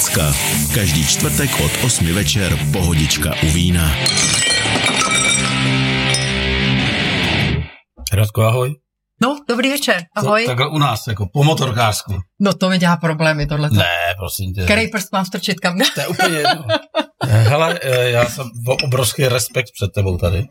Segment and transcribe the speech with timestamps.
[0.00, 0.32] Letecka.
[0.74, 3.92] Každý čtvrtek od 8 večer pohodička u vína.
[8.12, 8.74] Radko, ahoj.
[9.22, 10.42] No, dobrý večer, ahoj.
[10.42, 12.14] To, takhle u nás, jako po motorkářsku.
[12.40, 13.70] No to mi dělá problémy, tohle.
[13.70, 13.84] Ne,
[14.18, 14.64] prosím tě.
[14.64, 15.78] Který prst mám strčit kam?
[15.94, 16.64] To je úplně jedno.
[17.24, 18.50] Hele, eh, já jsem
[18.84, 20.46] obrovský respekt před tebou tady.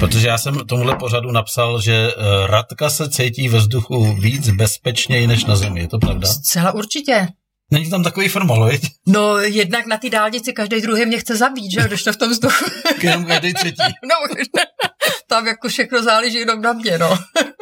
[0.00, 5.26] Protože já jsem tomuhle pořadu napsal, že eh, Radka se cítí ve vzduchu víc bezpečněji
[5.26, 5.80] než na zemi.
[5.80, 6.28] Je to pravda?
[6.28, 7.28] Zcela určitě.
[7.72, 8.82] Není tam takový formol, viď?
[9.06, 12.30] No, jednak na té dálnici každý druhý mě chce zabít, že když to v tom
[12.30, 12.64] vzduchu.
[13.02, 13.82] Jenom každý třetí.
[14.04, 14.36] no,
[15.28, 17.18] tam jako všechno záleží jenom na mě, no.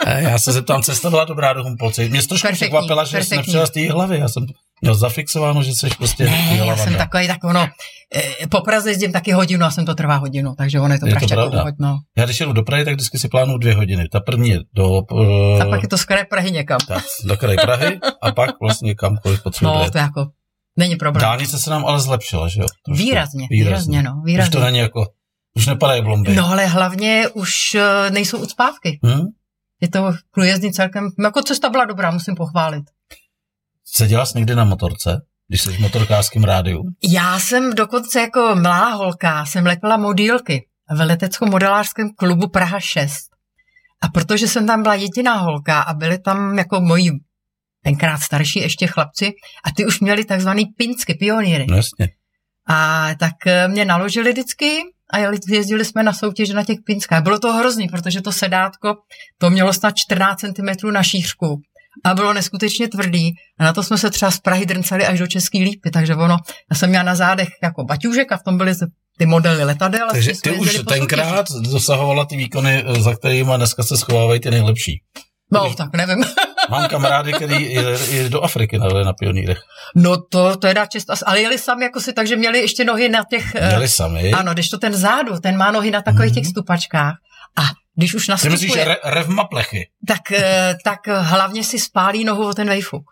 [0.07, 2.09] já se zeptám, cesta byla dobrá do Humpolce.
[2.09, 4.19] Mě trošku překvapila, že jsi nepřijela z té hlavy.
[4.19, 4.47] Já jsem
[4.81, 7.69] měl zafixováno, že jsi prostě Ne, já jsem takový, tak ono,
[8.15, 11.07] e, po Praze jezdím taky hodinu a jsem to trvá hodinu, takže ono je to
[11.07, 11.65] je to pravda.
[11.79, 11.99] No.
[12.19, 14.09] Já když jedu do Prahy, tak vždycky si plánuju dvě hodiny.
[14.09, 14.91] Ta první je do...
[14.91, 16.79] Uh, a pak je to z kraje Prahy někam.
[16.89, 19.79] Tak, do kraje Prahy a pak vlastně kamkoliv potřebuje.
[19.79, 20.27] No, to jako,
[20.77, 21.21] není problém.
[21.21, 22.67] Dálnice se nám ale zlepšila, že jo?
[22.89, 24.23] Výrazně, výrazně, výrazně, no.
[24.25, 24.49] Výrazně.
[24.49, 25.07] Už to není jako
[25.57, 26.35] už nepadají blomby.
[26.35, 28.99] No ale hlavně už uh, nejsou ucpávky.
[29.03, 29.27] Hmm?
[29.81, 32.85] Je to průjezdný celkem, jako cesta byla dobrá, musím pochválit.
[33.95, 36.83] Seděla jsi někdy na motorce, když jsi v motorkářském rádiu?
[37.13, 43.15] Já jsem dokonce jako mladá holka, jsem lepila modílky v leteckom modelářském klubu Praha 6.
[44.03, 47.11] A protože jsem tam byla jediná holka a byli tam jako moji
[47.85, 49.33] tenkrát starší ještě chlapci
[49.65, 51.67] a ty už měli takzvaný pinsky pionýry.
[51.69, 52.09] No jasně.
[52.69, 55.19] A tak eh, mě naložili vždycky a
[55.49, 57.23] jezdili jsme na soutěž na těch pinskách.
[57.23, 58.97] Bylo to hrozný, protože to sedátko,
[59.39, 61.61] to mělo snad 14 cm na šířku
[62.05, 63.31] a bylo neskutečně tvrdý.
[63.59, 66.37] A na to jsme se třeba z Prahy drncali až do Český lípy, takže ono,
[66.71, 68.75] já jsem měla na zádech jako baťůžek a v tom byly
[69.19, 70.09] ty modely letadel.
[70.11, 75.03] Takže ty už tenkrát dosahovala ty výkony, za kterými dneska se schovávají ty nejlepší.
[75.53, 75.77] No, Když...
[75.77, 76.25] tak nevím.
[76.71, 79.59] Mám kamarády, který jeli do Afriky na, na pionýrech.
[79.97, 83.09] No to, to je dá čest, ale jeli sami jako si, takže měli ještě nohy
[83.09, 83.55] na těch...
[83.55, 84.33] Eh, měli sami?
[84.33, 86.35] Ano, když to ten zádu, ten má nohy na takových mm-hmm.
[86.35, 87.15] těch stupačkách.
[87.59, 87.63] A
[88.01, 88.59] když už nastupuje...
[88.59, 89.89] Ty myslíš re, revma plechy?
[90.07, 93.05] Tak, eh, tak hlavně si spálí nohu o ten vejfuk.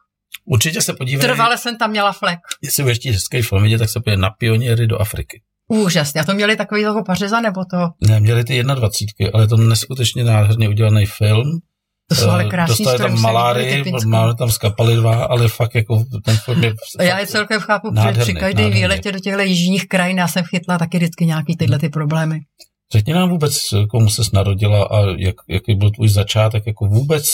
[0.45, 1.21] Určitě se podívej.
[1.21, 2.39] Trvale jsem tam měla flek.
[2.63, 5.43] Jestli budeš hezký film vidět, tak se pojde na pioněry do Afriky.
[5.69, 6.21] Úžasně.
[6.21, 8.09] A to měli takový toho pařeza, nebo to?
[8.09, 11.61] Ne, měli ty 21, ale to neskutečně nádherně udělaný film.
[12.09, 16.05] To jsou ale eh, krásný Dostali tam maláry, máme tam skapali dva, ale fakt jako
[16.25, 20.19] ten film je Já je celkem chápu, protože při každém výletě do těchto jižních krajin
[20.19, 22.41] já jsem chytla taky vždycky nějaký tyhle ty problémy.
[22.93, 23.59] Řekni nám vůbec,
[23.91, 27.25] komu se narodila a jak, jaký byl tvůj začátek jako vůbec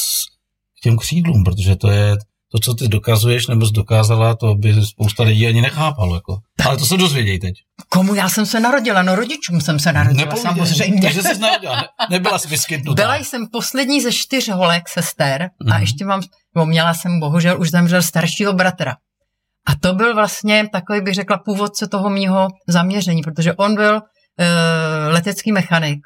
[0.78, 2.16] k těm křídlům, protože to je
[2.54, 6.15] to, co ty dokazuješ nebo jsi dokázala, to by spousta lidí ani nechápalo.
[6.15, 6.38] Jako.
[6.65, 7.54] Ale to se dozvěděj teď.
[7.88, 9.03] Komu já jsem se narodila?
[9.03, 10.66] No rodičům jsem se narodila, Nepověděl.
[10.66, 11.03] samozřejmě.
[11.03, 13.03] Takže jsi narodila, ne, nebyla jsi vyskytnutá.
[13.03, 15.72] Byla jsem poslední ze čtyř holek sester mm-hmm.
[15.72, 15.81] a mhm.
[15.81, 16.21] ještě mám,
[16.54, 18.97] bo měla jsem bohužel už zemřel staršího bratra.
[19.66, 24.00] A to byl vlastně takový, bych řekla, původce toho mýho zaměření, protože on byl
[25.09, 26.00] letecký mechanik.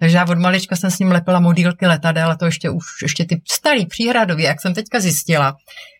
[0.00, 3.24] Takže já od malička jsem s ním lepila modílky letadel, a to ještě už ještě
[3.24, 5.56] ty starý příhradově, jak jsem teďka zjistila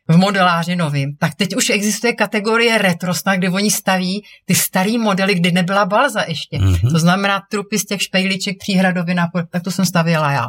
[0.09, 5.35] v modeláři novým, tak teď už existuje kategorie retrosna, kde oni staví ty starý modely,
[5.35, 6.59] kdy nebyla balza ještě.
[6.59, 6.91] Mm-hmm.
[6.91, 9.17] To znamená trupy z těch špejliček příhradově,
[9.51, 10.47] tak to jsem stavěla já.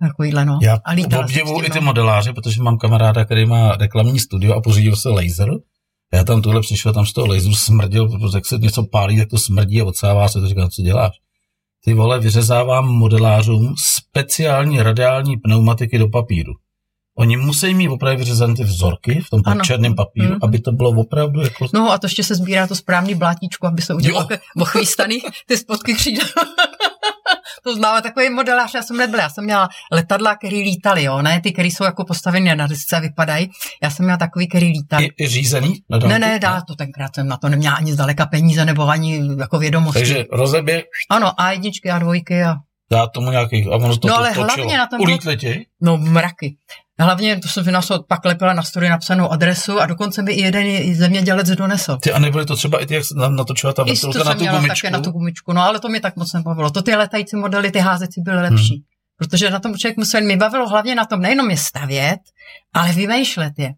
[0.00, 0.58] Takovýhle, no.
[0.62, 4.96] Já a obdivuju i ty modeláře, protože mám kamaráda, který má reklamní studio a pořídil
[4.96, 5.48] se laser
[6.12, 9.28] já tam tohle přišel, tam z toho laseru smrdil, protože jak se něco pálí, tak
[9.28, 11.16] to smrdí a odsává se, to říkám, co děláš?
[11.84, 16.52] Ty vole, vyřezávám modelářům speciální radiální pneumatiky do papíru.
[17.20, 19.64] Oni musí mít opravdu vyřezané ty vzorky v tom ano.
[19.64, 20.38] černém papíru, hmm.
[20.42, 21.66] aby to bylo opravdu jako...
[21.74, 24.28] No a to ještě se sbírá to správný blátíčko, aby se udělalo
[24.60, 26.26] ochvístaný ty spodky křídel.
[27.64, 29.22] to známe, takový modelář já jsem nebyla.
[29.22, 32.96] Já jsem měla letadla, které lítaly, jo, ne ty, které jsou jako postavené na desce
[32.96, 33.50] a vypadají.
[33.82, 35.04] Já jsem měla takový, který lítaly.
[35.04, 35.82] I, i řízený?
[36.06, 39.58] Ne, ne, dá to tenkrát jsem na to neměla ani zdaleka peníze nebo ani jako
[39.58, 40.00] vědomosti.
[40.00, 40.84] Takže rozebě?
[41.10, 42.56] Ano, a jedničky a dvojky a
[42.92, 44.46] dá tomu nějaký, a ono to No ale točilo.
[44.46, 45.00] hlavně na tom...
[45.00, 45.66] Ulítli ti?
[45.80, 46.56] No mraky.
[46.98, 50.94] Hlavně to jsem vynášel, pak lepila na story napsanou adresu a dokonce mi i jeden
[50.94, 51.96] zemědělec donesl.
[51.96, 54.68] Ty a nebyly to třeba i ty, jak natočila ta vrtulka na tu gumičku?
[54.68, 56.70] také na tu gumičku, no ale to mě tak moc nebavilo.
[56.70, 58.74] To ty letající modely, ty házecí byly lepší.
[58.74, 58.84] Hmm.
[59.18, 62.18] Protože na tom člověk musel, mi bavilo hlavně na tom nejenom je stavět,
[62.74, 63.72] ale vymýšlet je.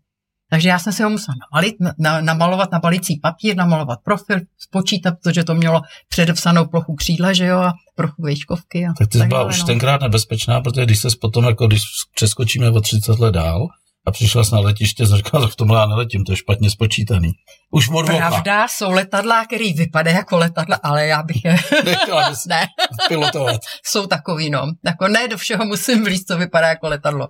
[0.53, 5.15] Takže já jsem si ho musel namalit, na, namalovat na balící papír, namalovat profil, spočítat,
[5.23, 8.87] protože to mělo předepsanou plochu křídla, že jo, a trochu vejškovky.
[8.87, 9.67] A tak ty jsi byla už no.
[9.67, 11.83] tenkrát nebezpečná, protože když se potom, jako když
[12.15, 13.69] přeskočíme o 30 let dál,
[14.07, 17.33] a přišla jsi na letiště, a říkala, v tomhle já neletím, to je špatně spočítaný.
[17.71, 18.31] Už modvocha.
[18.31, 21.57] Pravda, jsou letadla, který vypadají jako letadla, ale já bych je...
[21.85, 22.67] Nechtěla bys ne.
[23.09, 23.61] pilotovat.
[23.85, 24.67] jsou takový, no.
[24.85, 27.29] Jako ne do všeho musím blíz, co vypadá jako letadlo.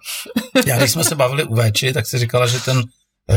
[0.66, 2.82] já, když jsme se bavili u Véči, tak si říkala, že ten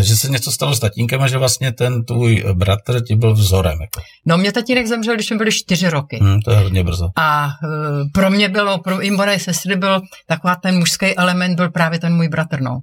[0.02, 3.82] že se něco stalo s tatínkem a že vlastně ten tvůj bratr ti byl vzorem.
[3.82, 4.02] Jako.
[4.26, 6.20] No mě tatínek zemřel, když jsme byli čtyři roky.
[6.22, 7.10] Hmm, to je hodně brzo.
[7.18, 7.52] A uh,
[8.14, 12.16] pro mě bylo, pro i moje sestry byl taková ten mužský element, byl právě ten
[12.16, 12.80] můj bratr, no.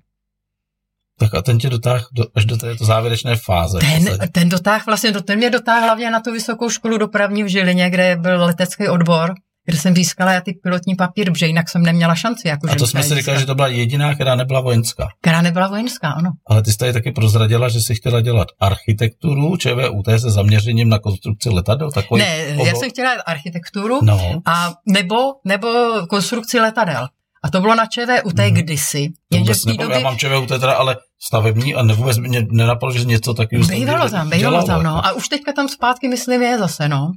[1.19, 3.78] Tak a ten tě dotáhl do, až do této závěrečné fáze.
[3.78, 7.90] Ten, ten dotáh vlastně, ten mě dotáhl hlavně na tu vysokou školu dopravní v Žilině,
[7.90, 9.34] kde byl letecký odbor
[9.64, 12.49] kde jsem získala já ty pilotní papír, protože jinak jsem neměla šanci.
[12.49, 15.09] Jako, a to jsme si říkali, že to byla jediná, která nebyla vojenská.
[15.20, 16.31] Která nebyla vojenská, ano.
[16.47, 20.99] Ale ty jsi tady taky prozradila, že jsi chtěla dělat architekturu ČVUT se zaměřením na
[20.99, 21.91] konstrukci letadel?
[21.91, 22.67] Takový ne, obor...
[22.67, 24.43] já jsem chtěla dělat architekturu no.
[24.47, 25.69] a nebo, nebo
[26.09, 27.09] konstrukci letadel.
[27.44, 28.55] A to bylo na ČVUT hmm.
[28.55, 29.12] kdysi.
[29.32, 29.97] Jenže v té době...
[29.97, 34.31] Já mám ČVUT teda, ale stavební a vůbec mě nenapadlo, že něco takového Bývalo tam,
[34.31, 35.06] bývalo tam, no.
[35.06, 37.12] A už teďka tam zpátky, myslím, je zase, no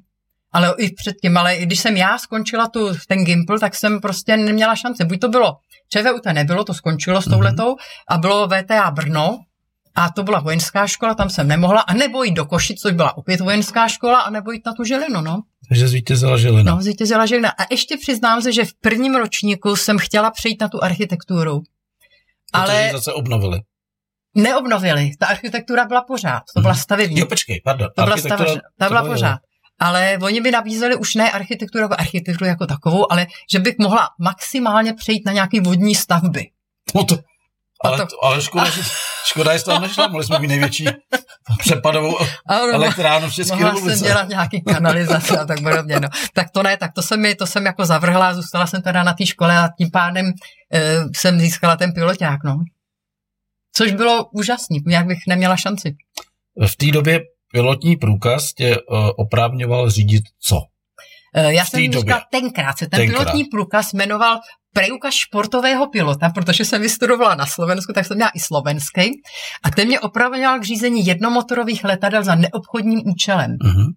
[0.56, 4.76] ale i předtím, ale když jsem já skončila tu, ten Gimpl, tak jsem prostě neměla
[4.76, 5.06] šance.
[5.06, 5.56] Buď to bylo,
[5.90, 8.10] ČVUT nebylo, to skončilo s touhletou, mm-hmm.
[8.10, 9.40] a bylo VTA Brno,
[9.96, 13.18] a to byla vojenská škola, tam jsem nemohla, a nebo jít do Košic, což byla
[13.18, 15.42] opět vojenská škola, a nebo jít na tu Žilinu, no.
[15.70, 16.76] Takže zvítězila Žilina.
[16.76, 17.50] No, zvítězila Žilina.
[17.50, 21.62] A ještě přiznám se, že v prvním ročníku jsem chtěla přejít na tu architekturu.
[22.52, 23.60] Protože ale zase obnovili.
[24.36, 25.12] Neobnovili.
[25.20, 26.44] Ta architektura byla pořád.
[26.56, 26.82] To byla mhm.
[26.82, 27.20] stavební.
[27.20, 27.88] Jo, počkej, pardon.
[27.96, 28.60] To byla, stavební.
[28.78, 29.40] ta byla pořád
[29.80, 34.10] ale oni by nabízeli už ne architekturu jako architekturu jako takovou, ale že bych mohla
[34.20, 36.50] maximálně přejít na nějaký vodní stavby.
[36.96, 37.18] No to,
[37.82, 38.82] ale, to, ale škoda, že,
[39.26, 40.86] škoda, že z toho nešla, mohli jsme mít největší
[41.60, 42.18] přepadovou
[42.48, 43.98] ano, elektránu v České republice.
[43.98, 46.00] jsem dělat nějaký kanalizace a tak podobně.
[46.00, 46.10] No.
[46.34, 49.14] Tak to ne, tak to jsem, mi, to jsem jako zavrhla, zůstala jsem teda na
[49.14, 50.32] té škole a tím pádem
[50.74, 52.44] e, jsem získala ten piloták.
[52.44, 52.58] No.
[53.76, 55.96] Což bylo úžasný, jak bych neměla šanci.
[56.68, 57.20] V té době
[57.56, 60.56] pilotní průkaz tě uh, oprávňoval řídit co?
[60.56, 60.64] Uh,
[61.44, 63.20] já jsem říkal tenkrát se ten tenkrát.
[63.20, 64.40] pilotní průkaz jmenoval
[64.74, 69.22] průkaz športového pilota, protože jsem vystudovala na Slovensku, tak jsem měla i slovenský.
[69.64, 73.52] A ten mě oprávňoval k řízení jednomotorových letadel za neobchodním účelem.
[73.52, 73.94] Uh-huh.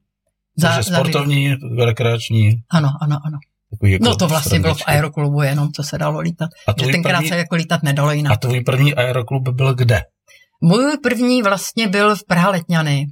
[0.56, 2.50] Za, Takže sportovní, za rekreační.
[2.70, 3.38] Ano, ano, ano.
[3.82, 6.50] jako no to vlastně bylo v aeroklubu jenom, co se dalo lítat.
[6.68, 8.32] A že tenkrát první, se jako lítat nedalo jinak.
[8.32, 10.02] A tvůj první aeroklub byl kde?
[10.60, 13.06] Můj první vlastně byl v Praha Letňany.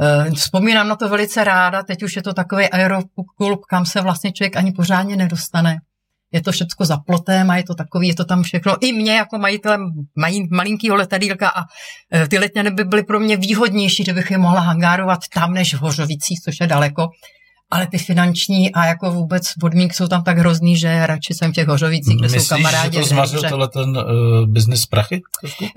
[0.00, 4.32] Eh, vzpomínám na to velice ráda, teď už je to takový aeroklub, kam se vlastně
[4.32, 5.76] člověk ani pořádně nedostane.
[6.32, 8.76] Je to všechno za plotem a je to takový, je to tam všechno.
[8.80, 9.80] I mě jako majitelem
[10.16, 11.62] mají malinkýho letadílka a
[12.14, 15.74] eh, ty letňany by byly pro mě výhodnější, že bych je mohla hangárovat tam než
[15.74, 17.08] v Hořovicích, což je daleko.
[17.70, 21.54] Ale ty finanční a jako vůbec podmínky jsou tam tak hrozný, že radši jsem v
[21.54, 22.96] těch Hořovicích, kde Myslíš, jsou kamarádi.
[22.96, 24.04] že to zmařil tenhle ten uh,
[24.46, 25.22] biznis prachy?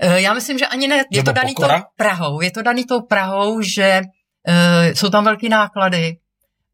[0.04, 0.96] Uh, já myslím, že ani ne.
[0.96, 1.64] Je Nebo to daný tou
[1.96, 2.40] Prahou.
[2.40, 4.00] Je to daný tou Prahou, že
[4.48, 6.16] uh, jsou tam velké náklady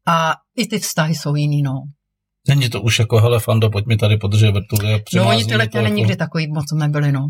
[0.07, 1.73] a i ty vztahy jsou jiný, no.
[2.47, 5.01] Není to už jako, hele, Fando, pojď mi tady podržet vrtule.
[5.15, 5.79] No, oni ty jako...
[5.79, 7.29] nikdy takový moc nebyly, no.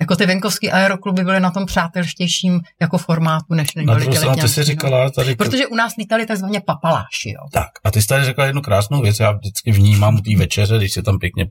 [0.00, 4.06] Jako ty venkovské aerokluby byly na tom přátelštějším jako formátu, než než byly
[4.40, 5.36] ty jsi říkala tady...
[5.36, 7.48] Protože u nás lítali takzvaně papaláši, jo.
[7.52, 10.76] Tak, a ty jsi tady řekla jednu krásnou věc, já vždycky vnímám u té večeře,
[10.76, 11.46] když se tam pěkně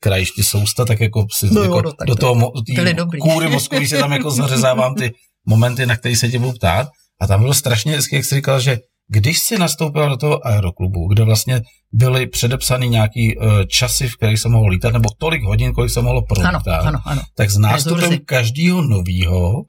[0.00, 2.76] krajíš ty sousta, tak jako si no, jako no, tak do toho tý
[3.20, 5.14] kůry když se tam jako zařezávám ty
[5.46, 6.88] momenty, na které se tě budu ptát.
[7.20, 11.08] A tam bylo strašně hezky, jak jsi říkal, že když jsi nastoupil do toho aeroklubu,
[11.08, 11.62] kde vlastně
[11.92, 16.02] byly předepsány nějaký uh, časy, v kterých se mohlo lítat, nebo tolik hodin, kolik se
[16.02, 17.22] mohlo prolítat, ano, ano, ano.
[17.34, 19.62] tak s nástupem každého nového,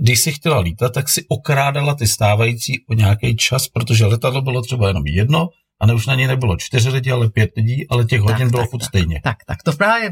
[0.00, 4.62] když si chtěla lítat, tak si okrádala ty stávající o nějaký čas, protože letadlo bylo
[4.62, 5.48] třeba jenom jedno,
[5.80, 8.50] a ne už na něj nebylo čtyři lidi, ale pět lidí, ale těch hodin tak,
[8.50, 9.20] bylo furt tak, stejně.
[9.24, 10.10] Tak, tak, to právě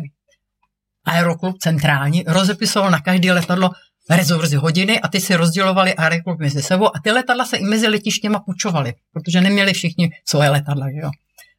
[1.05, 3.71] aeroklub centrální rozepisoval na každé letadlo
[4.11, 7.89] rezorzy hodiny a ty si rozdělovali aeroklub mezi sebou a ty letadla se i mezi
[7.89, 11.11] letištěma půjčovaly, protože neměli všichni svoje letadla, že jo.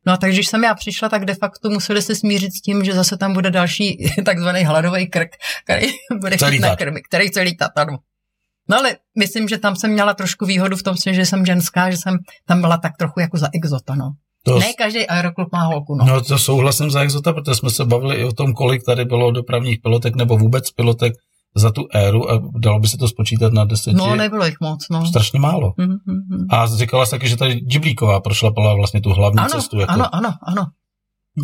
[0.06, 2.84] No a takže když jsem já přišla, tak de facto museli se smířit s tím,
[2.84, 5.30] že zase tam bude další takzvaný hladový krk,
[5.64, 5.88] který
[6.22, 7.98] bude chtít na krmy, který chce lítat, ano.
[8.70, 11.98] No ale myslím, že tam jsem měla trošku výhodu v tom, že jsem ženská, že
[11.98, 14.12] jsem tam byla tak trochu jako za exota, no.
[14.46, 16.06] To, ne každý aeroklub má holku, no.
[16.06, 19.32] No to souhlasím za exota, protože jsme se bavili i o tom, kolik tady bylo
[19.32, 21.14] dopravních pilotek nebo vůbec pilotek
[21.56, 23.98] za tu éru a dalo by se to spočítat na deseti.
[23.98, 25.06] No, nebylo jich moc, no.
[25.06, 25.74] Strašně málo.
[25.78, 26.46] Mm-hmm.
[26.50, 29.80] A říkala jsi taky, že tady Džiblíková prošlapala vlastně tu hlavní ano, cestu.
[29.80, 29.94] Jako...
[29.94, 30.66] Ano, ano, ano.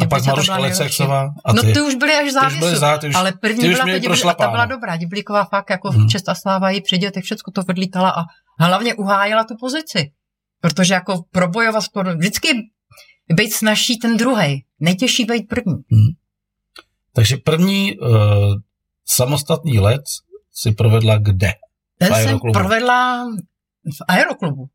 [0.01, 1.29] A pak Maruška Lecexová.
[1.45, 1.67] A ty?
[1.67, 4.47] No ty už byly až závisu, byly zá, už, ale první byla ta, Dibli, ta
[4.47, 4.97] byla dobrá.
[4.97, 6.09] Diblíková fakt jako hmm.
[6.09, 8.25] čest a sláva jí při dětech, všechno to odlítala a
[8.59, 10.11] hlavně uhájila tu pozici.
[10.61, 12.47] Protože jako probojovat sport, vždycky
[13.33, 15.73] být snažší ten druhý, nejtěžší být první.
[15.73, 16.09] Hmm.
[17.13, 18.09] Takže první uh,
[19.09, 20.01] samostatný let
[20.53, 21.51] si provedla kde?
[21.99, 23.25] Ten jsem provedla
[23.85, 24.65] v aeroklubu.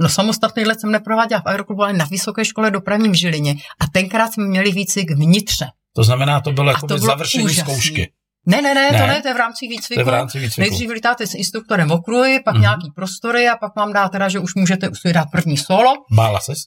[0.00, 3.54] No samostatný let jsem neprováděla v aeroklubu, ale na Vysoké škole dopravním Žilině.
[3.80, 5.66] A tenkrát jsme měli výcvik vnitře.
[5.96, 7.62] To znamená, to bylo jako završení úžasný.
[7.72, 8.12] zkoušky.
[8.46, 8.98] Ne, ne, ne, Ne?
[9.00, 10.00] to ne, to je v rámci To výcviku.
[10.00, 10.60] je v rámci výcviku.
[10.60, 12.62] Nejdřív lítáte s instruktorem okruhy, pak Mhm.
[12.62, 15.92] nějaký prostory a pak vám dá teda, že už můžete si dát první solo.
[16.16, 16.58] Bála ses?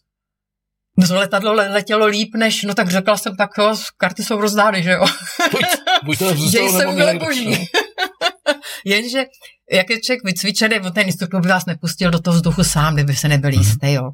[0.98, 4.42] No to letadlo le- letělo líp než, no tak řekla jsem tak, jo, karty jsou
[4.42, 5.06] rozdány, že jo.
[6.04, 7.50] buď to zůstalo, se nebo někdo- boží.
[8.86, 9.24] Jenže,
[9.72, 13.14] jak je člověk vycvičený, on ten instruktor by vás nepustil do toho vzduchu sám, kdyby
[13.16, 13.60] se nebyl Mhm.
[13.60, 14.10] jistý, jo.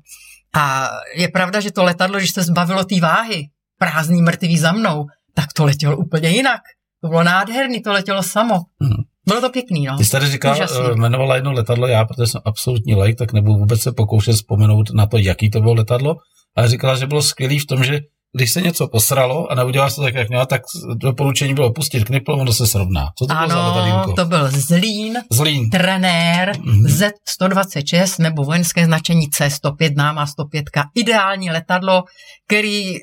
[0.56, 3.44] A je pravda, že to letadlo, když se zbavilo té váhy,
[3.80, 6.62] prázdný mrtvý za mnou, tak to letělo úplně jinak.
[7.01, 8.56] To bylo nádherný, to letělo samo.
[8.80, 8.94] Mhm.
[9.27, 9.98] Bylo to pěkný, no.
[9.98, 10.80] Ty jsi tady říkal, Úžasný.
[10.89, 14.89] eh, jmenovala jedno letadlo, já, protože jsem absolutní lajk, tak nebudu vůbec se pokoušet vzpomenout
[14.94, 16.15] na to, jaký to bylo letadlo,
[16.56, 18.00] ale říkala, že bylo skvělý v tom, že
[18.34, 20.62] když se něco posralo a neudělal se tak, jak měla, tak
[20.94, 23.12] doporučení bylo pustit knipl, ono se srovná.
[23.17, 25.70] Co to bylo za Ano, to byl Zlín, Zlín.
[25.70, 26.86] trenér Mhm.
[26.86, 30.65] Z126 nebo vojenské značení C105, náma 105,
[30.96, 32.03] ideální letadlo,
[32.48, 32.96] který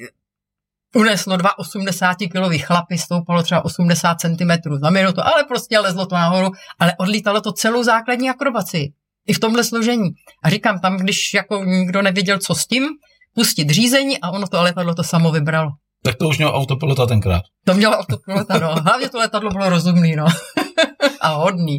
[0.95, 6.51] uneslo dva 80-kilový chlapy, stoupalo třeba 80 cm za minutu, ale prostě lezlo to nahoru,
[6.79, 8.93] ale odlítalo to celou základní akrobaci.
[9.27, 10.11] I v tomhle složení.
[10.43, 12.89] A říkám, tam, když jako nikdo nevěděl, co s tím,
[13.35, 15.71] pustit řízení a ono to letadlo to samo vybralo.
[16.05, 17.43] Tak to už měl autopilota tenkrát.
[17.65, 18.75] To mělo autopilota, no.
[18.75, 20.27] Hlavně to letadlo bylo rozumný, no.
[21.21, 21.79] a hodný.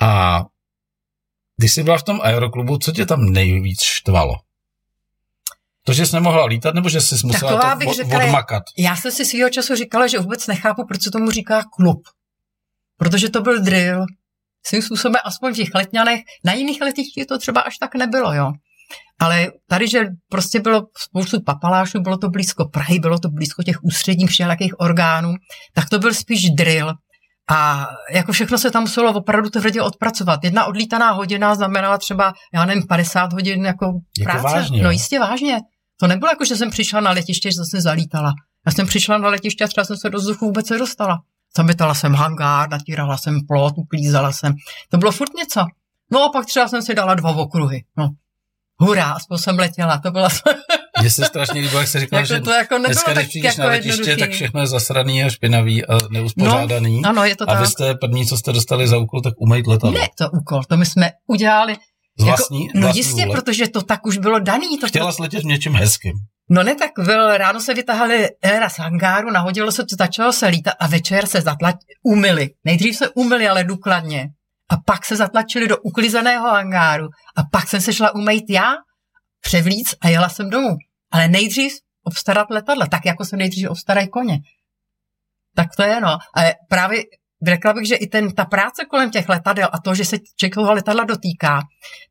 [0.00, 0.42] A
[1.56, 4.34] když jsi byla v tom aeroklubu, co tě tam nejvíc štvalo?
[5.84, 8.62] To, že jsi nemohla lítat, nebo že jsi musela Taková to bych řekla, odmakat?
[8.78, 12.02] Já jsem si svýho času říkala, že vůbec nechápu, proč se tomu říká klub.
[12.96, 14.04] Protože to byl drill.
[14.66, 18.52] Svým způsobem aspoň v těch letňanech, na jiných letištích to třeba až tak nebylo, jo.
[19.20, 23.84] Ale tady, že prostě bylo spoustu papalášů, bylo to blízko Prahy, bylo to blízko těch
[23.84, 25.34] ústředních všelijakých orgánů,
[25.74, 26.92] tak to byl spíš drill.
[27.50, 30.44] A jako všechno se tam muselo opravdu tvrdě odpracovat.
[30.44, 33.86] Jedna odlítaná hodina znamenala třeba, já nevím, 50 hodin jako
[34.18, 34.54] Jako práce.
[34.56, 35.58] vážně, no jistě vážně.
[36.00, 38.32] To nebylo jako, že jsem přišla na letiště, že zase zalítala.
[38.66, 41.18] Já jsem přišla na letiště a třeba jsem se do vzduchu vůbec nedostala.
[41.56, 44.54] Zametala jsem hangár, natírala jsem plot, uklízela jsem.
[44.90, 45.64] To bylo furt něco.
[46.12, 47.84] No a pak třeba jsem si dala dva okruhy.
[47.96, 48.08] No.
[48.80, 49.98] Hurá, aspoň jsem letěla.
[49.98, 50.28] To byla
[51.00, 53.52] Mně se strašně líbilo, jak jsi říkala, jako že to jako dneska, tak když přijdeš
[53.52, 54.20] jako na letiště, jednoduchý.
[54.20, 57.00] tak všechno je zasraný a špinavý a neuspořádaný.
[57.00, 57.60] No, ano, je to a tak.
[57.60, 60.00] vy jste první, co jste dostali za úkol, tak umejt letadlo.
[60.00, 61.76] Ne, to úkol, to my jsme udělali.
[62.18, 63.36] Z vlastní, jako, no vlastní jistě, vůle.
[63.36, 64.78] protože to tak už bylo daný.
[64.78, 66.12] To Chtěla jsi letět v něčem hezkým.
[66.50, 70.46] No ne, tak byl, ráno se vytahali éra z hangáru, nahodilo se to, začalo se
[70.46, 72.50] lítat a večer se zatlač, umyli.
[72.64, 74.28] Nejdřív se umyli, ale důkladně.
[74.70, 77.08] A pak se zatlačili do uklizeného hangáru.
[77.36, 78.74] A pak jsem se šla umýt já,
[79.40, 80.76] převlíc a jela jsem domů.
[81.10, 81.72] Ale nejdřív
[82.02, 84.38] obstarat letadla, tak jako se nejdřív obstarají koně.
[85.56, 86.18] Tak to je, no.
[86.34, 87.02] Ale právě
[87.46, 90.54] řekla bych, že i ten, ta práce kolem těch letadel a to, že se člověk
[90.54, 91.62] toho letadla dotýká,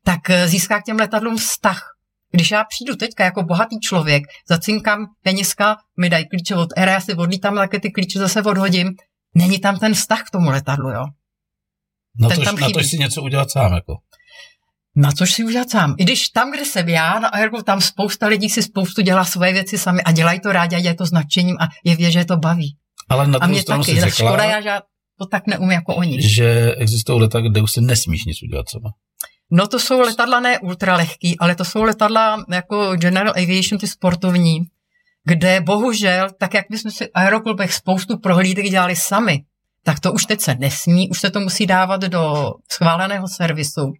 [0.04, 1.82] tak eh, získá k těm letadlům vztah.
[2.30, 7.00] Když já přijdu teďka jako bohatý člověk, zacinkám penězka, mi dají klíče od éra, já
[7.00, 8.94] si odlítám, také ty klíče zase odhodím,
[9.34, 11.04] není tam ten vztah k tomu letadlu, jo.
[12.18, 13.72] Na Ten to, tam na to si něco udělat sám.
[13.74, 13.96] Jako.
[14.96, 15.94] Na což si udělat sám.
[15.98, 19.52] I když tam, kde jsem já, na Airgu, tam spousta lidí si spoustu dělá svoje
[19.52, 22.18] věci sami a dělají to rádi a dělají to s nadšením a je vědět, že
[22.18, 22.76] je to baví.
[23.08, 24.84] Ale na A druhou mě stranu taky, řekla, škoda, já žád,
[25.18, 26.22] to tak neumím jako oni.
[26.22, 28.90] že existují leta, kde už si nesmíš nic udělat sama.
[29.50, 34.58] No to jsou letadla ne ultralehký, ale to jsou letadla jako General Aviation, ty sportovní,
[35.24, 39.40] kde bohužel, tak jak my jsme si v aeroklubech spoustu prohlídek dělali sami,
[39.88, 43.92] tak to už teď se nesmí, už se to musí dávat do schváleného servisu,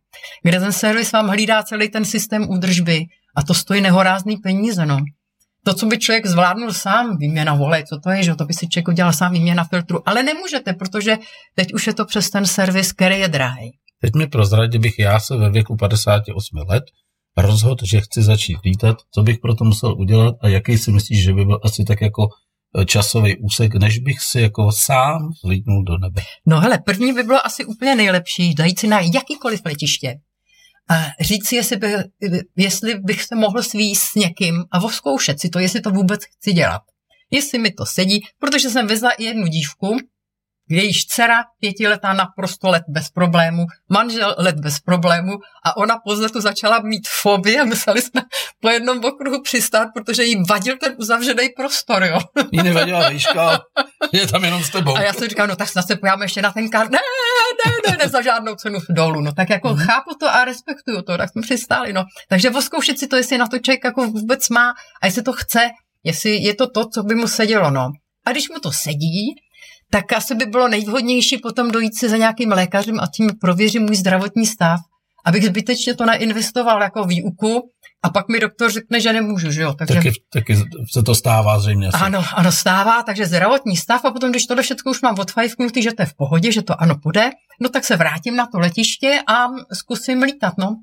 [0.42, 3.04] kde ten servis vám hlídá celý ten systém údržby
[3.36, 4.98] a to stojí nehorázný peníze, no.
[5.64, 8.68] To, co by člověk zvládnul sám, výměna volej, co to je, že to by si
[8.68, 11.18] člověk udělal sám výměna filtru, ale nemůžete, protože
[11.54, 13.70] teď už je to přes ten servis, který je drahý.
[14.00, 16.84] Teď mi prozrať, kdybych já se ve věku 58 let
[17.36, 21.22] rozhodl, že chci začít lítat, co bych pro to musel udělat a jaký si myslíš,
[21.22, 22.28] že by byl asi tak jako
[22.86, 26.22] časový úsek, než bych si jako sám zlítnul do nebe.
[26.46, 30.14] No hele, první by bylo asi úplně nejlepší, dajít si na jakýkoliv letiště
[30.90, 31.94] a říct si, jestli, by,
[32.56, 36.52] jestli bych se mohl svíst s někým a voskoušet si to, jestli to vůbec chci
[36.52, 36.82] dělat.
[37.30, 39.96] Jestli mi to sedí, protože jsem vezla i jednu dívku,
[40.70, 45.32] jejíž dcera pětiletá naprosto let bez problému, manžel let bez problému
[45.64, 48.22] a ona po vzletu začala mít fobii a museli jsme
[48.60, 52.18] po jednom okruhu přistát, protože jí vadil ten uzavřený prostor, jo.
[52.52, 53.60] Jí nevadila výška,
[54.12, 54.96] je tam jenom s tebou.
[54.96, 56.90] A já jsem říkal, no tak snad se pojáme ještě na ten kar.
[56.90, 56.98] Ne,
[57.66, 59.20] ne, ne, ne, za žádnou cenu dolů.
[59.20, 59.86] No tak jako Mhm.
[59.86, 62.04] chápu to a respektuju to, tak jsme přistáli, no.
[62.28, 65.68] Takže voskoušet si to, jestli na to člověk jako vůbec má a jestli to chce,
[66.04, 67.88] jestli je to to, co by mu sedělo, no.
[68.26, 69.34] A když mu to sedí,
[69.90, 73.96] tak asi by bylo nejvhodnější potom dojít si za nějakým lékařem a tím prověřím můj
[73.96, 74.80] zdravotní stav
[75.28, 77.70] abych zbytečně to neinvestoval jako výuku
[78.02, 79.74] a pak mi doktor řekne, že nemůžu, že jo.
[79.74, 80.56] Takže, taky, taky
[80.92, 81.88] se to stává zřejmě.
[81.88, 82.04] Asi.
[82.04, 85.92] Ano, ano, stává, takže zdravotní stav a potom, když to všechno už mám odfajfknutý, že
[85.92, 87.30] to je v pohodě, že to ano půjde,
[87.60, 90.76] no tak se vrátím na to letiště a zkusím lítat, no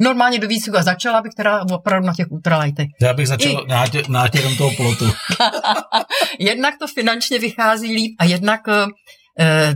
[0.00, 2.86] normálně do výcviku a začala bych teda opravdu na těch ultralajtech.
[3.00, 3.68] Já bych začal I...
[3.68, 5.04] nátě, nátěrem toho plotu.
[6.38, 8.74] jednak to finančně vychází líp a jednak uh,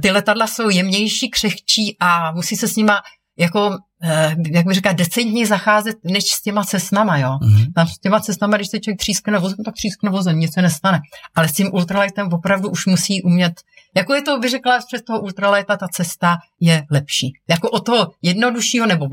[0.03, 3.03] ty letadla jsou jemnější, křehčí a musí se s nima
[3.39, 3.77] jako, uh,
[4.51, 7.39] jak bych říká, decentně zacházet než s těma cestnama, jo.
[7.43, 7.73] Mm-hmm.
[7.75, 11.01] Tam s těma cestnama, když se člověk třískne vozem, tak třískne vozem, nic se nestane.
[11.35, 13.55] Ale s tím ultralightem opravdu už musí umět
[13.97, 17.33] jako je to, by řekla, přes toho ultralighta ta cesta je lepší.
[17.51, 19.09] Jako o toho jednoduššího nebo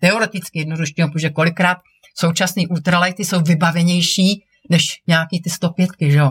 [0.00, 1.78] teoreticky jednoduššího, protože kolikrát
[2.18, 6.30] současné ultralighty jsou vybavenější než nějaký ty 105, že jo?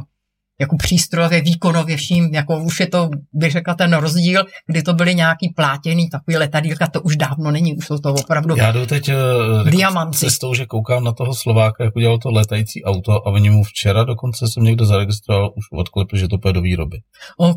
[0.60, 5.16] jako přístrojově, výkonově vším, jako už je to, bych řekla, ten rozdíl, kdy to byly
[5.16, 9.10] nějaký plátěný takový letadílka, to už dávno není, už jsou to opravdu Já jdu teď
[9.10, 10.18] uh, diamanty.
[10.18, 14.04] cestou, že koukám na toho Slováka, jak udělal to letající auto a oni mu včera
[14.04, 16.98] dokonce jsem někdo zaregistroval, už odklepl, že to půjde do výroby.
[17.40, 17.54] O,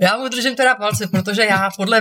[0.00, 2.00] já mu držím teda palce, protože já podle,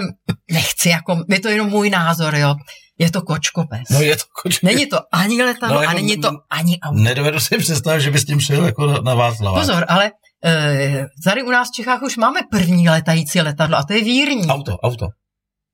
[0.51, 2.55] nechci, jako, je to jenom můj názor, jo,
[2.99, 3.89] je to kočkopes.
[3.89, 4.75] No je to kočkopes.
[4.75, 6.99] Není to ani letadlo no, jako, a není to ani auto.
[6.99, 9.59] Nedovedu si představit, že bys tím šel jako na, na Václava.
[9.59, 10.11] Pozor, ale
[10.45, 14.47] e, tady u nás v Čechách už máme první letající letadlo a to je vírní.
[14.47, 15.07] Auto, auto.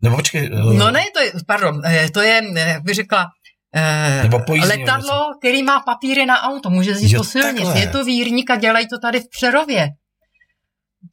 [0.02, 0.52] Nebo počkej.
[0.52, 1.82] Uh, no ne, to je, pardon,
[2.14, 3.26] to je, jak bych řekla,
[3.76, 7.80] e, Nebo letadlo, který má papíry na auto, může jezdit po silnici.
[7.80, 9.90] Je to vírník a dělají to tady v Přerově.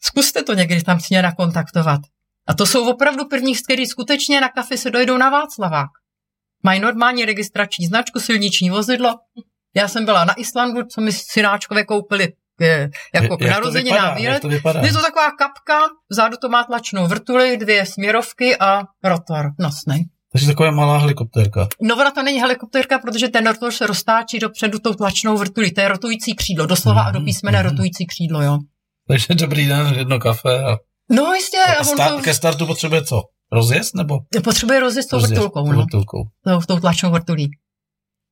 [0.00, 2.00] Zkuste to někdy tam s ně nakontaktovat.
[2.46, 5.90] A to jsou opravdu první, kteří skutečně na kafe se dojdou na Václavák.
[6.62, 9.14] Mají normální registrační značku, silniční vozidlo.
[9.76, 14.44] Já jsem byla na Islandu, co mi synáčkové koupili je, jako k narozeninám výlet.
[14.82, 20.04] Je to taková kapka, vzadu to má tlačnou vrtuli, dvě směrovky a rotor nosný.
[20.32, 21.68] Takže taková malá helikoptérka.
[21.80, 25.74] No ona to není helikoptérka, protože ten rotor se roztáčí dopředu tou tlačnou vrtulí.
[25.74, 27.08] To je rotující křídlo, doslova mm-hmm.
[27.08, 27.70] a do písmene mm-hmm.
[27.70, 28.58] rotující křídlo, jo.
[29.08, 30.76] Takže dobrý den, jedno kafe a
[31.10, 31.58] No jistě.
[31.78, 32.20] A sta- to...
[32.20, 33.22] Ke startu potřebuje co?
[33.52, 34.18] Rozjezd nebo?
[34.44, 35.72] Potřebuje rozjezd tou vrtulkou.
[35.72, 35.78] No.
[35.78, 36.24] vrtulkou.
[36.46, 37.50] No, tou tlačnou vrtulí.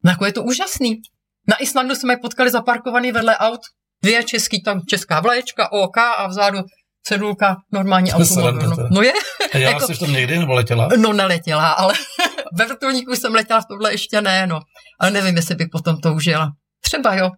[0.04, 1.00] No jako je to úžasný.
[1.48, 3.60] Na Islandu jsme potkali zaparkovaný vedle aut,
[4.02, 6.58] dvě český, tam česká vlaječka, OK a vzadu
[7.02, 8.70] cedulka, normální automobil.
[8.70, 9.12] No, no je.
[9.52, 10.88] A já jako, jsi v tom někdy nebo letěla?
[10.98, 11.94] No neletěla, ale
[12.52, 14.60] ve vrtulníku jsem letěla, v tohle ještě ne, no.
[15.00, 16.52] Ale nevím, jestli bych potom to užila.
[16.80, 17.30] Třeba jo,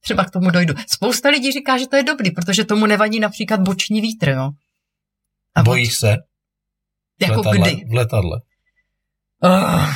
[0.00, 0.74] třeba k tomu dojdu.
[0.88, 4.50] Spousta lidí říká, že to je dobrý, protože tomu nevadí například boční vítr, jo.
[5.56, 6.16] A Bojíš se?
[7.20, 7.84] Jako letadle, kdy?
[7.90, 8.40] V letadle.
[9.44, 9.88] Uh,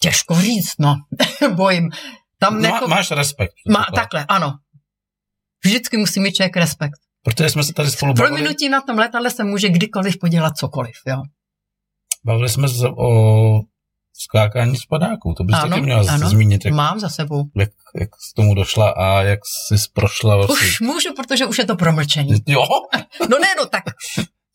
[0.00, 0.96] těžko říct, no.
[1.54, 1.90] Bojím.
[2.38, 3.52] Tam no, jako, máš respekt.
[3.68, 4.52] Má, takhle, ano.
[5.64, 6.98] Vždycky musí mít člověk respekt.
[7.24, 8.34] Protože jsme se tady spolu bavili.
[8.36, 11.22] Prominutí na tom letadle se může kdykoliv podělat cokoliv, jo.
[12.24, 13.60] Bavili jsme se o
[14.12, 15.34] skákání z padáků.
[15.34, 16.64] To bys ano, taky měla ano, zmínit.
[16.64, 17.44] Jak, mám za sebou.
[17.56, 20.36] Jak, jak s tomu došla a jak jsi prošla.
[20.36, 20.54] Vlastně.
[20.54, 22.32] Už můžu, protože už je to promlčení.
[22.46, 22.64] Jo?
[23.30, 23.84] No ne, no tak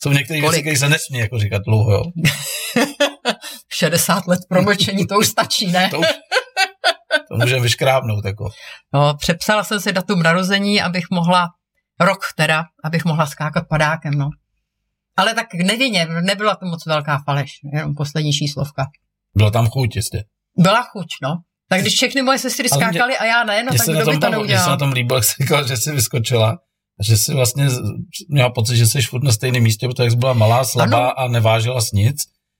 [0.03, 2.03] jsou některé věci, které se nesmí jako říkat dlouho, jo.
[3.69, 5.89] 60 let promlčení, to už stačí, ne?
[5.89, 6.07] to, už,
[7.31, 8.49] to můžeme vyškrábnout, jako.
[8.93, 11.47] No, přepsala jsem si datum narození, abych mohla,
[11.99, 14.29] rok teda, abych mohla skákat padákem, no.
[15.17, 18.85] Ale tak nevinně, nebyla to moc velká faleš, jenom poslední číslovka.
[19.35, 20.23] Byla tam chuť, jistě.
[20.57, 21.35] Byla chuť, no.
[21.69, 24.45] Tak když všechny moje sestry skákaly a já ne, no tak kdo by to neudělal?
[24.45, 26.57] Mně se na tom líbilo, jak jsi říkal, že jsi vyskočila
[27.03, 27.67] že si vlastně
[28.29, 31.19] měla pocit, že jsi furt na stejném místě, protože jak jsi byla malá, slabá ano.
[31.19, 32.17] a nevážila s nic,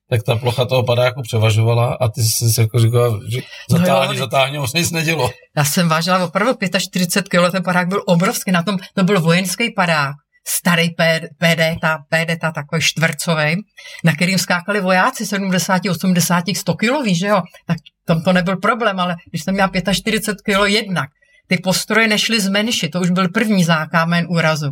[0.09, 4.19] tak ta plocha toho padáku převažovala a ty jsi si jako říkala, že zatáhni, no
[4.19, 5.31] zatáhni, moc nic nedělo.
[5.57, 9.73] Já jsem vážila opravdu 45 kg, ten padák byl obrovský, na tom to byl vojenský
[9.73, 10.15] padák,
[10.47, 13.55] starý PD, ta, PD, ta takový čtvercový,
[14.03, 18.99] na kterým skákali vojáci 70, 80, 100 kg, že jo, tak tam to nebyl problém,
[18.99, 21.09] ale když jsem měla 45 kg jednak,
[21.47, 24.71] ty postroje nešly zmenšit, to už byl první zákámen úrazu.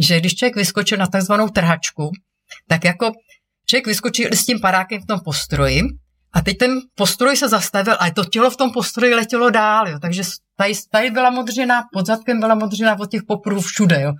[0.00, 2.10] Že když člověk vyskočil na takzvanou trhačku,
[2.68, 3.12] tak jako
[3.66, 5.82] člověk vyskočil s tím padákem v tom postroji
[6.32, 9.98] a teď ten postroj se zastavil a to tělo v tom postroji letělo dál, jo.
[9.98, 10.22] takže
[10.56, 14.00] tady, tady byla modřina, pod zadkem byla modřina od těch poprů všude.
[14.00, 14.12] Jo.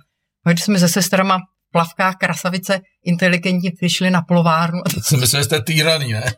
[0.45, 4.81] A když jsme se sestrama v plavkách krasavice inteligentně přišli na plovárnu.
[4.93, 6.33] Teď si myslím, že jste týraný, ne?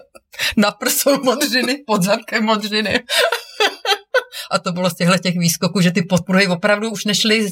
[0.56, 3.02] na prsou modřiny, pod zadkem modřiny
[4.50, 7.48] a to bylo z těchto těch výskoků, že ty podpruhy opravdu už nešly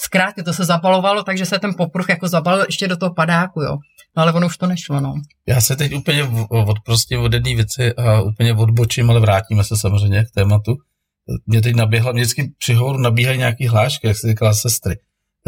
[0.00, 3.76] zkrátit, to se zabalovalo, takže se ten popruh jako zabalil ještě do toho padáku, jo.
[4.16, 5.14] No, ale ono už to nešlo, no.
[5.48, 9.76] Já se teď úplně od prostě od jedné věci a úplně odbočím, ale vrátíme se
[9.76, 10.76] samozřejmě k tématu.
[11.46, 14.98] Mě teď naběhla, mě vždycky při hovoru nabíhají nějaký hlášky, jak se říkala sestry.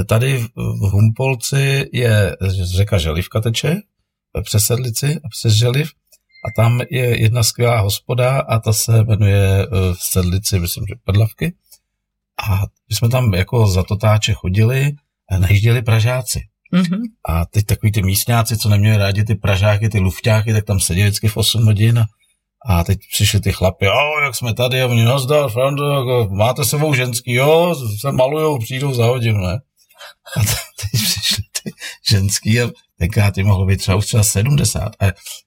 [0.08, 2.36] Tady v Humpolci je
[2.76, 3.76] řeka Želivka teče,
[4.44, 5.90] přes Sedlici a přes Želiv
[6.44, 11.54] a tam je jedna skvělá hospoda a ta se jmenuje v Sedlici, myslím, že Pedlavky.
[12.48, 14.92] A my jsme tam jako za totáče chodili
[15.30, 16.40] a najížděli Pražáci.
[16.72, 17.00] Mm-hmm.
[17.28, 21.08] A teď takový ty místňáci, co neměli rádi ty Pražáky, ty lufťáky, tak tam seděli
[21.08, 22.06] vždycky v 8 hodin a,
[22.66, 26.64] a teď přišli ty chlapy, jo, jak jsme tady, a oni nazdar, Frando, jako, máte
[26.64, 29.60] sebou ženský, jo, se malujou, přijdou za hodinu, ne?
[30.36, 30.40] A
[30.80, 31.41] teď přišli
[32.12, 35.06] ženský a tenkrát ty mohlo být třeba už třeba 70 a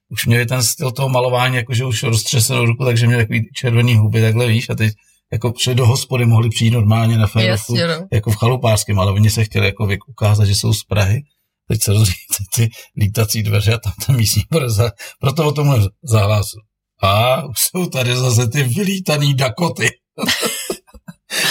[0.09, 4.21] už měli ten styl toho malování, jakože už roztřesenou ruku, takže měli takový červený huby,
[4.21, 4.93] takhle víš, a teď
[5.31, 8.07] jako přijde do hospody, mohli přijít normálně na férovku, no.
[8.13, 11.21] jako v chalupářském, ale oni se chtěli jako ukázat, že jsou z Prahy.
[11.67, 12.15] Teď se rozvíjí
[12.55, 16.59] ty lítací dveře a tam ta místní bude za, proto o tomhle zahlásil.
[17.01, 19.89] A už jsou tady zase ty vylítaný Dakoty.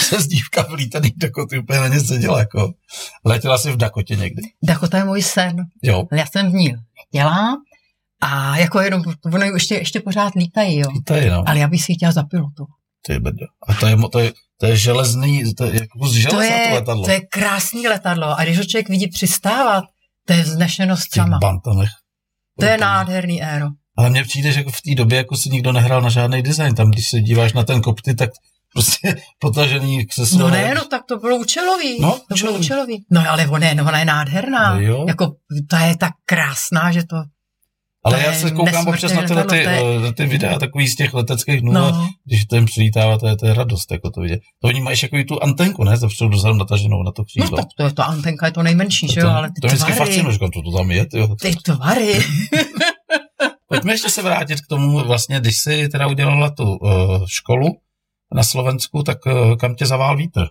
[0.05, 2.39] se zdívka vylítaný Dakoty úplně na ně seděla.
[2.39, 2.73] Jako.
[3.25, 4.41] Letěla jsi v Dakotě někdy?
[4.63, 5.55] Dakota je můj sen.
[5.83, 6.03] Jo.
[6.11, 7.57] Já jsem v ní letěla
[8.21, 10.89] a jako jenom, ono ještě, ještě pořád lítají, jo.
[10.93, 11.43] Lítají, no.
[11.47, 12.65] Ale já bych si chtěla za pilotu.
[13.05, 13.45] Ty brdo.
[13.67, 16.67] A to je, to je, to je železný, to je jako kus železa to, je,
[16.69, 17.05] to letadlo.
[17.05, 18.39] To je krásný letadlo.
[18.39, 19.83] A když ho člověk vidí přistávat,
[20.27, 21.37] to je vznešeno střama.
[21.37, 21.89] bantamech.
[22.59, 23.67] To je nádherný aero.
[23.97, 26.75] Ale mně přijde, že jako v té době jako si nikdo nehrál na žádný design.
[26.75, 28.29] Tam, když se díváš na ten kopty, tak
[28.75, 30.39] prostě potažený křeslo.
[30.39, 32.01] No ne, no tak to bylo účelový.
[32.01, 32.53] No, to účelový.
[32.53, 33.05] bylo účelový.
[33.11, 34.73] No ale ona je, no, ona je nádherná.
[34.73, 35.05] No, jo.
[35.07, 35.31] Jako,
[35.69, 37.15] ta je tak krásná, že to...
[38.03, 39.99] Ale já se koukám občas na tyhle ty, je...
[39.99, 42.09] na ty videa takový z těch leteckých dnů, no.
[42.25, 44.39] když ten přilítává, to je, to je radost, jako to vidět.
[44.61, 47.49] To oni mají jako tu antenku, ne, zavřou dozadu nataženou na to křídlo.
[47.51, 49.91] No tak to je to antenka, je to nejmenší, že jo, ale ty To vždycky
[49.91, 51.35] fascinuje, že to, to tam je, jo.
[51.41, 52.19] Ty tvary.
[53.67, 56.91] Pojďme ještě se vrátit k tomu, vlastně, když jsi teda udělala tu uh,
[57.27, 57.67] školu
[58.35, 60.41] na Slovensku, tak uh, kam tě zavál vítr?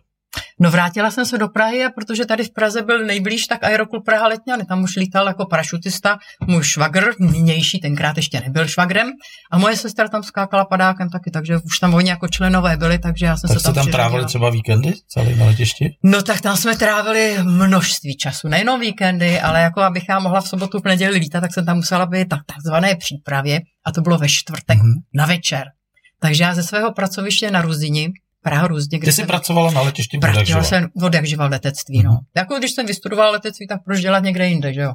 [0.61, 4.05] No vrátila jsem se do Prahy a protože tady v Praze byl nejblíž, tak Aeroklub
[4.05, 4.65] Praha Letňany.
[4.65, 9.11] Tam už lítal jako parašutista můj švagr, nynější, tenkrát ještě nebyl švagrem.
[9.53, 13.27] A moje sestra tam skákala padákem taky, takže už tam oni jako členové byli, takže
[13.27, 15.97] já jsem tak se tam tam trávili třeba víkendy celý na letišti?
[16.03, 20.49] No tak tam jsme trávili množství času, nejenom víkendy, ale jako abych já mohla v
[20.49, 24.19] sobotu v neděli lítat, tak jsem tam musela být tak takzvané přípravě a to bylo
[24.19, 24.95] ve čtvrtek mm-hmm.
[25.15, 25.65] na večer.
[26.25, 28.99] Takže já ze svého pracoviště na Ruzini Praha Různě.
[28.99, 29.27] Kde jsi jsem...
[29.27, 30.19] pracovala na letišti?
[30.19, 32.05] Pracovala jsem od v letectví, mm-hmm.
[32.05, 32.11] no.
[32.11, 32.21] Mhm.
[32.37, 34.95] Jako když jsem vystudovala letectví, tak proč dělat někde jinde, že jo?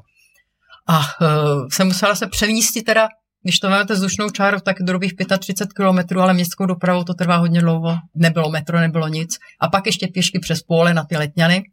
[0.87, 3.07] A uh, jsem musela se přemístit teda,
[3.43, 7.37] když to máte vzdušnou čáru, tak do dobých 35 km, ale městskou dopravou to trvá
[7.37, 7.97] hodně dlouho.
[8.15, 9.37] Nebylo metro, nebylo nic.
[9.59, 11.63] A pak ještě pěšky přes pole na ty letňany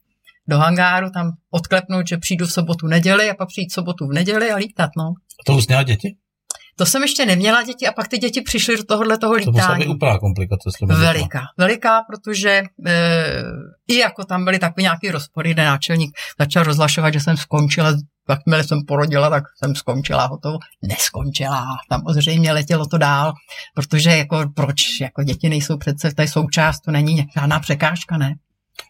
[0.48, 4.12] do hangáru, tam odklepnout, že přijdu v sobotu, neděli a pak přijít v sobotu v
[4.12, 5.14] neděli a lítat, no.
[5.40, 6.16] A to už děti?
[6.78, 9.52] To jsem ještě neměla děti a pak ty děti přišly do tohohle toho lítání.
[9.52, 10.70] To musela být úplná komplikace.
[10.86, 13.42] Veliká, veliká, protože e,
[13.88, 17.92] i jako tam byly takové nějaké rozpory, kde náčelník začal rozlašovat, že jsem skončila,
[18.28, 20.58] jakmile jsem porodila, tak jsem skončila hotovo.
[20.82, 23.32] Neskončila, tam zřejmě letělo to dál,
[23.74, 28.34] protože jako proč, jako děti nejsou přece, to je součást, to není žádná překážka, ne?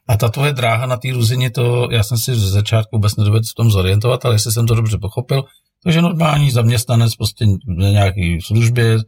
[0.09, 3.45] A ta tvoje dráha na té ruzině, to já jsem si z začátku vůbec nedovedl
[3.51, 5.45] v tom zorientovat, ale jestli jsem to dobře pochopil,
[5.87, 7.47] takže normální zaměstnanec prostě
[7.79, 8.99] na nějaké službě,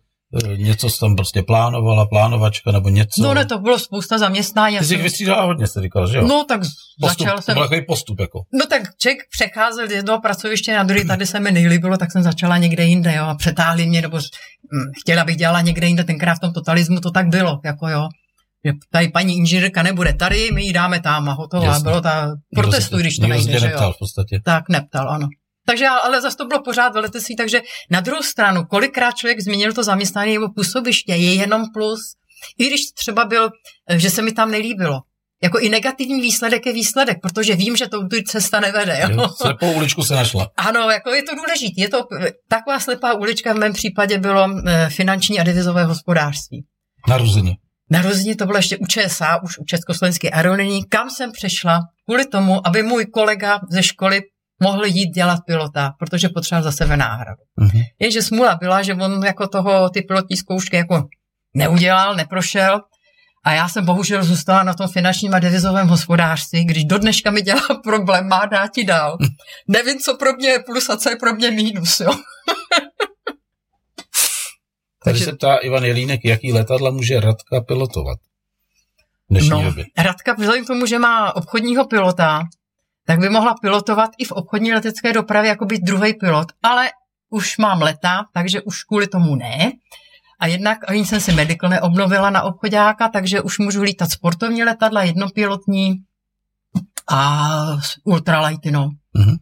[0.44, 3.22] e, něco tam prostě plánovala, plánovačka nebo něco.
[3.22, 4.78] No ne, to bylo spousta zaměstnání.
[4.78, 6.26] Ty jsi jich vystřídala hodně, jsi říkal, že jo?
[6.26, 6.60] No tak
[7.00, 7.54] postup, začal jsem...
[7.54, 8.38] To byl takový postup, jako.
[8.52, 12.22] No tak člověk přecházel z jednoho pracoviště na druhý, tady se mi nejlíbilo, tak jsem
[12.22, 16.34] začala někde jinde, jo, a přetáhli mě, nebo hm, chtěla bych dělat někde jinde, tenkrát
[16.34, 18.08] v tom totalismu to tak bylo, jako jo.
[18.66, 21.68] Že tady paní inženýrka nebude tady, my ji dáme tam a hotovo.
[21.68, 23.92] A bylo ta protestuj, když to nejde, že jo.
[23.92, 24.40] v podstatě.
[24.44, 25.28] Tak neptal, ano.
[25.68, 29.72] Takže ale zase to bylo pořád v letectví, takže na druhou stranu, kolikrát člověk změnil
[29.72, 32.00] to zaměstnání nebo působiště, je jenom plus.
[32.58, 33.50] I když třeba byl,
[33.96, 35.00] že se mi tam nelíbilo.
[35.42, 38.98] Jako i negativní výsledek je výsledek, protože vím, že to cesta nevede.
[39.02, 39.08] Jo?
[39.10, 40.50] Jo, slepou uličku se našla.
[40.56, 41.80] Ano, jako je to důležité.
[41.80, 42.04] Je to
[42.48, 46.64] taková slepá ulička v mém případě bylo eh, finanční a devizové hospodářství.
[47.08, 47.56] Na Ruzině.
[47.90, 52.26] Na Ruzině to bylo ještě u ČSA, už u Československé aerolíní, kam jsem přešla kvůli
[52.26, 54.20] tomu, aby můj kolega ze školy
[54.62, 57.42] mohl jít dělat pilota, protože potřeboval za sebe náhradu.
[57.60, 57.82] Mm-hmm.
[57.98, 61.04] Jenže smůla byla, že on jako toho ty pilotní zkoušky jako
[61.54, 62.80] neudělal, neprošel
[63.44, 67.42] a já jsem bohužel zůstala na tom finančním a devizovém hospodářství, když do dneška mi
[67.42, 69.18] dělá problém, má dát ti dál.
[69.68, 72.10] Nevím, co pro mě je plus a co je pro mě mínus, jo.
[75.04, 78.18] Tady se ptá Ivan Jelínek, jaký letadla může Radka pilotovat?
[79.30, 79.84] no, době.
[79.98, 82.42] Radka vzhledem k tomu, že má obchodního pilota,
[83.08, 86.90] tak by mohla pilotovat i v obchodní letecké dopravě jako být druhý pilot, ale
[87.30, 89.72] už mám leta, takže už kvůli tomu ne.
[90.40, 95.02] A jednak ani jsem si medical neobnovila na obchodáka, takže už můžu lítat sportovní letadla,
[95.02, 95.94] jednopilotní
[97.10, 97.48] a
[98.04, 98.90] ultralighty, no.
[99.16, 99.36] Mm-hmm.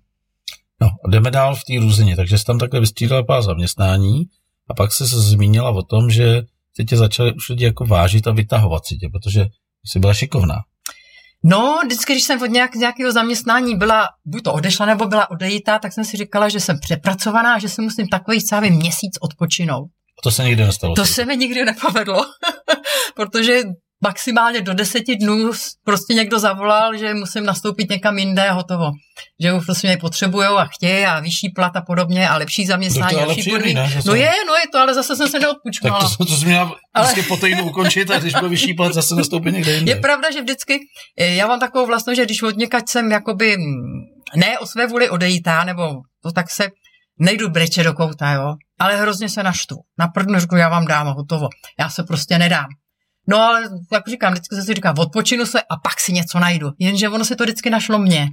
[0.80, 4.24] No, jdeme dál v té růzině, takže jsi tam takhle vystřídala pár zaměstnání
[4.70, 6.42] A pak se zmínila o tom, že
[6.76, 9.46] se tě začali už lidi jako vážit a vytahovat si tě, protože
[9.86, 10.56] jsi byla šikovná.
[11.44, 15.78] No, vždycky, když jsem od nějak, nějakého zaměstnání byla, buď to odešla, nebo byla odejítá,
[15.78, 19.86] tak jsem si říkala, že jsem přepracovaná, že si musím takový celý měsíc odpočinout.
[20.18, 20.94] A to se nikdy nestalo.
[20.94, 22.26] To se mi nikdy nepovedlo,
[23.14, 23.62] protože
[24.06, 25.50] maximálně do deseti dnů
[25.84, 28.90] prostě někdo zavolal, že musím nastoupit někam jinde a hotovo.
[29.42, 33.16] Že už prostě mě potřebují a chtějí a vyšší plat a podobně a lepší zaměstnání,
[33.16, 33.80] to lepší podmínky.
[34.06, 36.00] No je, no je to, ale zase jsem se neodpučkala.
[36.00, 37.12] Tak to, to, jsem měla ale...
[37.28, 39.92] po týdnu ukončit a když byl vyšší plat, zase nastoupit někde jinde.
[39.92, 40.78] Je pravda, že vždycky,
[41.20, 43.62] eh, já mám takovou vlastnost, že když od někať jsem jakoby mm,
[44.36, 45.82] ne o své vůli odejítá, nebo
[46.22, 46.68] to tak se
[47.18, 49.76] nejdu breče do kouta, jo, ale hrozně se naštvu.
[49.98, 51.48] Na první řeknu, já vám dám a hotovo.
[51.80, 52.66] Já se prostě nedám.
[53.28, 53.62] No ale,
[53.92, 56.70] jak říkám, vždycky se si říká, odpočinu se a pak si něco najdu.
[56.78, 58.28] Jenže ono se to vždycky našlo mě.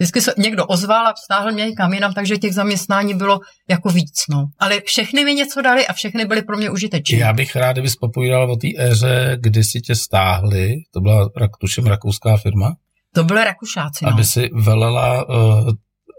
[0.00, 4.24] Vždycky se někdo ozval a vztáhl mě někam jinam, takže těch zaměstnání bylo jako víc.
[4.30, 4.46] No.
[4.58, 7.18] Ale všechny mi něco dali a všechny byly pro mě užitečné.
[7.18, 11.28] Já bych rád, kdybys popovídal o té éře, kdy si tě stáhli, to byla,
[11.60, 12.76] tuším, rakouská firma.
[13.14, 14.10] To byly Rakušáci, no.
[14.10, 15.68] Aby si velela uh,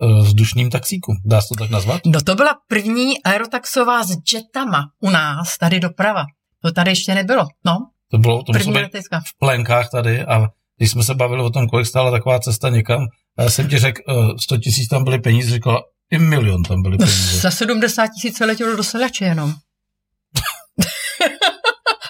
[0.02, 1.14] uh, vzdušným taxíku.
[1.26, 2.02] Dá se to tak nazvat?
[2.06, 6.26] No to byla první aerotaxová s jetama u nás, tady doprava.
[6.62, 7.78] To tady ještě nebylo, no.
[8.12, 8.92] To bylo, to muselo být
[9.28, 13.08] v plenkách tady a když jsme se bavili o tom, kolik stála taková cesta někam,
[13.40, 14.02] já jsem ti řekl,
[14.40, 17.36] 100 eh, tisíc tam byly peníze, říkala, i milion tam byly peníze.
[17.36, 19.54] No, za 70 tisíc se letělo do Selače jenom.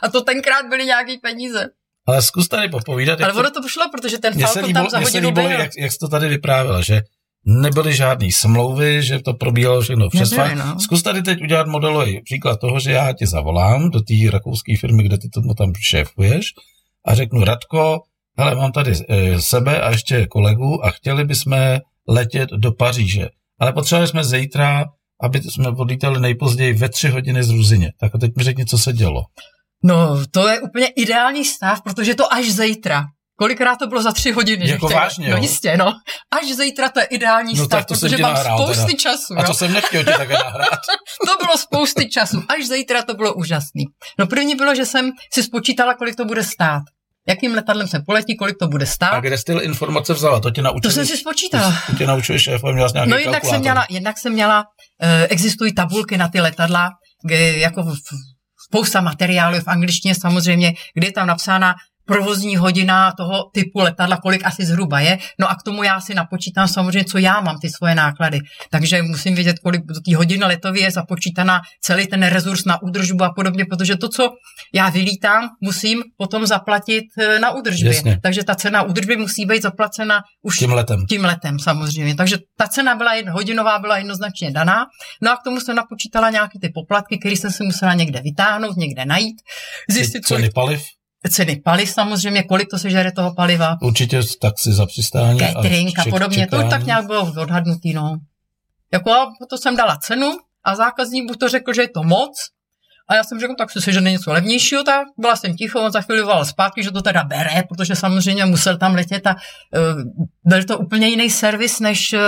[0.01, 1.65] a to tenkrát byly nějaký peníze.
[2.07, 3.21] Ale zkus tady popovídat.
[3.21, 5.43] Ale ono to šlo, protože ten Falcon tam za hodinu byl.
[5.43, 7.01] Jak, jak jsi to tady vyprávěla, že
[7.49, 10.79] nebyly žádné smlouvy, že to probíhalo všechno přes no.
[10.79, 15.03] Zkus tady teď udělat modelový příklad toho, že já tě zavolám do té rakouské firmy,
[15.03, 16.45] kde ty tomu tam šéfuješ
[17.05, 18.01] a řeknu, Radko,
[18.37, 23.29] hele, mám tady e, sebe a ještě kolegu a chtěli bychom letět do Paříže.
[23.59, 24.85] Ale potřebovali jsme zítra,
[25.21, 27.91] aby jsme odlítali nejpozději ve tři hodiny z Ruzině.
[27.99, 29.21] Tak a teď mi řekni, co se dělo.
[29.83, 33.05] No, to je úplně ideální stav, protože to až zítra.
[33.39, 34.69] Kolikrát to bylo za tři hodiny?
[34.69, 35.93] Jako vážně, No jistě, no.
[36.31, 38.97] Až zítra to je ideální no, stav, protože mám nahrál, spousty teda.
[38.97, 39.39] času.
[39.39, 40.79] A to jsem nechtěl ti také nahrát.
[41.27, 42.43] to bylo spousty času.
[42.49, 43.83] Až zítra to bylo úžasný.
[44.19, 46.83] No první bylo, že jsem si spočítala, kolik to bude stát.
[47.27, 49.13] Jakým letadlem se poletí, kolik to bude stát.
[49.13, 50.39] A kde jsi ty informace vzala?
[50.39, 50.81] To tě naučili?
[50.81, 51.73] To jsem si spočítala.
[51.85, 54.65] To tě naučil šéf, měla nějaký No jednak jsem měla, jednak jsem měla,
[55.29, 56.89] existují tabulky na ty letadla,
[57.25, 57.95] kde jako v,
[58.67, 61.75] spousta materiálů v angličtině samozřejmě, kde je tam napsána
[62.09, 65.17] provozní hodina toho typu letadla, kolik asi zhruba je.
[65.39, 68.39] No a k tomu já si napočítám samozřejmě, co já mám ty svoje náklady.
[68.69, 73.23] Takže musím vědět, kolik do té hodiny letově je započítaná celý ten rezurs na údržbu
[73.23, 74.29] a podobně, protože to, co
[74.73, 77.93] já vylítám, musím potom zaplatit e, na údržbě.
[77.93, 78.19] Jasně.
[78.23, 81.05] Takže ta cena údržby musí být zaplacena už tím letem.
[81.05, 82.15] Tím letem samozřejmě.
[82.15, 84.85] Takže ta cena byla jedno, hodinová byla jednoznačně daná.
[85.21, 88.77] No a k tomu jsem napočítala nějaké ty poplatky, které jsem si musela někde vytáhnout,
[88.77, 89.35] někde najít.
[89.89, 90.53] Zjistit, ceny kolik...
[90.53, 90.81] paliv?
[91.27, 93.77] Ceny paliv samozřejmě, kolik to sežere toho paliva.
[93.81, 95.39] Určitě taxi za přistání.
[95.39, 96.63] Catering a, a podobně, čekání.
[96.63, 98.17] to tak nějak bylo odhadnutý, no.
[98.93, 99.11] Jako
[99.49, 102.31] to jsem dala cenu a zákazník buď to řekl, že je to moc,
[103.09, 106.01] a já jsem řekl, tak si sežene něco levnějšího, tak byla jsem ticho, on za
[106.01, 110.01] chvíli volal zpátky, že to teda bere, protože samozřejmě musel tam letět a uh,
[110.45, 112.19] byl to úplně jiný servis než uh,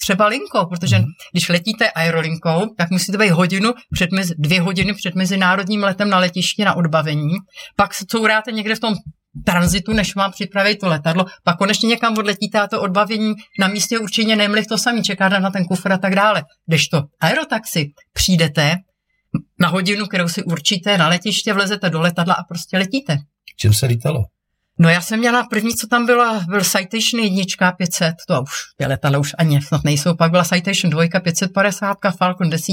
[0.00, 1.04] třeba linkou, protože mm.
[1.32, 6.18] když letíte aerolinkou, tak musíte být hodinu před mezi, dvě hodiny před mezinárodním letem na
[6.18, 7.34] letišti na odbavení,
[7.76, 8.94] pak se couráte někde v tom
[9.44, 13.98] tranzitu, než mám připravit to letadlo, pak konečně někam odletíte a to odbavení na místě
[13.98, 16.42] určitě nemlich to samý, čekáte na ten kufr a tak dále.
[16.66, 18.76] Když to aerotaxi přijdete,
[19.60, 23.18] na hodinu, kterou si určíte na letiště, vlezete do letadla a prostě letíte.
[23.56, 24.24] Čím se lítalo?
[24.78, 28.86] No já jsem měla, první, co tam byla, byl Citation 1 500, to už, ty
[28.86, 32.72] letadla už ani snad nejsou, pak byla Citation 2 550, Falcon 10,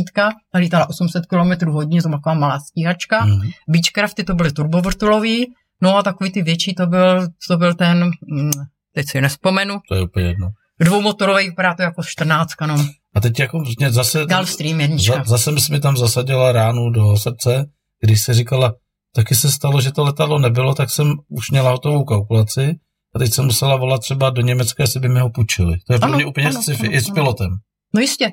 [0.51, 3.41] ta lítala 800 km hodně, to byla taková malá stíhačka, mm.
[3.67, 8.51] Beechcrafty to byly turbovrtulový, no a takový ty větší to byl, to byl ten, mm,
[8.93, 9.79] teď si nespomenu.
[9.89, 10.49] To je úplně jedno.
[10.79, 12.85] Dvoumotorový, vypadá to jako 14, no.
[13.15, 14.25] A teď jako vlastně zase...
[14.25, 15.15] Gulfstream jednička.
[15.15, 17.65] Za, zase mi tam zasadila ránu do srdce,
[18.01, 18.73] když se říkala,
[19.15, 22.75] taky se stalo, že to letadlo nebylo, tak jsem už měla hotovou kalkulaci
[23.15, 25.77] a teď jsem musela volat třeba do Německa, jestli by mi ho půjčili.
[25.87, 27.49] To je pro mě úplně ano, sci-fi, ano, i s pilotem.
[27.93, 28.29] No jistě.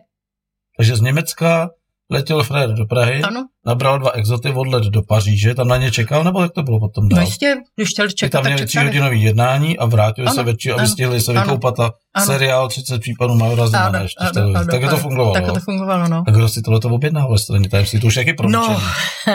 [0.76, 1.70] Takže z Německa
[2.10, 3.46] letěl Fred do Prahy, ano.
[3.66, 7.08] nabral dva exoty, odlet do Paříže, tam na ně čekal, nebo jak to bylo potom
[7.08, 7.20] dál?
[7.20, 10.74] No jistě, když chtěl čekat, tam měli tři hodinový jednání a vrátili ano, se večer,
[10.78, 12.26] aby stihli se vykoupat a ano.
[12.26, 15.34] seriál 30 případů Majora Zemana ještě ano, ano, Tak to fungovalo.
[15.34, 16.24] Tak to fungovalo, no.
[16.26, 18.76] A kdo si tohle to objednal ve straně tajemství, to už jaký promlčení?
[18.76, 18.80] No,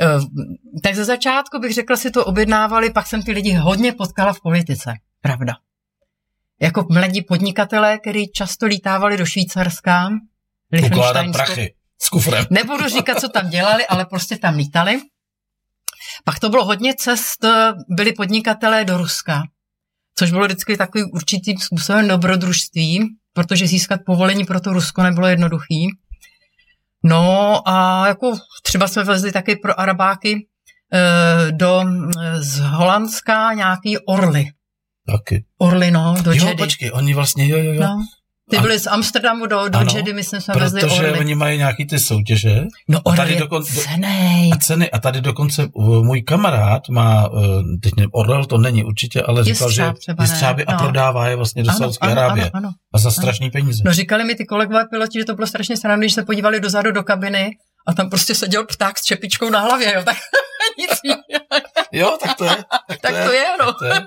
[0.00, 0.18] eh,
[0.82, 4.40] tak ze začátku bych řekla, si to objednávali, pak jsem ty lidi hodně potkala v
[4.40, 5.52] politice, pravda.
[6.60, 10.08] Jako mladí podnikatelé, kteří často lítávali do Švýcarska,
[10.86, 12.44] Ukládat prachy S kufrem.
[12.50, 15.00] Nebudu říkat, co tam dělali, ale prostě tam lítali.
[16.24, 17.44] Pak to bylo hodně cest,
[17.88, 19.42] byli podnikatelé do Ruska,
[20.18, 25.88] což bylo vždycky takový určitým způsobem dobrodružství, protože získat povolení pro to Rusko nebylo jednoduchý.
[27.04, 30.46] No a jako třeba jsme vezli taky pro Arabáky
[30.92, 31.84] e, do
[32.38, 34.44] z Holandska nějaký orly.
[35.06, 35.44] Taky.
[35.58, 36.56] Orly, no, do Jo, Jedy.
[36.56, 37.80] počkej, oni vlastně, jo, jo, jo.
[37.82, 37.96] No.
[38.52, 41.18] Ty A- byli z Amsterdamu do, do Ano, Jedy, myslím, jsme vezli Protože orly.
[41.18, 44.50] oni mají nějaký ty soutěže No a tady orly je dokonce- cenej.
[44.52, 44.90] a ceny.
[44.90, 47.40] A tady dokonce uh, můj kamarád má, uh,
[47.82, 50.78] teď nevím, Orel to není určitě, ale říkal, že jestřáby a no.
[50.78, 52.44] prodává je vlastně do Ano, Saudské ano, Arábie.
[52.44, 52.70] ano, ano.
[52.94, 53.82] A za strašný peníze.
[53.86, 56.92] No říkali mi ty kolegové piloti, že to bylo strašně srandný, když se podívali dozadu
[56.92, 57.50] do kabiny
[57.86, 60.16] a tam prostě seděl pták s čepičkou na hlavě, jo, tak
[60.78, 60.90] nic.
[61.92, 62.50] Jo, tak to je.
[62.50, 63.72] Tak to, Tak to je, no.
[63.72, 64.06] To je.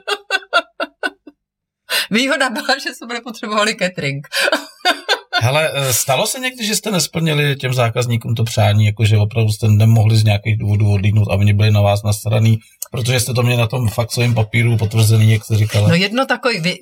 [2.11, 4.27] Výhoda byla, že jsme nepotřebovali catering.
[5.41, 9.67] Hele, eh, stalo se někdy, že jste nesplnili těm zákazníkům to přání, jakože opravdu jste
[9.67, 12.57] nemohli z nějakých důvodů odlídnout a oni byli na vás nasraný,
[12.91, 15.89] protože jste to měli na tom faxovém papíru potvrzený, jak jste říkala.
[15.89, 16.77] No jedno takový, vy-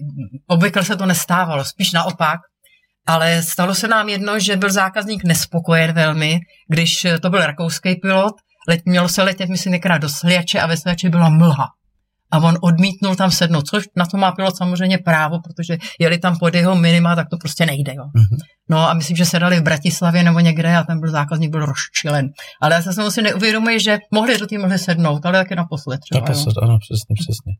[0.48, 2.40] obvykle se to nestávalo, spíš naopak,
[3.08, 8.34] ale stalo se nám jedno, že byl zákazník nespokojen velmi, když to byl rakouský pilot,
[8.68, 11.68] let, mělo se letět, myslím, některá do Sliače a ve Sliači byla mlha.
[12.34, 16.38] A on odmítnul tam sednout, což na to má pilot samozřejmě právo, protože jeli tam
[16.38, 17.94] pod jeho minima, tak to prostě nejde.
[17.96, 18.04] Jo.
[18.16, 18.38] Mhm.
[18.70, 21.66] No a myslím, že se dali v Bratislavě nebo někde a ten byl zákazník byl
[21.66, 22.30] rozčilen.
[22.62, 26.20] Ale já se si neuvědomuji, že mohli do té mohli sednout, ale taky naposled třeba.
[26.20, 26.26] jo.
[26.28, 27.54] Naposled, ano, přesně, přesně.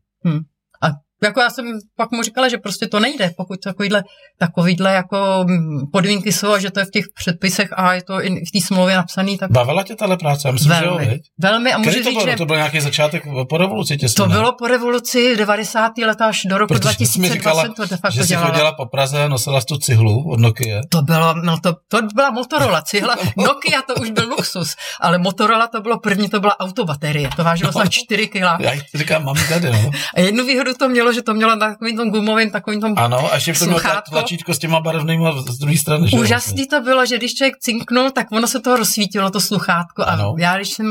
[0.82, 0.86] A
[1.24, 4.02] jako já jsem pak mu říkala, že prostě to nejde, pokud takovýhle,
[4.38, 5.44] takovýhle jako
[5.92, 8.66] podmínky jsou a že to je v těch předpisech a je to i v té
[8.66, 10.48] smlouvě napsaný, tak Bavila tě tahle práce?
[10.48, 11.22] Já myslím, že jo, velmi, viď?
[11.40, 11.72] velmi.
[11.72, 12.26] A můžu to říct, bylo?
[12.30, 14.36] že To byl nějaký začátek po revoluci těsně, to ne?
[14.36, 15.92] bylo po revoluci 90.
[16.06, 18.48] leta až do roku Protože jsi mi 2020 říkala, to de facto že jsi dělala.
[18.50, 20.80] chodila po Praze a nosila tu cihlu od Nokia.
[20.88, 25.66] To bylo, no to, to byla Motorola, cihla, Nokia to už byl luxus, ale Motorola
[25.66, 27.80] to bylo první, to byla autobaterie, to vážilo No.
[27.84, 27.90] no.
[27.90, 28.34] 4 kg.
[28.58, 29.90] Já říkám, mám tady, no.
[30.14, 33.32] A jednu výhodu to mělo, že to mělo na takovým tom gumovým, takovým tom Ano,
[33.32, 36.08] a ještě to mělo tlačítko s těma barevnýma z druhé strany.
[36.08, 36.36] že jo, vlastně.
[36.36, 40.02] Úžasný to bylo, že když člověk cinknul, tak ono se to rozsvítilo, to sluchátko.
[40.02, 40.34] A Ano.
[40.38, 40.86] já, když jsem,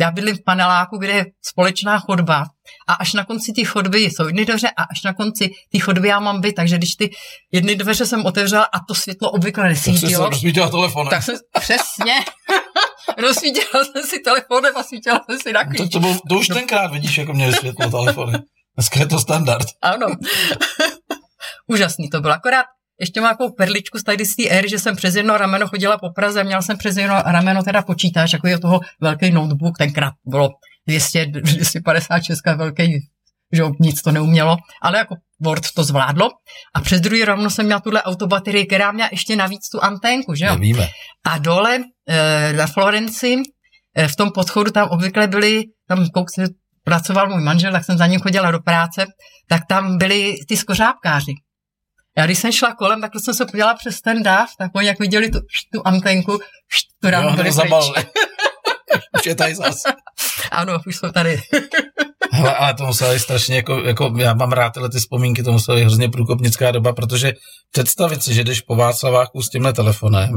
[0.00, 2.44] já bydlím v paneláku, kde je společná chodba
[2.88, 6.08] a až na konci té chodby jsou jedny dveře a až na konci té chodby
[6.08, 7.10] já mám byt, takže když ty
[7.52, 11.10] jedny dveře jsem otevřela a to světlo obvykle Tak nesvítilo, rozsvítila telefonem.
[11.10, 12.14] tak jsem přesně
[13.22, 15.92] rozsvítila jsem si telefonem a svítila jsem si na To, klíč.
[15.92, 18.32] to, byl, to už tenkrát vidíš, jako měli světlo telefony.
[18.76, 19.66] Dneska je to standard.
[19.82, 20.06] Ano.
[21.66, 22.34] Úžasný to bylo.
[22.34, 22.66] Akorát
[23.00, 25.98] ještě mám takovou perličku z tady z té éry, že jsem přes jedno rameno chodila
[25.98, 30.12] po Praze, měl jsem přes jedno rameno teda počítač, jako je toho velký notebook, tenkrát
[30.24, 30.50] bylo
[30.86, 32.92] 200, 256 velký,
[33.52, 36.30] že jo, nic to neumělo, ale jako Word to zvládlo.
[36.74, 40.44] A přes druhý rameno jsem měla tuhle autobaterii, která měla ještě navíc tu anténku, že
[40.44, 40.54] jo.
[40.54, 40.88] Nevíme.
[41.24, 43.36] A dole e, na Florenci,
[43.96, 46.46] e, v tom podchodu tam obvykle byly, tam kouk se
[46.86, 49.06] pracoval můj manžel, tak jsem za ním chodila do práce,
[49.48, 51.32] tak tam byli ty skořápkáři.
[52.18, 54.98] Já když jsem šla kolem, tak jsem se podívala přes ten dáv, tak oni jak
[55.00, 55.38] viděli tu,
[55.72, 56.38] tu antenku,
[57.02, 57.94] tu ráno byli no, zabalili.
[59.18, 59.82] Už je tady zas.
[60.50, 61.40] Ano, už jsou tady.
[62.32, 65.52] Hele, ale to musela být strašně, jako, jako já mám rád tyhle ty vzpomínky, to
[65.52, 67.32] musela být hrozně průkopnická doba, protože
[67.72, 70.30] představit si, že jdeš po Václaváku s tímhle telefonem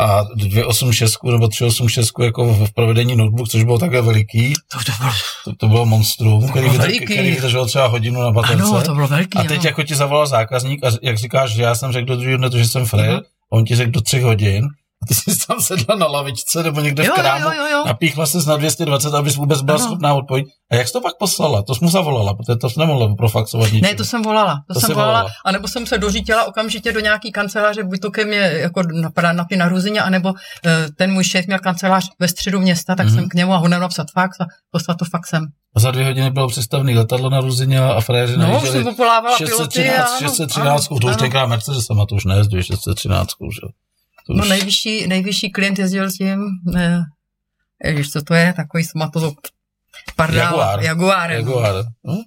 [0.00, 5.12] a 286 nebo 386 jako v provedení notebook, což bylo takhle veliký, To, to bylo,
[5.44, 8.62] to, to bylo monstrum, který, bylo vydrž, který vydržel třeba hodinu na baterce.
[8.64, 9.38] ano, to bylo velký.
[9.38, 9.68] a teď ano.
[9.68, 12.58] jako ti zavolal zákazník a jak říkáš, že já jsem řekl do druhého dne, to,
[12.58, 13.20] že jsem frajer, Mhm.
[13.52, 14.64] a on ti řekl do třech hodin,
[15.02, 17.82] a ty jsi tam sedla na lavičce nebo někde jo, v krámu, jo, jo, jo.
[17.86, 19.86] napíchla ses na 220, abys vůbec byla Ano.
[19.86, 20.46] schopná odpojit.
[20.70, 21.62] A jak jsi to pak poslala?
[21.62, 23.80] To jsi mu zavolala, protože to jsi nemohla profaxovat ničím.
[23.80, 24.54] Ne, to jsem volala.
[24.68, 25.12] To, To jsem volala.
[25.12, 25.30] volala.
[25.44, 28.82] A nebo jsem se dořítila okamžitě do nějaký kanceláře, buď to ke mně jako
[29.22, 30.32] na, na ty naruzeně, anebo
[30.66, 33.14] eh, ten můj šéf měl kancelář ve středu města, tak Mhm.
[33.14, 35.46] jsem k němu a on napsat fax a poslat to faxem.
[35.76, 39.36] A za dvě hodiny bylo přestavný letadlo na Ruzině a frajeři No, už jsem popolávala
[39.38, 39.54] piloty.
[39.56, 41.14] 613, ano, 613, to už ano.
[41.16, 43.66] tenkrát Mercedes sama to už nejezduje, 613, že?
[44.26, 46.40] To No už, nejvyšší, nejvyšší klient jezdil tím,
[46.76, 47.00] eh,
[47.84, 49.40] ježiš, co to je, takový smatozok.
[50.16, 50.80] Pardon, Jaguar.
[50.82, 51.36] Jaguárem.
[51.36, 51.84] Jaguar.
[52.04, 52.22] No?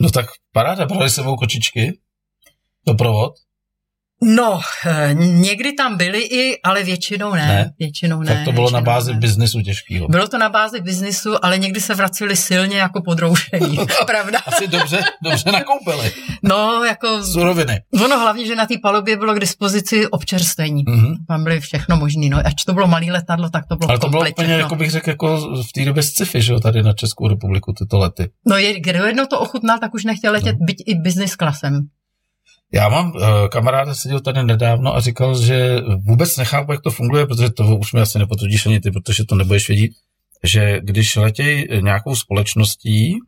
[0.00, 1.98] no tak paráda, brali sebou kočičky,
[2.86, 3.34] doprovod.
[4.22, 7.46] No, eh, někdy tam byli i, ale většinou ne.
[7.46, 7.72] Ne?
[7.78, 8.34] Většinou ne.
[8.34, 9.18] tak to bylo na bázi ne.
[9.18, 10.08] biznesu těžkýho.
[10.08, 13.78] Bylo to na bázi biznisu, ale někdy se vraceli silně jako podroušení.
[14.06, 14.38] Pravda?
[14.46, 16.12] Asi dobře, dobře nakoupili.
[16.42, 17.80] No, jako Suroviny.
[18.04, 20.82] ono hlavně, že na té palubě bylo k dispozici občerstvení.
[20.88, 21.14] Mhm.
[21.28, 22.28] Tam byly všechno možné.
[22.28, 24.54] No, ač to bylo malé letadlo, tak to bylo Ale to bylo úplně, všechno.
[24.58, 27.98] jako bych řekl, jako v té době sci-fi, že jo, tady na Českou republiku tyto
[27.98, 28.30] lety.
[28.46, 30.66] No, je, kdo jednou to ochutnal, tak už nechtěl letět, No.
[30.66, 31.86] byť i business klasem.
[32.72, 37.26] Já mám uh, kamaráda, seděl tady nedávno a říkal, že vůbec nechápu, jak to funguje,
[37.26, 39.90] protože to už mi asi nepotvrdíš ani ty, protože to nebudeš vědět,
[40.44, 43.18] že když letějí nějakou společností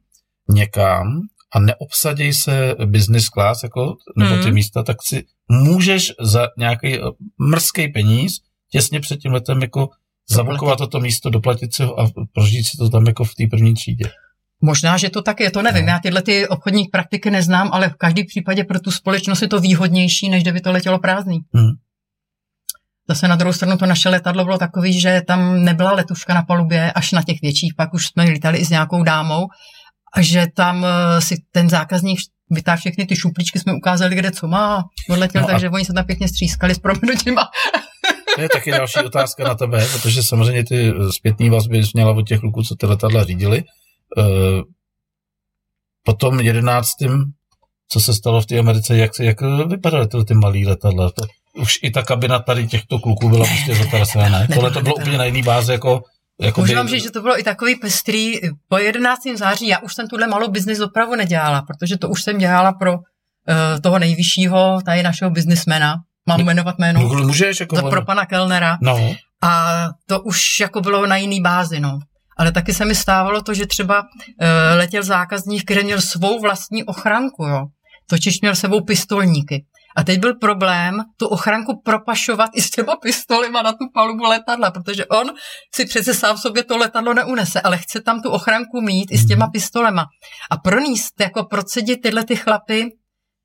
[0.48, 1.20] někam
[1.52, 4.54] a neobsadějí se business class, jako, nebo ty hmm.
[4.54, 7.00] místa, tak si můžeš za nějaký eh,
[7.38, 8.32] mrzký peníz
[8.70, 9.88] těsně před tím letem jako
[10.30, 13.74] zabukovat toto místo, doplatit si ho a prožít si to tam jako v té první
[13.74, 14.04] třídě.
[14.62, 15.86] Možná, že to tak je, to nevím.
[15.86, 15.92] No.
[15.92, 19.60] Já tyhle ty obchodní praktiky neznám, ale v každém případě pro tu společnost je to
[19.60, 21.38] výhodnější, než kdyby to letělo prázdný.
[21.54, 21.70] Hmm.
[23.08, 26.92] Zase na druhou stranu to naše letadlo bylo takový, že tam nebyla letuška na palubě,
[26.92, 29.46] až na těch větších, pak už jsme lítali i s nějakou dámou,
[30.16, 32.18] a že tam eh, si ten zákazník
[32.50, 35.72] vytáhl všechny ty šuplíčky, jsme ukázali, kde co má, odletěl, no takže a...
[35.72, 37.36] oni se tam pěkně střískali s proměnutím.
[38.34, 42.40] To je taky další otázka na tebe, protože samozřejmě ty zpětní vazby měla od těch
[42.40, 43.64] kluků, co ty letadla řídili.
[44.18, 44.62] Eh,
[46.04, 47.24] po tom jedenáctým,
[47.88, 51.10] co se stalo v té Americe, jak, jak vypadaly ty, ty malé letadla?
[51.10, 51.22] To,
[51.54, 54.48] už i ta kabina tady těchto kluků byla prostě zatrasená, ne?
[54.54, 56.02] Tohle to bylo úplně na jiný báze, jako
[56.40, 58.34] jako Můžu vám říct, že to bylo i takový pestrý.
[58.68, 59.20] Po 11.
[59.36, 62.92] září já už jsem tuhle malou biznis dopravu nedělala, protože to už jsem dělala pro
[62.94, 63.00] uh,
[63.82, 65.96] toho nejvyššího, tady našeho biznismena.
[66.26, 67.00] Mám jmenovat jméno.
[67.00, 68.78] Můžeš, jako pro pana Kellnera.
[68.82, 69.14] No.
[69.42, 71.98] A to už jako bylo na jiný bázi, no.
[72.40, 74.06] Ale taky se mi stávalo to, že třeba uh,
[74.76, 77.66] letěl zákazník, který měl svou vlastní ochranku, jo.
[78.10, 79.64] Totiž měl sebou pistolníky.
[79.96, 84.70] A teď byl problém tu ochranku propašovat i s těma pistolima na tu palubu letadla,
[84.70, 85.30] protože on
[85.74, 89.26] si přece sám sobě to letadlo neunese, ale chce tam tu ochranku mít i s
[89.26, 89.52] těma mhm.
[89.52, 90.06] pistolema.
[90.50, 92.86] A proníst, jako procedit tyhle ty chlapy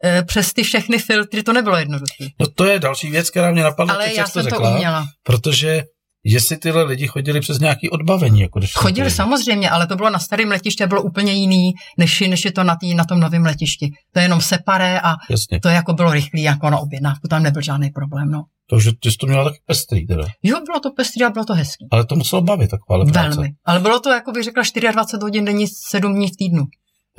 [0.04, 2.26] e, přes ty všechny filtry, to nebylo jednoduché.
[2.39, 5.08] No to je další věc, která mě napadla, ale teď, já jsem řekla, to uměla.
[5.24, 5.84] Protože
[6.26, 8.42] jestli tyhle lidi chodili přes nějaký odbavení.
[8.42, 12.20] Jako když chodili samozřejmě, ale to bylo na starém letišti a bylo úplně jiný, než,
[12.20, 13.92] než je to na, tý, na tom novém letišti.
[14.14, 15.60] To je jenom separé a Jasně.
[15.60, 18.32] to jako bylo rychlé jako na objednávku, tam nebyl žádný problém.
[18.32, 18.44] No.
[18.70, 20.24] Takže ty jsi to měla taky pestrý, teda.
[20.44, 21.88] Jo, bylo to pestrý a bylo to hezký.
[21.92, 23.30] Ale to muselo bavit taková práce.
[23.30, 23.50] Velmi.
[23.66, 26.64] Ale bylo to, jako bych řekla, 24 hodin denní, 7 dní v týdnu.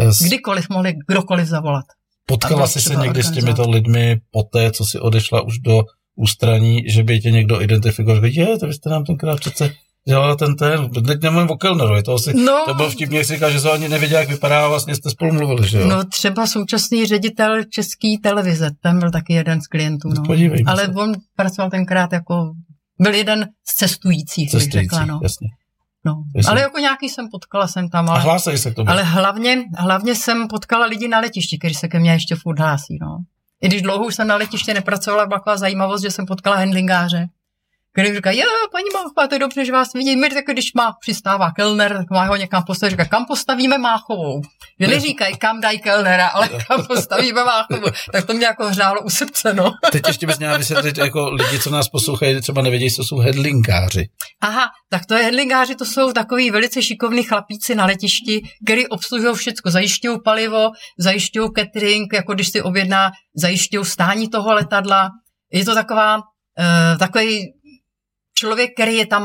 [0.01, 0.19] Yes.
[0.23, 1.85] Kdykoliv mohli kdokoliv zavolat.
[2.27, 5.83] Potkala jsi se někdy s těmito lidmi po té, co si odešla už do
[6.17, 9.73] ústraní, že by tě někdo identifikoval, že je, to vy jste nám tenkrát přece
[10.09, 13.35] dělala ten ten, teď nemluvím o Kellnerovi, to, asi, no, to byl vtipně, jak si
[13.35, 15.89] říkal, že se ani nevěděl, jak vypadá a vlastně jste spolu mluvili, že jo?
[15.89, 20.23] No třeba současný ředitel české televize, ten byl taky jeden z klientů, no.
[20.67, 20.93] Ale se.
[20.93, 22.53] on pracoval tenkrát jako,
[23.01, 25.21] byl jeden z cestujících, cestující, řekla, no.
[25.23, 25.49] jasně.
[26.05, 26.23] No.
[26.49, 28.09] Ale jako nějaký jsem potkala jsem tam.
[28.09, 28.91] Ale, a se k tomu.
[28.91, 32.99] Ale hlavně, hlavně jsem potkala lidi na letišti, kteří se ke mně ještě furt hlásí.
[33.01, 33.19] No.
[33.63, 37.27] I když dlouho už jsem na letiště nepracovala, byla zajímavost, že jsem potkala handlingáře,
[37.97, 40.21] který říká, jo, paní Máchová, to je dobře, že vás vidím.
[40.21, 44.43] My tak když má přistává kelner, tak má ho někam postavit, říká, kam postavíme Máchovou.
[44.81, 47.89] Že neříkají, kam dají kelnera, ale kam postavíme Máchovou.
[48.13, 49.73] Tak to mě jako hřálo u srdce, no.
[49.93, 54.09] Teď ještě bys měla vysvětlit, jako lidi, co nás poslouchají, třeba nevědí, co jsou hedlingáři.
[54.41, 59.35] Aha, tak to je hedlingáři, to jsou takový velice šikovní chlapíci na letišti, který obsluhují
[59.35, 65.11] všechno, zajišťují palivo, zajišťují catering, jako když si objedná, zajišťují stání toho letadla.
[65.53, 67.56] Je to taková, uh, takový
[68.39, 69.25] člověk, který je tam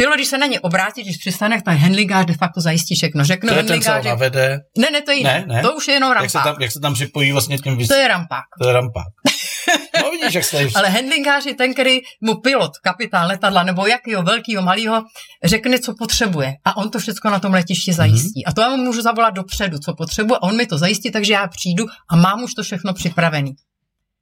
[0.00, 3.24] Pilot, když se na ně obrátí, když přistane, tak handlingář de facto zajistí všechno.
[3.24, 4.60] Řeknu to je ten, co navede.
[4.78, 5.62] Ne, ne, to je ne, ne.
[5.62, 6.22] To už je jenom rampák.
[6.22, 7.88] Jak se tam, jak se tam připojí vlastně tím vys...
[7.88, 8.44] To je rampák.
[8.62, 9.06] To je rampák.
[10.02, 14.22] No vidíš, jak jste Ale handlingář je ten, který mu pilot, kapitán letadla nebo jakýho
[14.22, 15.02] velkého, malého,
[15.44, 16.54] řekne, co potřebuje.
[16.64, 18.44] A on to všechno na tom letišti zajistí.
[18.44, 18.50] Mm-hmm.
[18.50, 21.32] A to já mu můžu zavolat dopředu, co potřebuje, a on mi to zajistí, takže
[21.32, 23.52] já přijdu a mám už to všechno připravený.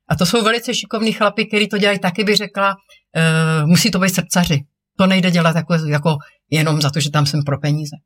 [0.09, 3.99] A to jsou velice šikovní chlapy, kteří to dělají taky, by řekla, uh, musí to
[3.99, 4.65] být srdcaři.
[4.99, 6.17] To nejde dělat jako, jako
[6.51, 7.97] jenom za to, že tam jsem pro peníze.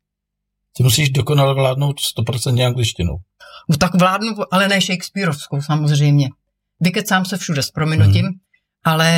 [0.77, 3.17] Ty musíš dokonale vládnout 100% angličtinou.
[3.69, 6.29] No tak vládnu, ale ne Shakespeareovskou samozřejmě.
[6.79, 8.33] Vykecám se všude s prominutím, hmm.
[8.83, 9.09] ale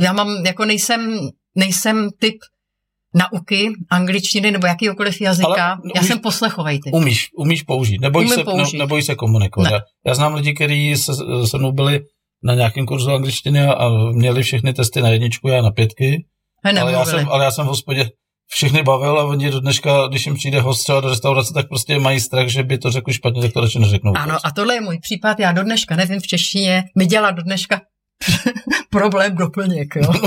[0.00, 1.18] já mám, jako nejsem,
[1.54, 2.34] nejsem typ
[3.16, 5.66] nauky angličtiny nebo jakýkoliv jazyka.
[5.66, 6.94] Ale, no, já umíš, jsem poslechovej typ.
[6.94, 8.76] Umíš, umíš použít, neboj, se, použít.
[8.76, 9.72] Ne, neboj se komunikovat.
[9.72, 11.12] Já, já znám lidi, kteří se,
[11.46, 12.00] se mnou byli
[12.44, 16.24] na nějakém kurzu angličtiny a, a měli všechny testy na jedničku, já na pětky.
[16.80, 18.10] ale, já jsem, ale já jsem v hospodě
[18.48, 21.98] všechny bavil a oni do dneška, když jim přijde host třeba do restaurace, tak prostě
[21.98, 24.12] mají strach, že by to řekl špatně, tak to radši neřeknou.
[24.16, 27.42] Ano, a tohle je můj případ, já do dneška nevím v češtině, mi dělá do
[27.42, 27.80] dneška
[28.90, 30.12] problém doplněk, jo.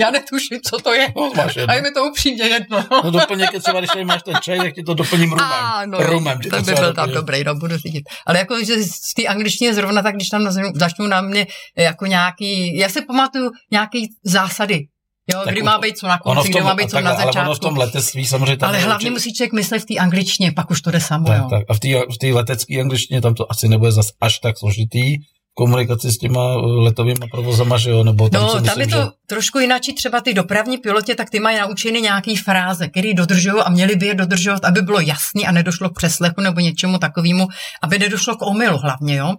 [0.00, 1.08] Já netuším, co to je.
[1.16, 2.84] No, máš a je mi to upřímně jedno.
[3.04, 5.46] no doplněk je třeba, když tady máš ten čaj, tak ti to doplním rumem.
[5.46, 8.02] A, no, rumem to by byl tam dobrý, no, budu řídit.
[8.26, 11.46] Ale jako, že z té angličtiny zrovna tak, když tam začnou na mě
[11.76, 14.86] jako nějaký, já si pamatuju nějaký zásady
[15.32, 17.38] Jo, tak kdy má být co na konci, kdy má být co na začátku.
[17.38, 19.10] Ale ono v tom letectví samozřejmě tam Ale hlavně určitě...
[19.10, 21.48] musí člověk myslet v té angličtině, pak už to jde samo, tak, jo.
[21.50, 21.62] Tak.
[21.68, 21.74] A
[22.14, 25.16] v té letecké angličtině tam to asi nebude zas až tak složitý,
[25.54, 28.04] komunikaci s těma letovými provozama, že jo?
[28.04, 29.06] Nebo tam, no, myslím, tam je to že...
[29.26, 33.70] trošku jinak, třeba ty dopravní piloti, tak ty mají naučeny nějaký fráze, který dodržují a
[33.70, 37.48] měli by je dodržovat, aby bylo jasný a nedošlo k přeslechu nebo něčemu takovému,
[37.82, 39.34] aby nedošlo k omylu hlavně, jo.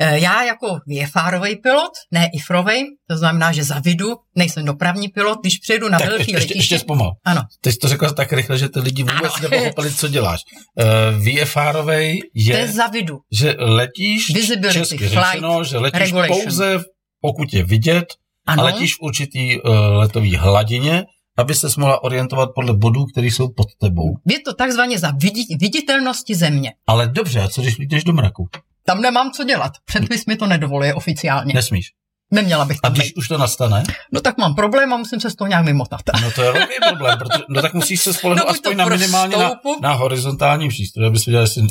[0.00, 5.58] E, já jako VFR-ový pilot, ne IFRovej, to znamená, že zavidu, nejsem dopravní pilot, když
[5.58, 6.58] přijedu na tak velký ještě, letiště.
[6.58, 7.12] Ještě zpomal.
[7.24, 7.42] Ano.
[7.60, 9.48] Ty jsi to řekla tak rychle, že ty lidi vůbec ano.
[9.48, 10.40] nepochopili, co děláš.
[10.74, 13.18] Uh, VFR-ovej je, to je zavidu.
[13.32, 16.40] že letíš, Visibility, česky flight, řečeno, že letíš regulation.
[16.40, 16.80] pouze,
[17.20, 18.06] pokud je vidět,
[18.46, 18.62] ano.
[18.62, 21.04] a letíš v určitý uh, letový hladině,
[21.38, 24.16] aby se mohla orientovat podle bodů, které jsou pod tebou.
[24.26, 25.12] Je to takzvaně za
[25.60, 26.72] viditelnosti země.
[26.86, 28.48] Ale dobře, a co když letíš do mraku?
[28.88, 29.72] Tam nemám co dělat.
[29.84, 31.54] Předpis mi to nedovoluje oficiálně.
[31.54, 31.86] Nesmíš.
[32.30, 33.16] Neměla bych tam A když být.
[33.16, 33.82] už to nastane?
[34.12, 36.00] No tak mám problém a musím se z toho nějak vymotat.
[36.22, 39.36] No to je velký problém, protože, no tak musíš se spolehnout no, aspoň na minimálně
[39.36, 39.50] na,
[39.82, 41.66] na horizontální přístroj, abys viděl, jestli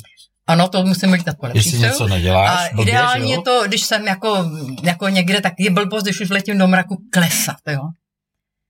[0.47, 4.07] ano, to musím lítat podle Jestli něco neděláš, A blbě, ideálně je to, když jsem
[4.07, 4.51] jako,
[4.83, 7.81] jako někde, tak je blbost, když už letím do mraku, klesat, jo.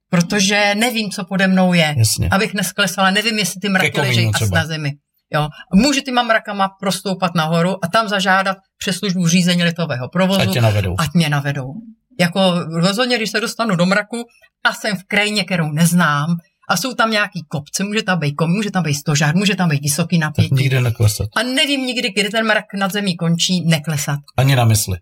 [0.10, 1.96] Protože nevím, co pode mnou je.
[1.98, 2.30] Jasně.
[2.32, 4.94] Abych nesklesala, nevím, jestli ty mraky leží na zemi.
[5.34, 5.50] Jo.
[5.74, 10.42] Může těma mrakama prostoupat nahoru a tam zažádat přes službu řízení letového provozu.
[10.42, 10.96] Ať tě navedou.
[11.00, 11.74] Ať mě navedou.
[12.20, 14.26] Jako rozhodně, když se dostanu do mraku
[14.64, 16.38] a jsem v krajině, kterou neznám,
[16.70, 19.70] a jsou tam nějaký kopce, může tam být kom, může tam být stožár, může tam
[19.70, 20.50] být vysoký napětí.
[20.50, 21.30] Tak nikdy neklesat.
[21.36, 24.20] A nevím nikdy, kdy ten mrak nad zemí končí, neklesat.
[24.38, 24.98] Ani na mysli.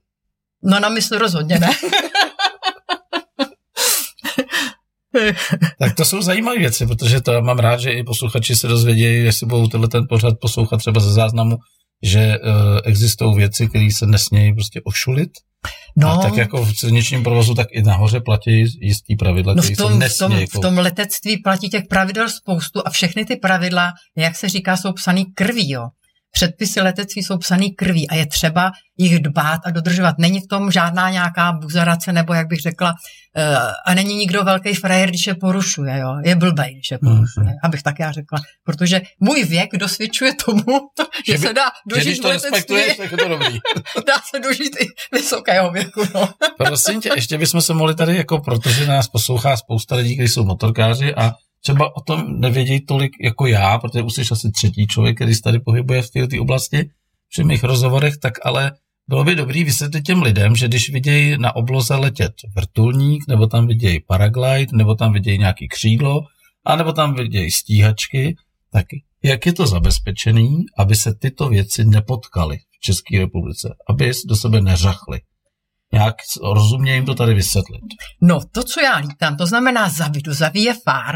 [0.63, 1.67] No na mysli rozhodně ne.
[5.79, 9.47] tak to jsou zajímavé věci, protože to mám rád, že i posluchači se dozvědějí, jestli
[9.47, 11.57] budou tenhle ten pořad poslouchat třeba ze záznamu,
[12.03, 15.29] že uh, existují věci, které se nesmějí prostě ošulit.
[15.97, 16.09] No.
[16.09, 19.77] A tak jako v silničním provozu, tak i nahoře platí jistý pravidla, no které v
[19.77, 20.47] tom, se nesmějí.
[20.47, 24.49] V tom, v tom letectví platí těch pravidel spoustu a všechny ty pravidla, jak se
[24.49, 25.87] říká, jsou psaný krví, jo.
[26.35, 30.15] Předpisy letectví jsou psaný krví a je třeba jich dbát a dodržovat.
[30.19, 34.73] Není v tom žádná nějaká buzarace, nebo jak bych řekla, uh, a není nikdo velký
[34.73, 36.15] frajer, když je porušuje, jo.
[36.23, 37.59] Je blbej, když je porušuje, mm.
[37.63, 38.39] abych tak já řekla.
[38.63, 40.79] Protože můj věk dosvědčuje tomu,
[41.27, 42.81] že, že by, se dá dožít to letectví.
[42.97, 43.59] tak je to dobrý.
[44.07, 46.29] dá se dožít i vysokého věku, no.
[46.57, 50.45] Prosím tě, ještě bychom se mohli tady, jako protože nás poslouchá spousta lidí, kteří jsou
[50.45, 51.31] motorkáři a
[51.65, 55.41] třeba o tom nevědějí tolik jako já, protože už jsi asi třetí člověk, který se
[55.41, 56.89] tady pohybuje v této oblasti
[57.29, 58.71] při mých rozhovorech, tak ale
[59.07, 63.67] bylo by dobrý vysvětlit těm lidem, že když vidějí na obloze letět vrtulník, nebo tam
[63.67, 66.21] vidějí paraglide, nebo tam vidějí nějaký křídlo,
[66.65, 68.35] a nebo tam vidějí stíhačky,
[68.71, 68.85] tak
[69.23, 74.61] jak je to zabezpečený, aby se tyto věci nepotkaly v České republice, aby do sebe
[74.61, 75.21] neřachly.
[75.93, 76.15] Nějak
[76.53, 77.81] rozumně jim to tady vysvětlit.
[78.21, 81.15] No, to, co já lítám, to znamená zavidu, zavíje fár,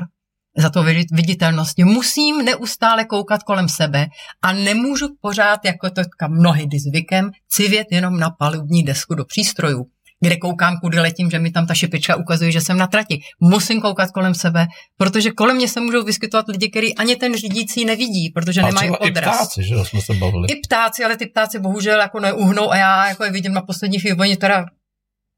[0.59, 1.83] za to viditelnosti.
[1.83, 4.07] Musím neustále koukat kolem sebe
[4.41, 9.85] a nemůžu pořád, jako to mnohy zvykem, civět jenom na palubní desku do přístrojů
[10.21, 13.19] kde koukám, kudy letím, že mi tam ta šipička ukazuje, že jsem na trati.
[13.39, 17.85] Musím koukat kolem sebe, protože kolem mě se můžou vyskytovat lidi, kteří ani ten řídící
[17.85, 19.35] nevidí, protože nemají odraz.
[19.35, 20.47] I ptáci, že jsme se bavili.
[20.49, 23.99] I ptáci, ale ty ptáci bohužel jako neuhnou a já jako je vidím na poslední
[23.99, 24.65] chvíli, oni teda,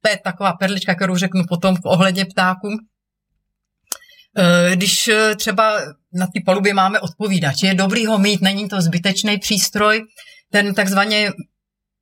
[0.03, 2.90] to je taková perlička, kterou řeknu potom v ohledě ptáků, Eh,
[4.75, 5.79] když eh, třeba
[6.13, 10.01] na té palubě máme odpovídač, je dobrý ho mít, není to zbytečný přístroj,
[10.51, 11.31] ten takzvaně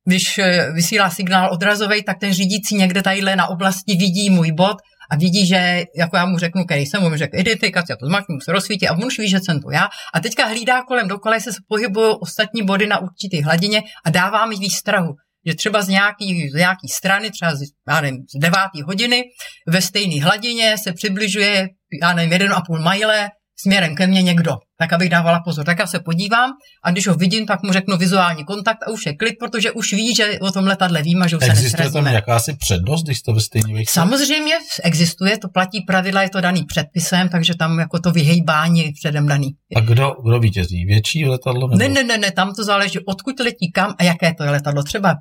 [0.04, 4.76] když eh, vysílá signál odrazový, tak ten řídící někde tadyhle na oblasti vidí můj bod
[5.10, 8.06] a vidí, že jako já mu řeknu, který jsem, on mi řekl identifikace, já to
[8.06, 9.88] zmaknu, se rozsvítí a on ví, že jsem to já.
[10.14, 14.56] A teďka hlídá kolem dokola, se pohybují ostatní body na určitý hladině a dává mi
[14.56, 15.14] výstrahu
[15.46, 19.24] že třeba z nějaký, z nějaký strany, třeba z, já nevím, z devátý hodiny,
[19.66, 21.68] ve stejné hladině se přibližuje,
[22.02, 23.30] já nevím, jeden a půl majle
[23.60, 25.64] směrem ke mně někdo, tak abych dávala pozor.
[25.64, 26.50] Tak já se podívám
[26.84, 29.92] a když ho vidím, tak mu řeknu vizuální kontakt a už je klid, protože už
[29.92, 33.04] ví, že o tom letadle vím a že už existuje se Existuje tam jakási přednost,
[33.04, 33.32] když to
[33.66, 33.92] východ?
[33.92, 38.92] Samozřejmě existuje, to platí pravidla, je to daný předpisem, takže tam jako to vyhejbání je
[39.00, 39.50] předem daný.
[39.76, 40.84] A kdo, kdo vítězí?
[40.84, 41.68] Větší letadlo?
[41.68, 41.78] Nebo?
[41.78, 44.82] Ne, ne, ne, ne, tam to záleží, odkud letí kam a jaké to je letadlo.
[44.82, 45.14] Třeba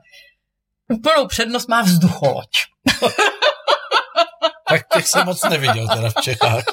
[0.93, 2.49] úplnou přednost má vzducholoď.
[4.69, 6.63] tak těch jsem moc neviděl teda v Čechách.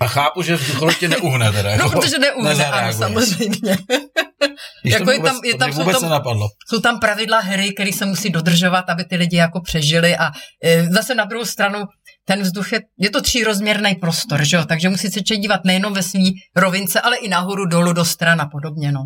[0.00, 1.76] A chápu, že v tě neuhne teda.
[1.76, 3.78] No, jako protože neuhne, ano, samozřejmě.
[4.84, 6.48] jako je tam, je tam, jsou, tam, nenapadlo.
[6.68, 10.30] jsou tam pravidla hry, které se musí dodržovat, aby ty lidi jako přežili a
[10.64, 11.84] e, zase na druhou stranu
[12.24, 14.64] ten vzduch je, je to třírozměrný prostor, že jo?
[14.64, 18.46] takže musí se dívat nejenom ve svý rovince, ale i nahoru, dolů, do stran a
[18.46, 18.92] podobně.
[18.92, 19.00] No.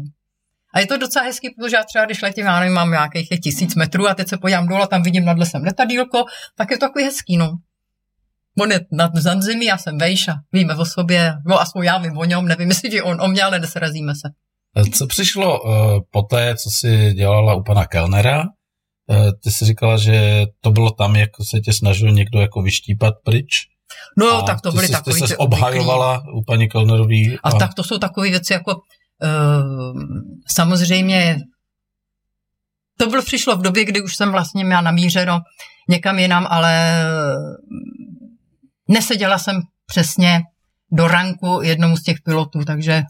[0.75, 3.75] A je to docela hezký, protože já třeba, když letím, já nevím, mám nějakých tisíc
[3.75, 6.25] metrů a teď se podívám dolů a tam vidím nad lesem letadílko,
[6.57, 7.53] tak je to takový hezký, no.
[8.61, 11.99] On je nad, nad zemí, já jsem vejš a víme o sobě, no aspoň já
[11.99, 14.31] vím o něm, nevím, jestli on o mě, ale nesrazíme se.
[14.93, 15.71] Co přišlo uh,
[16.11, 18.41] poté, co jsi dělala u pana Kellnera?
[18.41, 23.15] Uh, ty jsi říkala, že to bylo tam, jako se tě snažil někdo jako vyštípat
[23.25, 23.47] pryč?
[24.19, 27.39] No jo, tak to byly takové Ty jsi obhajovala u paní Kellnerový.
[27.43, 27.49] A...
[27.49, 28.81] a tak to jsou takové věci jako
[30.49, 31.39] samozřejmě
[32.99, 35.41] to bylo přišlo v době, kdy už jsem vlastně měla namířeno
[35.89, 37.05] někam jinam, ale
[38.89, 40.41] neseděla jsem přesně
[40.93, 43.03] do ranku jednomu z těch pilotů, takže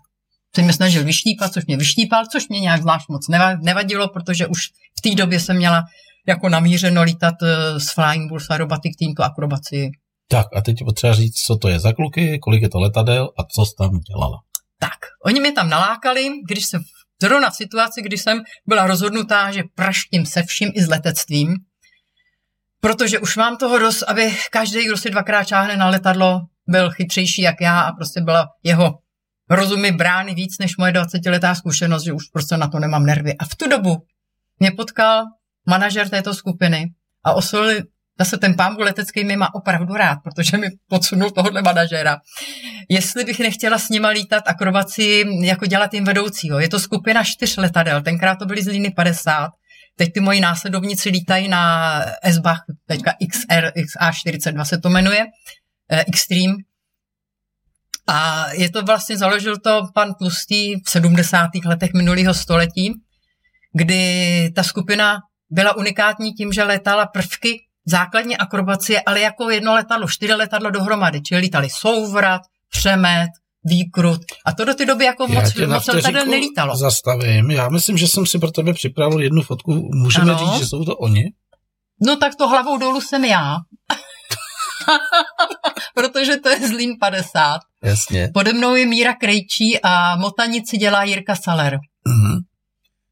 [0.57, 3.29] se mě snažil vyštípat, což mě vyštípal, což mě nějak zvlášť moc
[3.63, 4.61] nevadilo, protože už
[4.99, 5.83] v té době jsem měla
[6.27, 9.91] jako namířeno lítat eh, s Flying Bulls Aerobatic Team tu akrobaci.
[10.29, 13.45] Tak a teď potřeba říct, co to je za kluky, kolik je to letadel a
[13.45, 14.39] co jsi tam dělala.
[14.85, 16.81] Tak, oni mě tam nalákali, když jsem
[17.23, 21.55] zrovna v situaci, kdy jsem byla rozhodnutá, že praštím se vším i s letectvím,
[22.81, 27.43] protože už mám toho dost, aby každý, kdo si dvakrát čáhne na letadlo, byl chytřejší
[27.43, 28.99] jak já a prostě byla jeho
[29.51, 33.35] rozumy brány víc než moje 20-letá zkušenost, že už prostě na to nemám nervy.
[33.39, 33.97] A v tu dobu
[34.59, 35.25] mě potkal
[35.69, 36.85] manažer této skupiny
[37.25, 37.83] a oslovil
[38.19, 42.19] zase ten pán letecký mi má opravdu rád, protože mi podsunul tohohle manažera.
[42.89, 46.61] Jestli bych nechtěla s nima lítat akrobaci, jako dělat jim vedoucího.
[46.61, 49.51] Je to skupina čtyř letadel, tenkrát to byly z líny 50,
[49.97, 52.01] Teď ty moji následovníci lítají na
[52.31, 55.25] SBAC, teďka XR, XA42 se to jmenuje,
[55.91, 56.55] eh, Extreme.
[58.07, 61.65] A je to vlastně, založil to pan Tlustý v 70.
[61.65, 62.93] letech minulého století,
[63.73, 65.19] kdy ta skupina
[65.51, 71.21] byla unikátní tím, že letala prvky základní akrobacie, ale jako jedno letadlo, čtyři letadlo dohromady,
[71.23, 73.31] čili lítali souvrat, přemet,
[73.65, 74.21] výkrut.
[74.47, 76.77] A to do té doby jako moc, moc tady nelítalo.
[76.77, 77.51] Zastavím.
[77.51, 79.91] Já myslím, že jsem si pro tebe připravil jednu fotku.
[79.95, 80.39] Můžeme ano.
[80.39, 81.25] říct, že jsou to oni?
[82.07, 83.57] No tak to hlavou dolů jsem já.
[85.95, 87.61] Protože to je Zlín 50.
[87.85, 88.31] Jasně.
[88.35, 91.75] Pode mnou je Míra Krejčí a motanici dělá Jirka Saler.
[91.75, 92.34] Mm-hmm.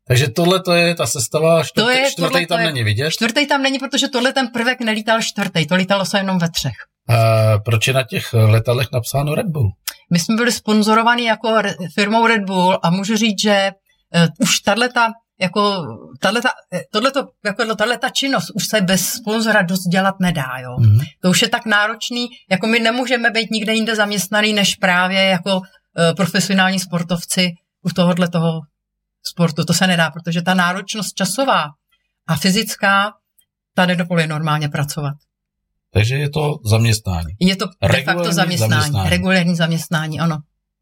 [0.08, 3.10] Takže tohle to je ta sestava, čtvrt, to je, čtvrtý tam je, není vidět?
[3.10, 6.74] Čtvrtý tam není, protože tohle ten prvek nelítal čtvrtý, to lítalo se jenom ve třech.
[7.08, 9.70] A proč je na těch letadlech napsáno Red Bull?
[10.12, 11.54] My jsme byli sponzorovaní jako
[11.94, 13.70] firmou Red Bull a můžu říct, že
[14.14, 14.82] uh, už tato
[15.40, 15.86] jako
[16.20, 20.76] tato, eh, tohleto, jako tato činnost už se bez sponzora dost dělat nedá, jo.
[20.78, 21.00] Mm.
[21.20, 25.56] To už je tak náročný, jako my nemůžeme být nikde jinde zaměstnaný, než právě jako
[25.56, 25.62] uh,
[26.16, 27.50] profesionální sportovci
[27.82, 28.60] u tohohle toho
[29.22, 29.64] sportu.
[29.64, 31.64] To se nedá, protože ta náročnost časová
[32.26, 33.12] a fyzická
[33.74, 35.14] tady dovoluje normálně pracovat.
[35.92, 37.36] Takže je to zaměstnání.
[37.40, 39.10] Je to de facto zaměstnání, zaměstnání.
[39.10, 40.38] Regulární zaměstnání, ano.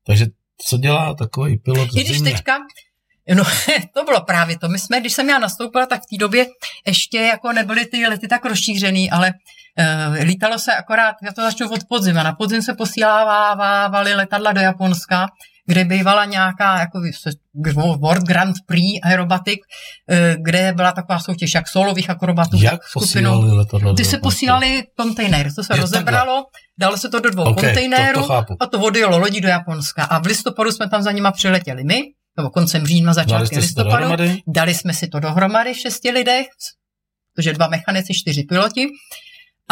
[0.07, 0.27] Takže
[0.67, 2.59] co dělá takový pilot I když teďka,
[3.35, 3.45] no
[3.95, 4.69] to bylo právě to.
[4.69, 6.47] My jsme, když jsem já nastoupila, tak v té době
[6.87, 11.71] ještě jako nebyly ty lety tak rozšířený, ale uh, lítalo se akorát, já to začnu
[11.71, 12.23] od podzima.
[12.23, 15.27] Na podzim se posílávaly letadla do Japonska
[15.67, 17.01] kde bývala nějaká jako
[17.99, 19.61] World Grand Prix aerobatik,
[20.11, 22.57] eh, kde byla taková soutěž jak solových akrobatů.
[22.61, 23.95] Jak posílali letadlo?
[23.95, 26.43] Ty se posílali kontejner, to se je rozebralo, takhle.
[26.79, 30.05] dalo se to do dvou okay, kontejnerů to, to a to odjelo lodí do Japonska.
[30.05, 32.03] A v listopadu jsme tam za nima přiletěli my,
[32.37, 34.15] nebo koncem října, začátkem listopadu.
[34.47, 36.47] Dali jsme si to dohromady v šesti lidech,
[37.35, 38.87] protože dva mechanici, čtyři piloti.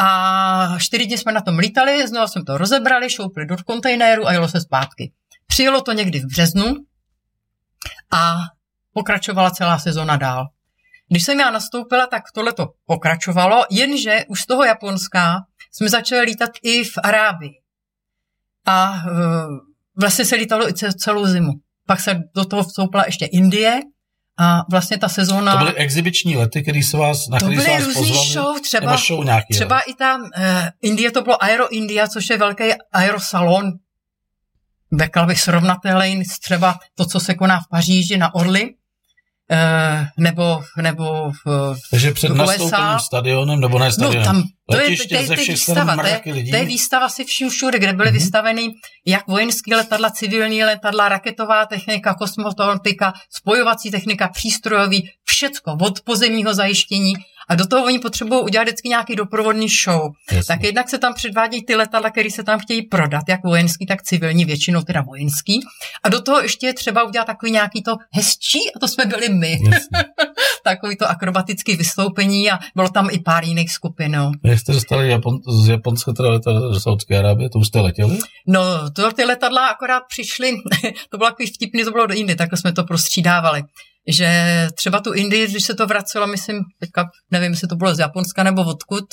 [0.00, 4.32] A čtyři dny jsme na tom lítali, znovu jsme to rozebrali, šoupli do kontejneru a
[4.32, 5.12] jelo se zpátky.
[5.48, 6.74] Přijelo to někdy v březnu
[8.12, 8.36] a
[8.92, 10.46] pokračovala celá sezona dál.
[11.08, 15.36] Když jsem já nastoupila, tak tohle to pokračovalo, jenže už z toho Japonska
[15.72, 17.52] jsme začali lítat i v Arábii.
[18.66, 19.58] A uh,
[20.00, 21.52] vlastně se lítalo i celou zimu.
[21.86, 23.80] Pak se do toho vstoupila ještě Indie
[24.38, 25.52] a vlastně ta sezóna...
[25.52, 28.96] To byly exibiční lety, který se vás, na to byly vás různý pozvali, show, třeba,
[28.96, 30.28] show nějaký, třeba i tam uh,
[30.82, 33.72] Indie to bylo Aero India, což je velký aerosalon
[34.98, 38.74] řekla bych srovnatelný třeba to, co se koná v Paříži na Orly,
[39.52, 44.96] Uh, nebo, nebo v, Takže před nastoupením stadionem, nebo ne stadionem, no, tam, to je,
[44.96, 48.08] to, je, to, je výstava, to, je, to je výstava si vším všude, kde byly
[48.08, 48.12] mm-hmm.
[48.12, 48.70] vystaveny
[49.06, 57.14] jak vojenské letadla, civilní letadla, raketová technika, kosmonautika, spojovací technika, přístrojový, všecko od pozemního zajištění
[57.48, 60.02] A do toho oni potřebují udělat vždycky nějaký doprovodný show.
[60.32, 60.54] Jasně.
[60.54, 64.02] Tak jednak se tam předvádějí ty letadla, které se tam chtějí prodat, jak vojenský, tak
[64.02, 65.60] civilní, většinou teda vojenský.
[66.04, 69.28] A do toho ještě je třeba udělat takový nějaký to hezčí, a to jsme byli
[69.28, 69.58] my.
[70.64, 74.12] Takový to akrobatické vystoupení a bylo tam i pár jiných skupin.
[74.12, 77.80] No, Jak jste dostali Japon, z Japonska teda letadla do Saudské Arábie, to už jste
[77.80, 78.18] letěli?
[78.46, 80.52] no to ty letadla akorát přišly,
[81.10, 83.62] to bylo takový vtipný, to bylo do Indy, takhle jsme to prostřídávali
[84.08, 87.98] že třeba tu Indii, když se to vracelo, myslím, teďka nevím, jestli to bylo z
[87.98, 89.04] Japonska nebo odkud,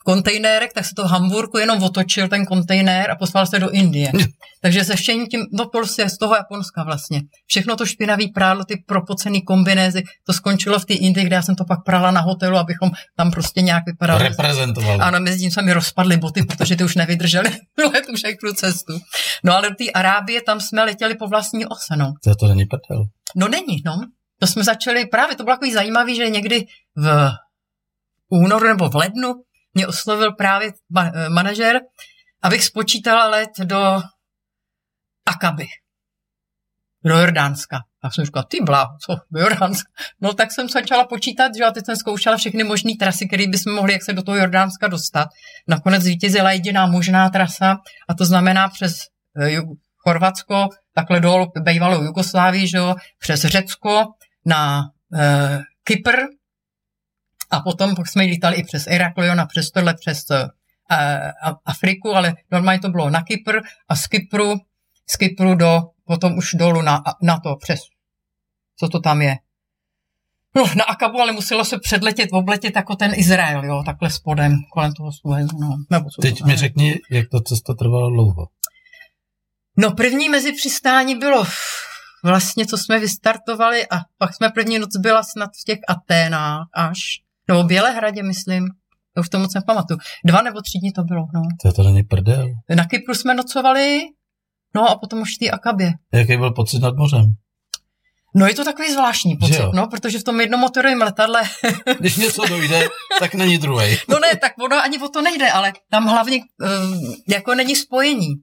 [0.00, 3.70] v kontejnerech, tak se to v Hamburgu jenom otočil ten kontejner a poslal se do
[3.70, 4.12] Indie.
[4.62, 7.20] Takže se všem tím, no prostě z toho Japonska vlastně.
[7.46, 11.56] Všechno to špinavý prádlo, ty propocený kombinézy, to skončilo v té Indii, kde já jsem
[11.56, 14.22] to pak prala na hotelu, abychom tam prostě nějak vypadali.
[14.22, 15.00] Reprezentovali.
[15.00, 17.50] Ano, mezi tím se mi rozpadly boty, protože ty už nevydržely
[18.06, 18.92] tu všechnu cestu.
[19.44, 22.12] No ale do té Arábie, tam jsme letěli po vlastní ose, no.
[22.24, 23.04] To, to není prdel.
[23.36, 24.00] No není, no.
[24.44, 26.66] To jsme začali, právě to bylo takový zajímavý, že někdy
[26.96, 27.30] v
[28.28, 29.34] únoru nebo v lednu
[29.74, 31.80] mě oslovil právě ma- manažer,
[32.42, 34.02] abych spočítala let do
[35.26, 35.66] Akaby,
[37.04, 37.80] do Jordánska.
[38.02, 39.90] Tak jsem říkala, ty blá, co, do Jordánska?
[40.20, 43.74] No tak jsem začala počítat, že a teď jsem zkoušela všechny možné trasy, které bychom
[43.74, 45.28] mohli, jak se do toho Jordánska dostat.
[45.68, 47.76] Nakonec zvítězila jediná možná trasa
[48.08, 48.96] a to znamená přes
[49.40, 49.60] eh,
[49.96, 54.04] Chorvatsko, takhle dolů bývalou Jugoslávii, že jo, přes Řecko
[54.44, 56.16] na e, Kypr
[57.50, 60.48] a potom jsme lítali i přes Iraklion a přes tohle přes e,
[61.64, 64.54] Afriku, ale normálně to bylo na Kypr a z Kypru,
[65.06, 67.80] z Kypru do, potom už dolů na, na to přes,
[68.76, 69.36] co to tam je,
[70.56, 74.92] No, na Akabu, ale muselo se předletět, obletět jako ten Izrael, jo, takhle spodem, kolem
[74.92, 75.76] toho Suezu, no.
[75.90, 78.48] Nebo co Teď mi řekni, jak to cesta trvala dlouho.
[79.76, 81.44] No první mezi přistání bylo
[82.24, 86.98] vlastně, co jsme vystartovali a pak jsme první noc byla snad v těch Aténách až,
[87.48, 88.68] nebo v Bělehradě, myslím,
[89.14, 89.98] to už to moc nepamatuju.
[90.24, 91.42] Dva nebo tři dny to bylo, no.
[91.62, 92.48] To, to není prdel.
[92.76, 94.00] Na Kypru jsme nocovali,
[94.74, 95.92] no a potom už v té Akabě.
[96.12, 97.24] Jaký byl pocit nad mořem?
[98.36, 101.42] No je to takový zvláštní pocit, no, protože v tom jednomotorovém letadle...
[101.98, 103.96] Když něco dojde, tak není druhý.
[104.08, 108.34] no ne, tak ono ani o to nejde, ale tam hlavně um, jako není spojení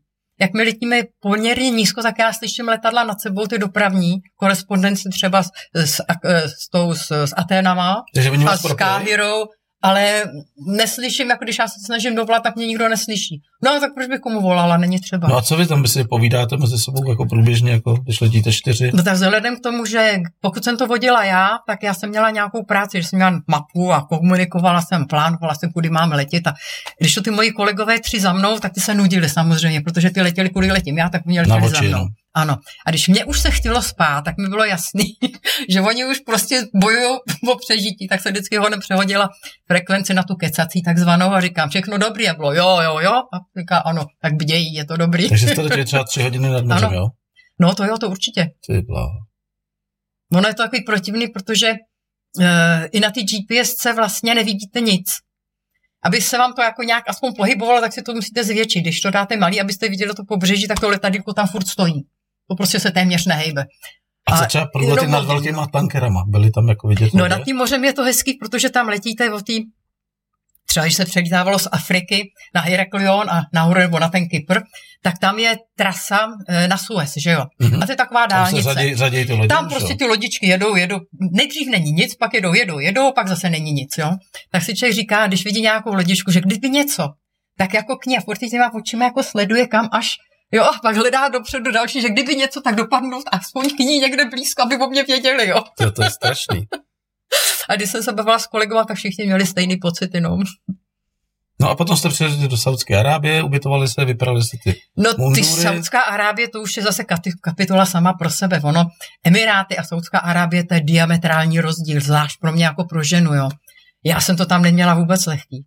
[0.41, 5.43] jak my letíme poměrně nízko, tak já slyším letadla nad sebou, ty dopravní, korespondenci třeba
[5.43, 6.01] s, s,
[6.45, 8.03] s, tou, s, s Aténama
[8.47, 9.45] a s Káhirou,
[9.81, 10.23] ale
[10.67, 13.41] neslyším, jako když já se snažím dovolat, tak mě nikdo neslyší.
[13.63, 15.27] No tak proč bych komu volala, není třeba.
[15.27, 18.51] No a co vy tam by si povídáte mezi sebou jako průběžně, jako když letíte
[18.51, 18.91] čtyři?
[18.93, 22.29] No tak vzhledem k tomu, že pokud jsem to vodila já, tak já jsem měla
[22.29, 26.53] nějakou práci, že jsem měla mapu a komunikovala jsem, plánovala jsem, kudy máme letět a
[26.99, 30.21] když to ty moji kolegové tři za mnou, tak ty se nudili samozřejmě, protože ty
[30.21, 32.07] letěli, kudy letím já, tak měli Na za mnou.
[32.33, 32.57] Ano.
[32.85, 35.05] A když mě už se chtělo spát, tak mi bylo jasný,
[35.69, 37.17] že oni už prostě bojují
[37.51, 39.29] o přežití, tak se vždycky ho nepřehodila
[39.67, 43.11] frekvenci na tu kecací takzvanou a říkám, všechno dobrý a bylo jo, jo, jo.
[43.11, 45.29] A říká, ano, tak bdějí, je to dobrý.
[45.29, 47.07] Takže jste letěli třeba tři hodiny nad mořem, jo?
[47.59, 48.49] No to jo, to určitě.
[48.67, 49.11] Ty bláho.
[50.33, 52.45] Ono je to takový protivný, protože uh,
[52.91, 55.05] i na ty GPSce vlastně nevidíte nic.
[56.03, 58.81] Aby se vám to jako nějak aspoň pohybovalo, tak si to musíte zvětšit.
[58.81, 62.05] Když to dáte malý, abyste viděli to pobřeží, tak to letadílko tam furt stojí.
[62.51, 63.65] To prostě se téměř nehejbe.
[64.27, 66.23] A co třeba průlety nad velkýma tankerama?
[66.27, 67.13] Byly tam jako vidět?
[67.13, 69.59] No nad tím mořem je to hezký, protože tam letíte o tý
[70.67, 74.59] třeba když se přelítávalo z Afriky na Heraklion a nahoru nebo na ten Kypr,
[75.03, 77.45] tak tam je trasa e, na Suez, že jo?
[77.61, 77.83] Mm-hmm.
[77.83, 78.63] A to je taková dálnice.
[78.63, 80.99] Tam, řadí, řadí ty lodi, tam prostě ty lodičky jedou, jedou,
[81.31, 84.11] nejdřív není nic, pak jedou, jedou, jedou, pak zase není nic, jo?
[84.51, 87.07] Tak si člověk říká, když vidí nějakou lodičku, že kdyby něco,
[87.57, 90.07] tak jako kně, furt těma očima jako sleduje kam až
[90.51, 94.25] Jo, a pak hledá dopředu další, že kdyby něco, tak dopadnout aspoň k ní někde
[94.25, 95.63] blízko, aby o mě věděli, jo.
[95.77, 96.67] To, to je strašný.
[97.69, 100.39] A když jsem se bavila s kolegou, tak všichni měli stejný pocit jenom.
[101.61, 105.41] No a potom jste přijeli do Saudské Arábie, ubytovali se, vyprali si ty No mundury.
[105.41, 107.03] ty Saudská Arábie, to už je zase
[107.43, 108.61] kapitola sama pro sebe.
[108.63, 108.85] Ono,
[109.25, 113.49] Emiráty a Saudská Arábie, to je diametrální rozdíl, zvlášť pro mě jako pro ženu, jo.
[114.05, 115.65] Já jsem to tam neměla vůbec lehký.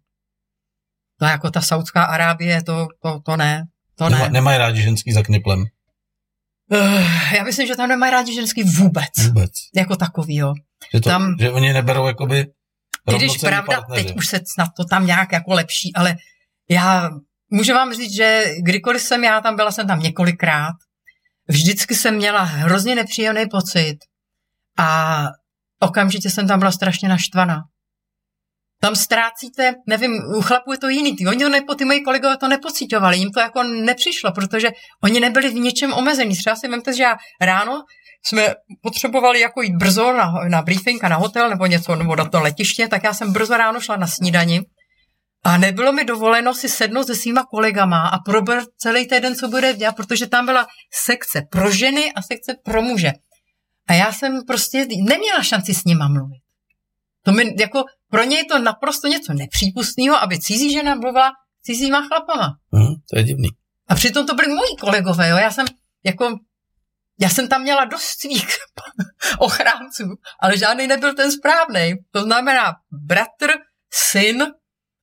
[1.18, 3.62] To jako ta Saudská Arábie, to, to, to ne.
[3.94, 4.18] To ne.
[4.18, 5.64] Nema, nemají rádi ženský za kniplem.
[6.70, 9.26] Uh, já myslím, že tam nemají rádi ženský vůbec.
[9.26, 9.50] Vůbec.
[9.74, 10.54] Jako takový, jo.
[10.94, 12.46] Že, to, tam, že oni neberou jakoby
[13.12, 14.04] i když pravda, partneři.
[14.04, 16.16] teď už se snad to tam nějak jako lepší, ale
[16.70, 17.10] já
[17.50, 20.74] můžu vám říct, že kdykoliv jsem já tam byla, jsem tam několikrát,
[21.48, 23.98] vždycky jsem měla hrozně nepříjemný pocit
[24.78, 25.26] a
[25.80, 27.62] okamžitě jsem tam byla strašně naštvaná.
[28.84, 32.36] Tam ztrácíte, nevím, u chlapů je to jiný, ty, oni to nepo, ty moji kolegové
[32.36, 34.70] to nepocitovali, jim to jako nepřišlo, protože
[35.04, 36.36] oni nebyli v něčem omezení.
[36.36, 37.84] Třeba si vemte, že já ráno
[38.26, 42.24] jsme potřebovali jako jít brzo na, na briefing a na hotel nebo něco, nebo na
[42.24, 44.60] to letiště, tak já jsem brzo ráno šla na snídani
[45.44, 49.72] a nebylo mi dovoleno si sednout se svýma kolegama a probrat celý týden, co bude
[49.72, 53.12] dělat, protože tam byla sekce pro ženy a sekce pro muže.
[53.88, 56.43] A já jsem prostě neměla šanci s nima mluvit.
[57.24, 62.08] To mi, jako, pro ně je to naprosto něco nepřípustného, aby cizí žena mluvila cizíma
[62.08, 62.48] chlapama.
[62.72, 63.48] Hmm, to je divný.
[63.88, 65.36] A přitom to byli moji kolegové, jo.
[65.36, 65.66] Já jsem
[66.04, 66.38] jako
[67.20, 68.46] já jsem tam měla dost svých
[69.38, 70.04] ochránců,
[70.40, 71.94] ale žádný nebyl ten správný.
[72.10, 73.52] To znamená bratr,
[73.92, 74.42] syn,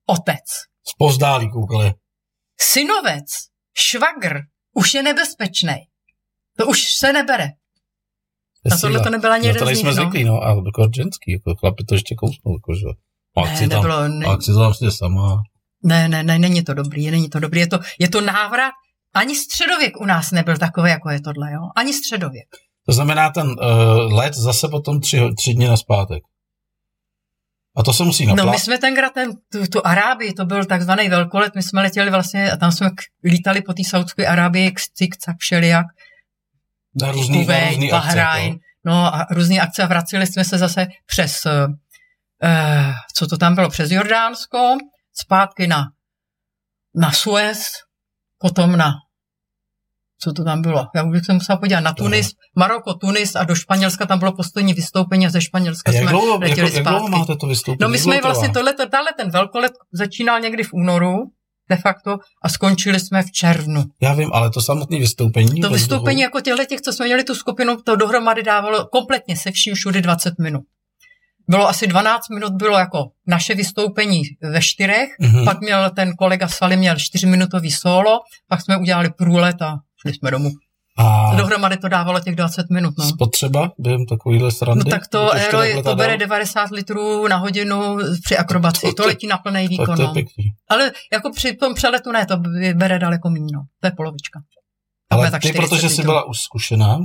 [0.06, 0.46] otec.
[0.96, 1.94] Zpozdálí koukali.
[2.62, 3.26] Synovec,
[3.74, 4.40] švagr,
[4.74, 5.76] už je nebezpečný.
[6.58, 7.48] To už se nebere.
[8.66, 11.84] Na tohle to nebyla ani no, to nejsme zvyklí, no, a jako ženský, jako chlapi
[11.84, 12.88] to ještě kousnou, jako, že.
[13.38, 15.42] A ne, nebylo, tam, ne, akci tam vlastně sama.
[15.84, 18.72] Ne, ne, ne, není to dobrý, není to dobrý, je to, je to návrat
[19.14, 21.62] ani středověk u nás nebyl takový, jako je tohle, jo?
[21.76, 22.48] Ani středověk.
[22.86, 26.24] To znamená ten uh, let zase potom tři, tři dny na zpátek.
[27.78, 28.46] A to se musí naplát.
[28.46, 32.12] No my jsme tenkrát ten, tu, tu Arábii, to byl takzvaný velkolet, my jsme letěli
[32.12, 35.86] vlastně a tam jsme k, lítali po té Saudské Arábii, cik-cak, všelijak.
[36.96, 40.58] Na různý, Kuvejt, na různý Bahrajn, akce, no a různý akce a vraceli jsme se
[40.58, 41.74] zase přes, uh,
[43.16, 44.78] co to tam bylo, přes Jordánsko,
[45.14, 45.84] zpátky na,
[46.96, 47.72] na Suez,
[48.38, 48.94] potom na
[50.24, 50.88] co to tam bylo?
[50.96, 52.38] Já bych se musela podívat na Tunis, no.
[52.56, 56.38] Maroko, Tunis a do Španělska tam bylo poslední vystoupení a ze Španělska jak jsme dlouho,
[56.40, 57.78] letěli jak, jak dlouho máte to vystoupení?
[57.82, 61.16] No my jsme vlastně tohle, tohle, ten velkolet začínal někdy v únoru,
[61.72, 63.84] de facto, a skončili jsme v červnu.
[64.02, 65.62] Já vím, ale to samotné vystoupení?
[65.62, 69.52] To vystoupení jako těchto těch, co jsme měli tu skupinu, to dohromady dávalo kompletně se
[69.52, 70.64] vším všude 20 minut
[71.52, 75.46] bylo asi 12 minut, bylo jako naše vystoupení ve čtyřech, mm-hmm.
[75.46, 80.32] pak měl ten kolega Svaly měl čtyřminutový solo, pak jsme udělali průlet a šli jsme
[80.32, 80.52] domů.
[80.98, 82.94] A dohromady to dávalo těch 20 minut.
[83.00, 83.06] No.
[83.06, 84.84] Spotřeba během takovýhle srandy?
[84.86, 88.82] No tak to aero, to bere 90 litrů na hodinu při akrobaci.
[88.82, 89.86] To, to, to letí na plný výkon.
[89.86, 90.14] To, to je no.
[90.14, 90.44] pěkný.
[90.70, 92.38] Ale jako při tom přeletu ne, to
[92.74, 93.48] bere daleko méně.
[93.54, 93.62] No.
[93.80, 94.40] To je polovička.
[95.10, 97.00] Ale ty, protože jsi byla už zkušená,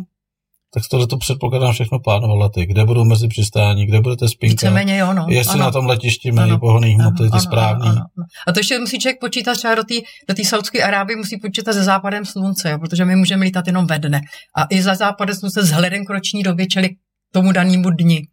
[0.74, 2.66] tak tohle to předpokládám všechno plánovala ty.
[2.66, 4.52] Kde budou mezi přistání, kde budete spinka.
[4.52, 5.26] Víceméně jo, no.
[5.28, 5.64] Jestli ano.
[5.64, 7.88] na tom letišti mají pohonný hmoty, ty ano, správný.
[7.88, 8.26] Ano, ano.
[8.46, 9.94] A to ještě musí člověk počítat třeba do té
[10.28, 13.98] do Saudské Arábie, musí počítat se západem slunce, jo, protože my můžeme lítat jenom ve
[13.98, 14.20] dne.
[14.56, 16.98] A i za západem slunce vzhledem k roční době, čili k
[17.32, 18.28] tomu danému dni.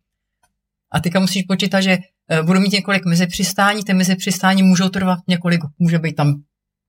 [0.92, 1.98] A teďka musíš počítat, že
[2.40, 6.34] uh, budu mít několik mezi přistání, ty mezi přistání můžou trvat několik, může být tam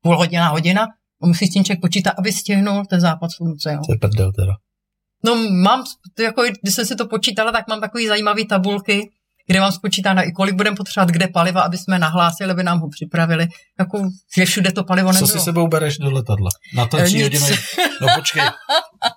[0.02, 0.86] půl hodina, hodina,
[1.22, 3.72] a musí s tím člověk počítat, aby stihnul ten západ slunce.
[3.72, 3.80] Jo.
[3.86, 4.52] To je prdel teda.
[5.24, 5.84] No mám,
[6.20, 9.10] jako, když jsem si to počítala, tak mám takový zajímavý tabulky,
[9.46, 12.88] kde mám spočítáno i kolik budeme potřebovat kde paliva, aby jsme nahlásili, aby nám ho
[12.88, 13.46] připravili.
[13.78, 15.28] Jako, že všude to palivo nebylo.
[15.28, 16.50] Co si sebou bereš do letadla?
[16.74, 17.46] Na to tří hodiny?
[18.00, 18.42] No počkej,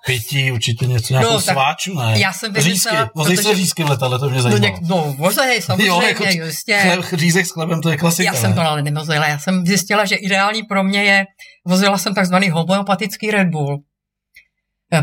[0.06, 2.20] pití, určitě něco, nějakou no, sváču, ne?
[2.20, 3.48] Já jsem řízky, vozej protože...
[3.48, 4.58] se řízky v letadle, to mě zajímá.
[4.60, 6.78] No, něk, no vozej, samozřejmě, jo, jako jistě.
[6.82, 8.32] Chleb, řízek s chlebem, to je klasika.
[8.32, 11.24] Já jsem to ale nevozila, já jsem zjistila, že ideální pro mě je,
[11.66, 13.78] vozila jsem takzvaný homeopatický Red Bull,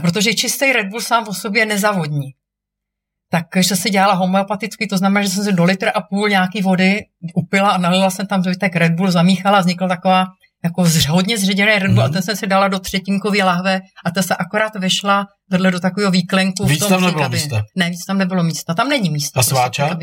[0.01, 2.31] protože čistý Red Bull sám o sobě nezavodní.
[3.51, 6.99] Takže se dělala homeopaticky, to znamená, že jsem si do litr a půl nějaký vody
[7.35, 10.25] upila a nalila jsem tam zbytek Red Bull, zamíchala, vznikla taková
[10.63, 11.99] jako zř, hodně zředěný Red Bull mm.
[11.99, 12.13] a mhm.
[12.13, 16.11] ten jsem si dala do třetinkové lahve a ta se akorát vešla vedle do takového
[16.11, 16.65] výklenku.
[16.65, 17.63] Víc v tom tam nebylo místa?
[17.75, 19.39] Ne, víc tam nebylo místa, tam není místa.
[19.39, 19.97] A sváča?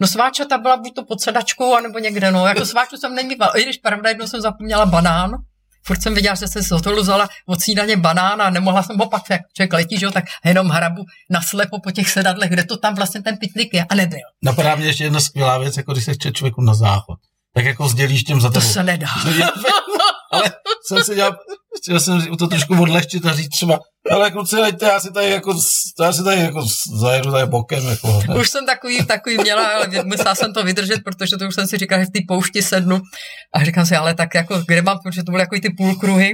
[0.00, 2.46] No sváča ta byla buď to pod sedačkou, anebo někde, no.
[2.46, 3.58] Jako sváču jsem nemývala.
[3.58, 5.30] I když pravda, jednou jsem zapomněla banán,
[5.88, 9.08] furt jsem viděla, že jsem z hotelu vzala od snídaně banán a nemohla jsem ho
[9.08, 12.76] pak, jak člověk letí, že jo, tak jenom hrabu naslepo po těch sedadlech, kde to
[12.76, 14.26] tam vlastně ten pitlik je a nebyl.
[14.42, 17.18] Napadá mě ještě jedna skvělá věc, jako když se chce člověku na záchod.
[17.54, 18.66] Tak jako sdělíš těm za tebou.
[18.66, 19.08] To se nedá.
[20.32, 20.52] ale
[20.86, 21.36] jsem si dělal,
[21.82, 23.80] chtěl jsem to trošku odlehčit a říct třeba,
[24.10, 25.54] ale kluci, leďte, já si tady jako,
[26.00, 26.66] já si tady jako
[27.00, 27.86] zajedu tady bokem.
[27.86, 28.40] Jako, ne?
[28.40, 31.78] Už jsem takový, takový měla, ale musela jsem to vydržet, protože to už jsem si
[31.78, 33.00] říkala, že v té poušti sednu
[33.54, 36.32] a říkám si, ale tak jako, kde mám, protože to byly jako ty půlkruhy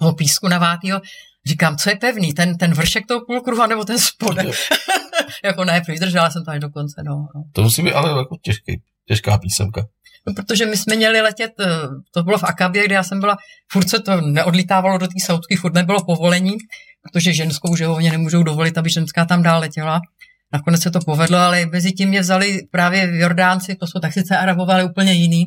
[0.00, 1.00] toho písku navátýho,
[1.46, 4.46] říkám, co je pevný, ten, ten vršek toho půlkruhu, nebo ten spodek.
[5.44, 7.02] jako ne, vydržela jsem to až do konce.
[7.04, 7.42] No, no.
[7.52, 9.86] To musí být ale jako těžký, těžká písemka.
[10.26, 11.66] No, protože my jsme měli letět, eh,
[12.14, 13.36] to bylo v Akabě, kde já jsem byla,
[13.72, 16.56] furt se to neodlítávalo do té Saudky, furt nebylo povolení,
[17.02, 20.00] protože ženskou, že nemůžou dovolit, aby ženská tam dál letěla.
[20.52, 24.12] Nakonec se to povedlo, ale mezi tím mě vzali právě v Jordánci, to jsou tak
[24.12, 25.46] sice arabové, ale úplně jiný.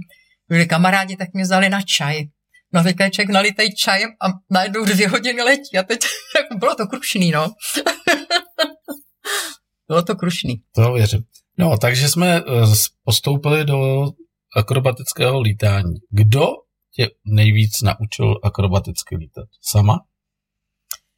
[0.49, 2.23] Byli kamarádi, tak mě vzali na čaj.
[2.73, 5.99] No teďka je člověk nalitej čajem a najednou dvě hodiny letí a teď
[6.59, 7.47] bylo to krušný, no.
[9.87, 10.61] bylo to krušný.
[10.75, 11.23] To věřím.
[11.57, 12.41] No, takže jsme eh,
[13.03, 14.07] postoupili do
[14.55, 15.95] akrobatického lítání.
[16.09, 16.47] Kdo
[16.95, 19.45] tě nejvíc naučil akrobaticky lítat?
[19.61, 19.99] Sama?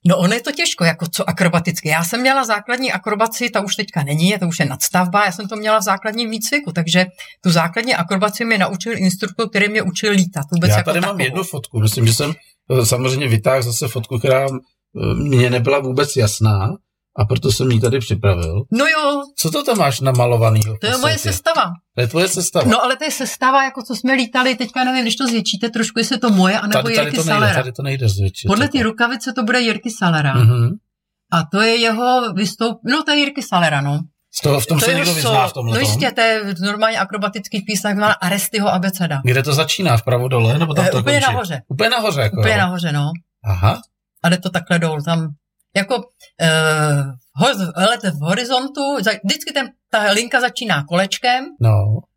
[0.05, 1.89] No ono je to těžko, jako co akrobaticky.
[1.89, 5.47] Já jsem měla základní akrobaci, ta už teďka není, to už je nadstavba, já jsem
[5.47, 7.05] to měla v základním výcviku, takže
[7.41, 10.45] tu základní akrobaci mi naučil instruktor, který mě učil lítat.
[10.51, 11.13] Vůbec já jako tady takovou.
[11.17, 12.33] mám jednu fotku, myslím, že jsem
[12.71, 16.77] eh, samozřejmě vytáhl zase fotku, která eh, mně nebyla vůbec jasná
[17.17, 18.63] a proto jsem ji tady připravil.
[18.71, 20.61] No jo, Co to tam máš namalovaný?
[20.81, 21.63] to je moje sestava.
[21.95, 22.65] To je tvoje sestava.
[22.71, 25.99] No ale to je sestava, jako co jsme lítali, teďka nevím, když to zvětšíte trošku,
[25.99, 27.55] jestli je to moje, anebo tady, tady, Jirky to nejde, Salera.
[27.55, 28.47] tady to nejde zvětšit.
[28.47, 30.33] Podle té rukavice to bude Jirky Salera.
[30.33, 30.69] Mhm.
[31.31, 32.77] A to je jeho vystoup...
[32.85, 33.99] No to je Jirky Salera, no.
[34.35, 35.73] Z toho, v tom to se někdo vyzná v tomhle.
[35.73, 39.21] No jistě, to je normálně akrobatický písň, takzvaná Arestyho abeceda.
[39.23, 39.97] Kde to začíná?
[39.97, 40.59] Vpravo dole?
[40.59, 41.31] Nebo tam Eh, to úplně končí?
[41.33, 41.61] nahoře.
[41.67, 42.21] Úplně nahoře.
[42.21, 42.59] Jako, Úplně jo.
[42.59, 43.11] nahoře, no.
[43.45, 43.81] Aha.
[44.23, 45.03] A jde to takhle dolů.
[45.05, 45.27] Tam
[45.77, 46.03] jako uh,
[47.75, 51.71] let v horizontu, za- vždycky ten, ta linka začíná kolečkem No,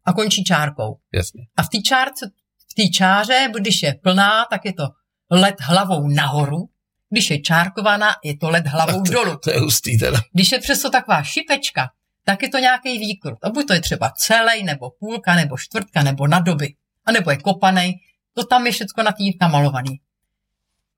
[0.05, 0.99] a končí čárkou.
[1.15, 1.41] jasně.
[1.57, 2.31] A v té čárce,
[2.71, 4.83] v té čáře, když je plná, tak je to
[5.31, 6.69] let hlavou nahoru.
[7.11, 9.37] Když je čárkovaná, je to let hlavou dolů.
[9.45, 10.19] To je hustý teda.
[10.33, 11.89] Když je přesto taková šipečka,
[12.25, 13.39] tak je to nějaký výkrut.
[13.45, 16.75] A buď to je třeba celý, nebo půlka, nebo čtvrtka, nebo na doby.
[17.07, 17.95] A nebo je kopanej.
[18.35, 20.01] To tam je všechno na tý namalovaný.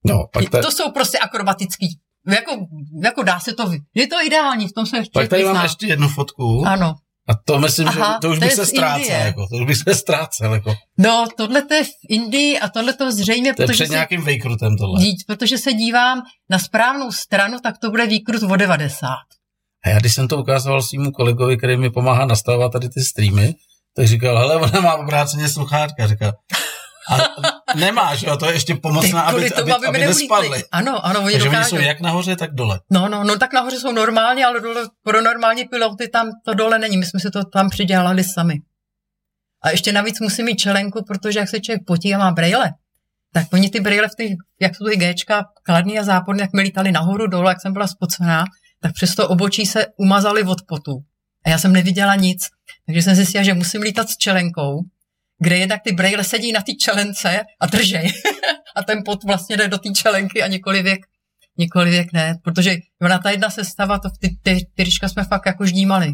[0.04, 1.98] No, pak, ta, To jsou prostě akrobatický.
[2.26, 2.66] Jako,
[3.04, 3.72] jako dá se to...
[3.94, 6.64] Je to ideální, v tom se pak tady mám ještě jednu fotku.
[6.66, 6.94] Ano.
[7.28, 9.20] A to myslím, Aha, že to už to bych se ztrácel.
[9.20, 10.54] Jako, to už bych se ztrácel.
[10.54, 10.74] Jako.
[10.98, 13.92] No, tohle to je v Indii a tohle to zřejmě, To je protože před se,
[13.92, 15.00] nějakým vejkrutem tohle.
[15.00, 19.08] dí- protože se dívám na správnou stranu, tak to bude výkrut o 90.
[19.84, 23.54] A já když jsem to ukazoval svýmu kolegovi, který mi pomáhá nastavovat tady ty streamy,
[23.96, 26.06] tak říkal, hele, ona má obráceně sluchátka.
[26.06, 26.32] Říkal,
[27.11, 27.18] a
[27.74, 30.64] nemáš, jo, to je ještě pomocná, aby, tomu, aby, aby mi nespadly.
[30.72, 32.80] Ano, ano, oni Takže oni jsou jak nahoře, tak dole.
[32.90, 36.78] No, no, no, tak nahoře jsou normálně, ale dole, pro normální piloty tam to dole
[36.78, 36.96] není.
[36.96, 38.55] My jsme si to tam přidělali sami.
[39.62, 42.70] A ještě navíc musím mít čelenku, protože jak se člověk potí a má brejle,
[43.32, 46.62] tak oni ty brejle v těch, jak jsou ty Gčka, kladný a záporný, jak mi
[46.62, 48.44] lítali nahoru, dolů, jak jsem byla spocená,
[48.80, 50.92] tak přes to obočí se umazali od potu.
[51.46, 52.48] A já jsem neviděla nic.
[52.86, 54.80] Takže jsem zjistila, že musím lítat s čelenkou,
[55.43, 58.12] kde jednak ty brejle sedí na té čelence a držej.
[58.76, 61.01] a ten pot vlastně jde do té čelenky a nikoli věk
[61.59, 65.66] nikoli věk ne, protože ona ta jedna sestava, to ty, ty, ty jsme fakt jako
[65.66, 66.12] ždímali.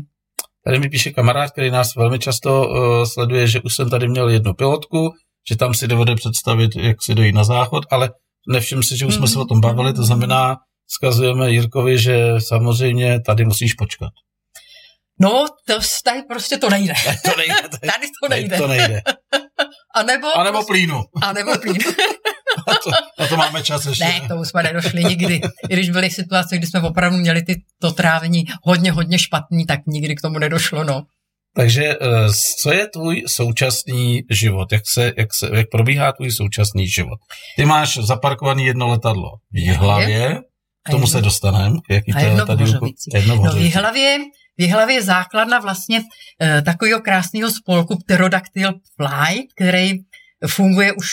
[0.64, 4.28] Tady mi píše kamarád, který nás velmi často uh, sleduje, že už jsem tady měl
[4.28, 5.10] jednu pilotku,
[5.48, 8.10] že tam si dovede představit, jak si dojít na záchod, ale
[8.48, 10.56] nevšiml si, že už jsme se o tom bavili, to znamená,
[10.86, 14.10] vzkazujeme Jirkovi, že samozřejmě tady musíš počkat.
[15.20, 16.94] No, to tady prostě to nejde.
[17.24, 17.54] To nejde.
[17.80, 18.56] Tady to nejde.
[18.58, 19.02] To nejde.
[19.94, 21.02] A nebo, A nebo plínu.
[21.22, 21.76] a nebo plín.
[22.68, 24.04] A to, na to máme čas ještě.
[24.04, 25.40] ne, tomu jsme nedošli nikdy.
[25.68, 29.80] I když byly situace, kdy jsme opravdu měli ty, to trávení hodně, hodně špatný, tak
[29.86, 31.02] nikdy k tomu nedošlo, no.
[31.56, 31.96] Takže eh,
[32.62, 34.72] co je tvůj současný život?
[34.72, 37.18] Jak, se, jak, se, jak probíhá tvůj současný život?
[37.56, 40.40] Ty máš zaparkovaný jedno letadlo v Jihlavě,
[40.84, 41.76] k tomu A se dostaneme.
[41.90, 42.30] Jaký a to je?
[42.66, 43.14] Hořovicích.
[43.14, 43.74] Jedno v No, v Hořovicích.
[43.74, 44.18] Jihlavě,
[44.58, 46.00] v Jihlavě je základna vlastně
[46.42, 49.92] eh, takového krásného spolku Pterodactyl Flight, který
[50.46, 51.10] funguje už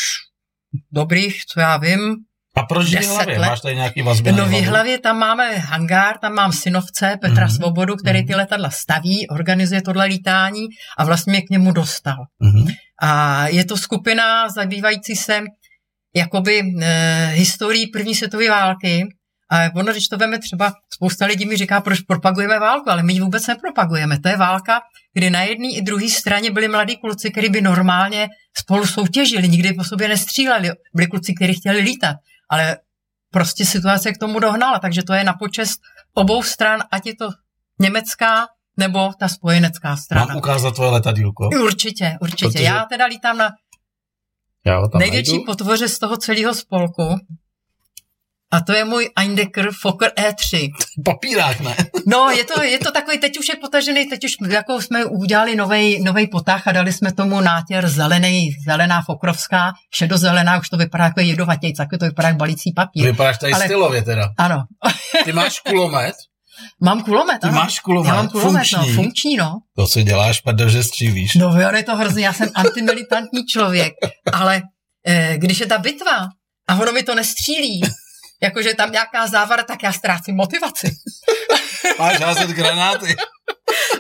[0.92, 2.16] dobrých, co já vím,
[2.56, 3.38] A proč v let.
[3.40, 4.52] Máš tady nějaký vazby No v?
[4.54, 7.54] Jihlavě tam máme hangár, tam mám synovce Petra Mhm.
[7.54, 7.56] mm-hmm.
[7.56, 8.28] Svobodu, který Mhm.
[8.28, 10.68] ty letadla staví, organizuje tohle lítání
[10.98, 12.16] a vlastně mě k němu dostal.
[12.40, 12.68] Mhm.
[13.02, 15.42] A je to skupina zabývající se
[16.16, 19.08] jakoby e, historií první světové války.
[19.52, 23.14] A ono, když to veme třeba, spousta lidí mi říká, proč propagujeme válku, ale my
[23.14, 24.20] ji vůbec nepropagujeme.
[24.20, 24.82] To je válka,
[25.14, 28.28] kdy na jedné i druhé straně byli mladí kluci, kteří by normálně
[28.58, 30.70] spolu soutěžili, nikdy po sobě nestříleli.
[30.94, 32.16] Byli kluci, kteří chtěli lítat,
[32.50, 32.78] ale
[33.32, 35.80] prostě situace k tomu dohnala, takže to je na počest
[36.14, 37.30] obou stran, ať je to
[37.80, 40.26] německá nebo ta spojenecká strana.
[40.26, 41.50] Mám ukázat tvoje letadílko?
[41.64, 42.46] Určitě, určitě.
[42.52, 43.50] Protože- Já teda lítám na
[44.66, 45.46] Já ho tam největší najdu.
[45.46, 47.20] potvoře z toho celého spolku.
[48.56, 50.70] A to je můj Eindecker Fokker E3.
[51.06, 51.76] Papírák, ne?
[52.08, 55.56] No, je to, je to takový, teď už je potažený, teď už jako jsme udělali
[56.04, 61.20] nový potah a dali jsme tomu nátěr zelený, zelená fokrovská, šedozelená, už to vypadá jako
[61.20, 63.06] jedovatějc, jako to vypadá jak balící papír.
[63.06, 64.30] Vypadáš tady Ale- stylově teda.
[64.38, 64.64] Ano,
[65.24, 66.16] Ty máš kulomet?
[66.82, 67.56] mám kulomet, Ty ano.
[67.56, 68.10] máš kulomet?
[68.10, 68.96] Já mám kulomet, funkční.
[68.96, 69.54] no, funkční, no.
[69.76, 71.36] To si děláš, prdel, že střílíš.
[71.36, 73.94] No, jo, je to hrozný, já jsem antimilitantní člověk,
[74.34, 74.62] ale
[75.08, 76.28] eh, když je ta bitva
[76.70, 77.82] a ono mi to nestřílí,
[78.44, 80.96] jakože tam nějaká závara, tak já ztrácím motivaci.
[82.00, 83.16] Máš házet granáty.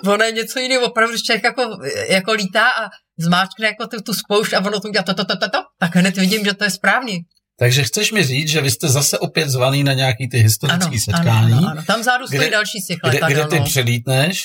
[0.07, 1.77] ono je něco jiného, opravdu, když člověk jako,
[2.09, 5.37] jako lítá a zmáčkne jako tu, tu spoušť a ono to udělá to, to, to,
[5.37, 7.19] to, to, tak hned vidím, že to je správný.
[7.59, 10.85] Takže chceš mi říct, že vy jste zase opět zvaný na nějaký ty Ano, historické
[10.85, 11.83] ano, setkání, ano, ano.
[11.87, 13.65] Tam vzadu stojí Kde- další těch kde, kde ty no.
[13.65, 14.43] přelítneš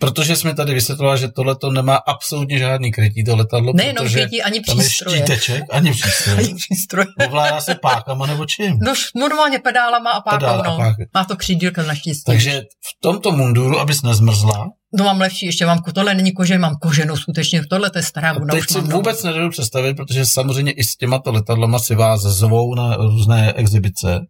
[0.00, 4.42] protože jsme tady vysvětlovali, že tohle to nemá absolutně žádný krytí, to letadlo, Nejenom krytí,
[4.42, 5.16] ani tam je přístroje.
[5.16, 6.38] štíteček, ani přístroje.
[6.38, 7.06] Ani přístroje.
[7.26, 8.78] Ovládá se pákama nebo čím.
[8.82, 10.76] No, normálně pedálama a pákou, Pedál a no.
[10.76, 11.08] páky.
[11.14, 12.22] Má to křídílka naštěstí.
[12.26, 16.76] Takže v tomto munduru, abys nezmrzla, No mám lepší, ještě mám, tohle není kože, mám
[16.82, 18.54] koženou skutečně, tohle to je stará a bunda.
[18.54, 22.96] teď si vůbec nedovedu představit, protože samozřejmě i s těmato letadlama si vás zvou na
[22.96, 24.20] různé exibice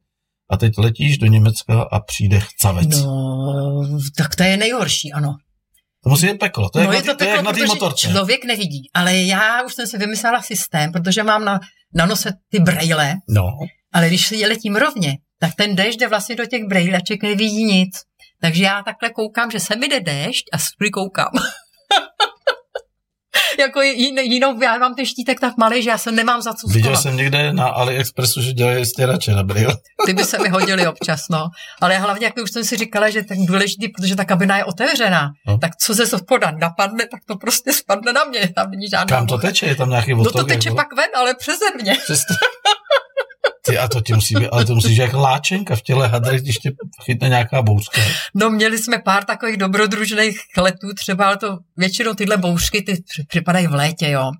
[0.51, 3.03] a teď letíš do Německa a přijde chcavec.
[3.05, 5.37] No, tak to je nejhorší, ano.
[6.05, 8.09] To musí být peklo, to je, no jak, na, ty- to je jak na motorce.
[8.09, 11.61] člověk nevidí, ale já už jsem si vymyslela systém, protože mám na,
[11.95, 13.43] na nose ty brejle, No,
[13.93, 17.91] ale když si letím rovně, tak ten déšť jde vlastně do těch brejleček, nevidí nic.
[18.41, 20.59] Takže já takhle koukám, že se mi jde déšť a
[20.93, 21.31] koukám.
[23.59, 26.67] jako jin, jinou, já mám ten štítek tak malý, že já se nemám za co
[26.67, 29.77] viděl jsem někde na AliExpressu, že dělají stěrače na brýle.
[30.07, 31.49] Ty by se mi hodily občas, no.
[31.81, 35.31] Ale hlavně, jak už jsem si říkala, že tak důležitý, protože ta kabina je otevřená,
[35.47, 35.53] No.
[35.53, 35.59] no.
[35.59, 38.49] tak co ze spoda napadne, tak to prostě spadne na mě.
[38.55, 39.67] Tam není žádná Kam to teče?
[39.67, 40.33] Je tam nějaký No odtok?
[40.33, 41.95] to teče pak ven, ale přeze mě.
[42.05, 42.35] Přesto...
[43.67, 46.43] Ty, a to ti musí být, ale to musí být jak láčenka v těle hadrech,
[46.43, 46.71] když tě
[47.05, 48.01] chytne nějaká bouřka.
[48.35, 53.25] No měli jsme pár takových dobrodružných letů, třeba ale to většinou tyhle bouřky, ty při-
[53.29, 54.31] připadají v létě, jo.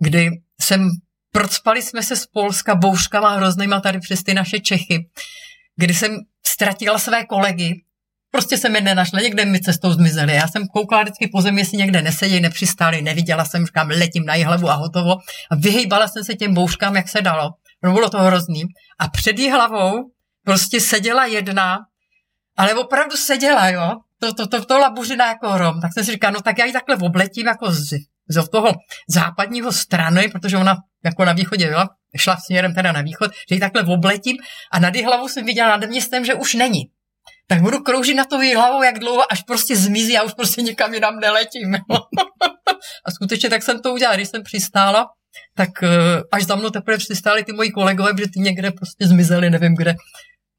[0.00, 0.30] Kdy
[0.60, 0.88] jsem,
[1.32, 5.08] procpali jsme se z Polska bouřkama hroznýma tady přes ty naše Čechy,
[5.76, 6.16] kdy jsem
[6.46, 7.74] ztratila své kolegy,
[8.30, 10.34] prostě jsem je nenašla, někde mi cestou zmizeli.
[10.34, 14.34] Já jsem koukala vždycky po zemi, jestli někde nesedí, nepřistáli, neviděla jsem, říkám, letím na
[14.34, 15.12] hlavu a hotovo.
[15.50, 17.50] A vyhýbala jsem se těm bouřkám, jak se dalo.
[17.84, 18.62] No bylo to hrozný.
[18.98, 20.10] A před jí hlavou
[20.44, 21.78] prostě seděla jedna,
[22.56, 23.92] ale opravdu seděla, jo.
[24.20, 25.80] To, to, to, to labuřina jako hrom.
[25.80, 27.88] Tak jsem si říkala, no tak já ji takhle obletím jako z,
[28.28, 28.72] z toho
[29.08, 33.60] západního strany, protože ona jako na východě byla, šla směrem teda na východ, že ji
[33.60, 34.36] takhle obletím
[34.72, 36.82] a nad její hlavou jsem viděla nad městem, že už není.
[37.46, 40.94] Tak budu kroužit na to hlavou, jak dlouho, až prostě zmizí a už prostě nikam
[40.94, 41.74] jinam neletím.
[43.06, 45.06] a skutečně tak jsem to udělala, když jsem přistála,
[45.56, 45.88] tak eh,
[46.32, 49.94] až za mnou teprve přistáli ty moji kolegové, protože ty někde prostě zmizeli, nevím kde.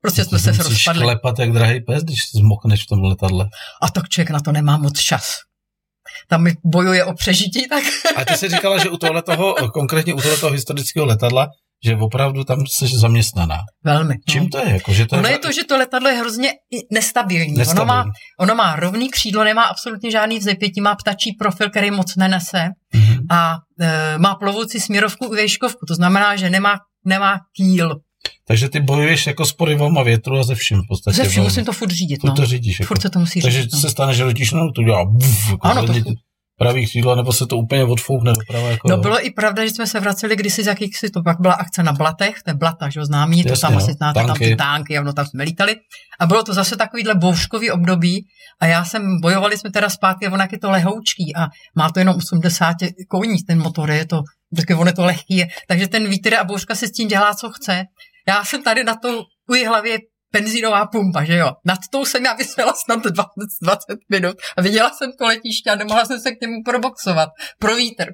[0.02, 1.02] Prostě jsme se rozpadli.
[1.04, 3.50] klepat jak drahý pes, když zmokneš v tom letadle.
[3.82, 5.36] A tak člověk na to nemá moc čas.
[6.28, 7.84] Tam mi bojuje o přežití, tak
[8.16, 11.48] A ty jsi říkala, že u tohle toho, konkrétně u tohle historického letadla,
[11.86, 13.58] že opravdu tam jsi zaměstnaná.
[13.84, 14.16] velmi.
[14.30, 14.50] Čím no.
[14.50, 14.74] to je?
[14.74, 16.52] Jako, že to Ono je je to, že to letadlo je hrozně
[16.92, 17.54] nestabilní.
[17.54, 17.92] nestabilní.
[17.92, 22.16] Ono má, ono má rovný křídlo, nemá absolutně žádný vzepětí, má ptačí profil, který moc
[22.16, 23.13] nenese Mhm.
[23.34, 26.76] A e, má plovoucí směrovku i vejškovku, to znamená, že nemá,
[27.06, 27.96] nemá kýl.
[28.48, 31.18] Takže ty bojuješ jako s porivama větru a ze vším v podstatě.
[31.18, 32.22] Ze vším musím to furt řídit.
[32.22, 32.36] Furt No.
[32.36, 32.80] to řídíš.
[32.80, 32.88] Jako.
[32.88, 33.74] Furt se to musí Takže řídit.
[33.74, 33.80] No.
[33.80, 35.94] se stane, že letíš, no to dělá buf, jako Ano, to
[36.58, 38.70] pravý křídlo, nebo se to úplně odfoukne doprava.
[38.70, 41.54] Jako, No bylo i pravda, že jsme se vraceli kdysi z jakýchsi, to pak byla
[41.54, 44.26] akce na Blatech, to je Blata, že jo, známý, to Jasně, tam no, asi znáte,
[44.26, 45.76] tam ty tanky, ono tam jsme lítali.
[46.20, 48.26] A bylo to zase takovýhle bouřkový období
[48.62, 52.00] a já jsem, bojovali jsme teda zpátky, ono jak je to lehoučký a má to
[52.00, 52.76] jenom 80
[53.10, 54.22] koní, ten motor je to,
[54.56, 57.50] taky ono je to lehký, takže ten vítr a bouřka si s tím dělá, co
[57.50, 57.84] chce.
[58.28, 59.98] Já jsem tady na to, u hlavě
[60.34, 61.52] benzínová pumpa, že jo.
[61.66, 63.26] Nad tou jsem já vysela snad 20,
[63.62, 67.30] 20 minut a viděla jsem to letiště a nemohla jsem se k němu proboxovat.
[67.60, 68.06] Pro vítr.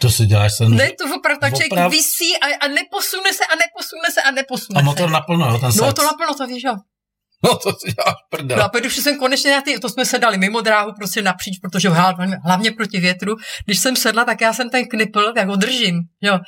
[0.00, 0.74] To si děláš sen.
[0.76, 4.30] Ne, to opravdu, tak člověk Oprav- visí a, a neposune se a neposune se a
[4.30, 5.12] neposune A motor se.
[5.12, 6.74] naplno, jo, ten No to naplno, to víš, jo.
[7.44, 8.58] No to si děláš prdel.
[8.58, 11.58] No a pak, jsem konečně na ty, to jsme se dali mimo dráhu, prostě napříč,
[11.58, 13.36] protože hlavně, hlavně proti větru.
[13.66, 16.38] Když jsem sedla, tak já jsem ten knipl, jak ho držím, jo,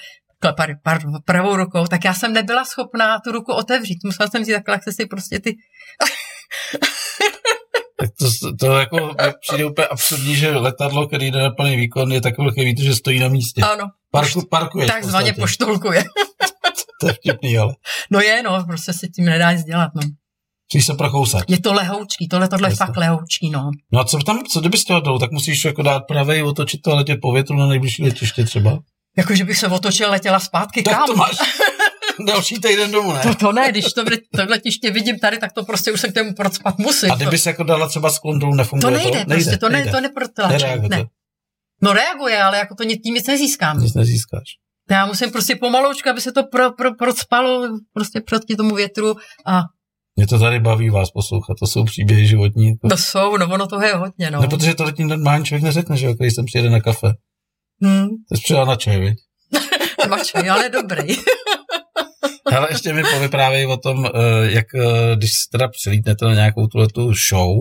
[0.53, 3.99] par, par, pravou rukou, tak já jsem nebyla schopná tu ruku otevřít.
[4.05, 5.57] Musela jsem si takhle, jak se si prostě ty...
[8.18, 9.14] To, to jako
[9.49, 12.95] přijde úplně absurdní, že letadlo, který jde na plný výkon, je tak velký vítr, že
[12.95, 13.62] stojí na místě.
[13.62, 14.90] Ano, Parku, parkuješ.
[14.90, 15.40] v takzvaně podstatě.
[15.40, 16.05] poštulkuje.
[17.01, 17.74] To je vtipný, ale.
[18.11, 20.03] No je, no, prostě si tím nedá nic dělat, no.
[20.72, 21.42] Musíš se prokousat.
[21.49, 23.70] Je to lehoučký, tohle tohle je fakt lehoučký, no.
[23.92, 26.92] No a co tam, co kdyby chtěl dolů, tak musíš jako dát pravej, otočit to
[26.92, 28.78] a letět po větru na nejbližší letiště třeba.
[29.16, 31.06] Jako, že bych se otočil, letěla zpátky, Tak kam?
[31.06, 31.36] to máš
[32.26, 33.20] další týden domů, ne?
[33.22, 34.04] To, to ne, když to,
[34.36, 37.12] to letiště vidím tady, tak to prostě už se k tomu procpat musím.
[37.12, 39.30] A kdyby se jako dala třeba sklon dolů, nefunguje to nejde, to?
[39.30, 39.90] prostě, to, ne, nejde.
[39.90, 40.64] to neprotlačí.
[40.88, 40.98] Ne.
[40.98, 41.04] to.
[41.82, 43.78] No reaguje, ale jako to tím nic nezískám.
[43.78, 44.42] Nic nezískáš.
[44.90, 49.14] Já musím prostě pomaloučku, aby se to pro, pro, procpalo prostě proti tomu větru
[49.46, 49.62] a
[50.16, 52.68] Mě to tady baví vás poslouchat, to jsou příběhy životní.
[52.68, 52.88] Jako...
[52.88, 54.40] to jsou, no ono toho je hodně, no.
[54.40, 57.12] Ne, protože to tím normální člověk neřekne, že jo, když jsem přijede na kafe.
[57.82, 59.18] Hmm, To jsi přijela na čaj, viď?
[60.09, 61.16] mačkej, ale dobrý.
[62.56, 64.10] Ale ještě mi povyprávěj o tom, eh,
[64.51, 67.56] jak eh, když si teda přilítnete na nějakou tuhletu show,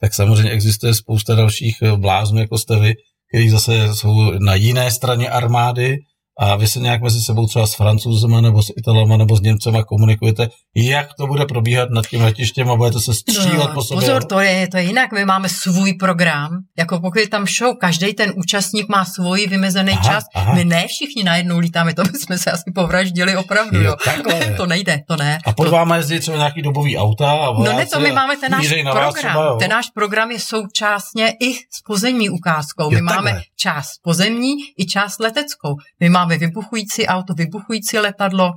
[0.00, 2.94] tak samozřejmě existuje spousta dalších eh, bláznů, jako jste vy,
[3.28, 5.96] kteří zase jsou na jiné straně armády
[6.38, 9.84] a vy se nějak mezi sebou třeba s francouzema nebo s italama nebo s Němcema
[9.84, 14.00] komunikujete, jak to bude probíhat nad tím letištěm a budete se střílet no, po sobě.
[14.00, 15.12] Pozor, to je, to je jinak.
[15.12, 19.92] My máme svůj program, jako pokud je tam show, každý ten účastník má svůj vymezený
[19.92, 20.24] aha, čas.
[20.34, 20.54] Aha.
[20.54, 23.80] My ne všichni najednou lítáme, to bychom se asi povraždili opravdu.
[23.80, 23.96] Jo,
[24.30, 24.54] jo.
[24.56, 25.38] to nejde, to ne.
[25.44, 25.70] A pod to...
[25.70, 27.30] váma jezdí třeba nějaký dobový auta?
[27.30, 29.12] A no ne, to my máme ten náš program.
[29.12, 32.90] Třeba, ten náš program je současně i s pozemní ukázkou.
[32.90, 35.76] My jo, máme část pozemní i část leteckou.
[36.00, 38.52] My máme máme vybuchující auto, vybuchující letadlo,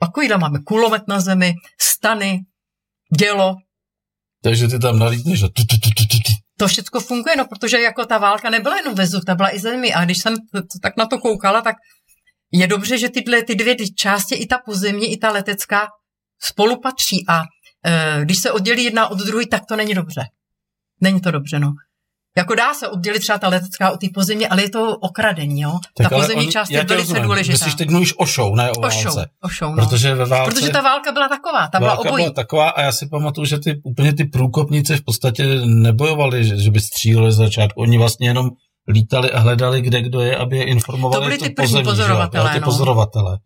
[0.00, 2.38] takovýhle máme kulomet na zemi, stany,
[3.18, 3.56] dělo.
[4.42, 6.32] Takže ty tam nalítneš a tu, tu, tu, tu, tu.
[6.58, 9.94] To všechno funguje, no, protože jako ta válka nebyla jenom ve ta byla i zemi.
[9.94, 10.34] A když jsem
[10.82, 11.76] tak na to koukala, tak
[12.52, 15.88] je dobře, že tyhle ty dvě části, i ta pozemní, i ta letecká,
[16.42, 17.24] spolu patří.
[17.28, 17.42] A
[17.86, 20.22] e, když se oddělí jedna od druhé, tak to není dobře.
[21.00, 21.72] Není to dobře, no.
[22.36, 25.78] Jako dá se oddělit třeba ta letecká od té pozemní, ale je to okradení, jo?
[25.96, 27.22] Tak ta pozemní on, část je velice rozumím.
[27.22, 27.52] důležitá.
[27.52, 29.02] Myslíš, teď mluvíš o show, ne o, o válce.
[29.02, 29.86] Show, o show, no.
[29.86, 32.24] Protože, ve válce, Protože ta válka byla taková, ta byla obojí.
[32.24, 36.56] byla taková a já si pamatuju, že ty úplně ty průkopníci v podstatě nebojovali, že,
[36.56, 37.80] že by stříleli z začátku.
[37.80, 38.50] Oni vlastně jenom
[38.88, 41.24] lítali a hledali, kde kdo je, aby je informovali.
[41.24, 42.64] To byli ty první pozorovatelé, ty no.
[42.64, 43.38] pozorovatele.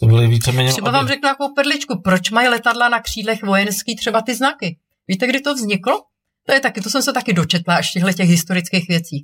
[0.00, 0.70] To byly víceméně...
[0.72, 0.96] Třeba aby...
[0.96, 4.78] vám řeknu jako perličku, proč mají letadla na křídlech vojenský třeba ty znaky?
[5.08, 6.02] Víte, kdy to vzniklo?
[6.46, 9.22] To je taky, to jsem se taky dočetla až těchto těch historických věcí.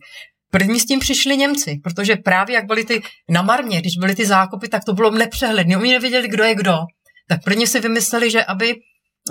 [0.50, 4.26] První s tím přišli Němci, protože právě jak byly ty na Marmě, když byly ty
[4.26, 5.76] zákopy, tak to bylo nepřehledné.
[5.76, 6.78] Oni nevěděli, kdo je kdo.
[7.28, 8.74] Tak první si vymysleli, že aby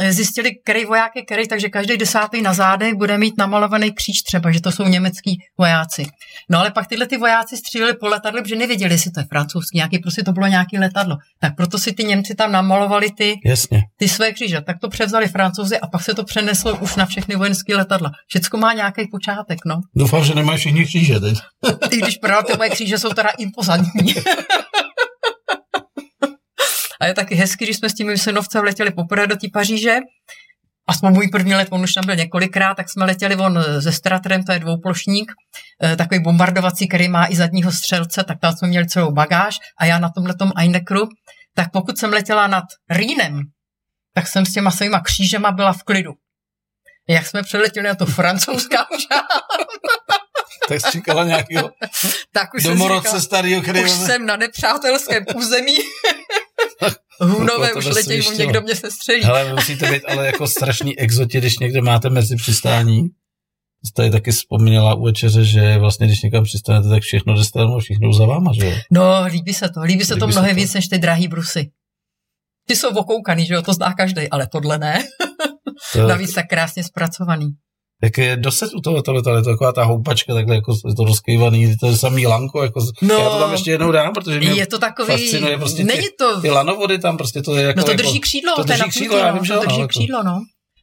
[0.09, 4.51] zjistili, který voják je který, takže každý desátý na zádech bude mít namalovaný kříž třeba,
[4.51, 6.05] že to jsou německý vojáci.
[6.49, 9.77] No ale pak tyhle ty vojáci stříleli po letadle, protože nevěděli, jestli to je francouzský,
[9.77, 11.18] nějaký, prostě to bylo nějaký letadlo.
[11.39, 13.81] Tak proto si ty Němci tam namalovali ty, Jasně.
[13.97, 14.61] ty své kříže.
[14.61, 18.11] Tak to převzali francouzi a pak se to přeneslo už na všechny vojenské letadla.
[18.27, 19.76] Všecko má nějaký počátek, no.
[19.95, 21.38] Doufám, že nemáš všichni kříže teď.
[21.91, 24.15] I když právě ty moje kříže jsou teda impozantní.
[27.02, 29.98] A je taky hezky, když jsme s tím synovcem letěli poprvé do té Paříže.
[30.88, 34.44] Aspoň můj první let, on už tam byl několikrát, tak jsme letěli on ze Stratrem,
[34.44, 35.32] to je dvouplošník,
[35.84, 39.86] eh, takový bombardovací, který má i zadního střelce, tak tam jsme měli celou bagáž a
[39.86, 41.07] já na tomhle tom Einekru,
[41.56, 43.41] tak pokud jsem letěla nad Rýnem,
[44.15, 46.11] tak jsem s těma svýma křížema byla v klidu.
[47.10, 48.86] Jak jsme přeletěli na to francouzská
[50.68, 51.72] tak jsi čekala nějakého
[52.32, 53.84] tak už domorodce starého, který...
[53.84, 55.78] Už jsem na nepřátelském území.
[57.19, 59.23] Hunové už letějí, někdo mě se střelí.
[59.23, 63.01] Ale musíte být ale jako strašný exoti, když někde máte mezi přistání.
[63.85, 68.25] Jste taky vzpomněla u večeře, že vlastně, když někam přistanete, tak všechno dostanou, všechno za
[68.25, 68.73] váma, že jo?
[68.91, 69.81] No, líbí se to.
[69.81, 71.71] Líbí se líbí to mnohem víc, než ty drahý brusy.
[72.67, 75.03] Ty jsou okoukaný, že jo, to zná každý, ale tohle ne.
[75.93, 76.07] To...
[76.07, 77.47] Navíc tak krásně zpracovaný.
[78.03, 81.03] Jak je doset u toho tohle, to je taková ta houpačka, takhle jako je to
[81.03, 84.49] rozkývaný, to je samý lanko, jako, no, já to tam ještě jednou dám, protože mě
[84.49, 87.86] je to takový, fascinuje prostě není to, ty lanovody tam prostě to je jako, No
[87.86, 90.40] to drží křídlo, to drží křídlo, já vím, že to drží no, křídlo, no.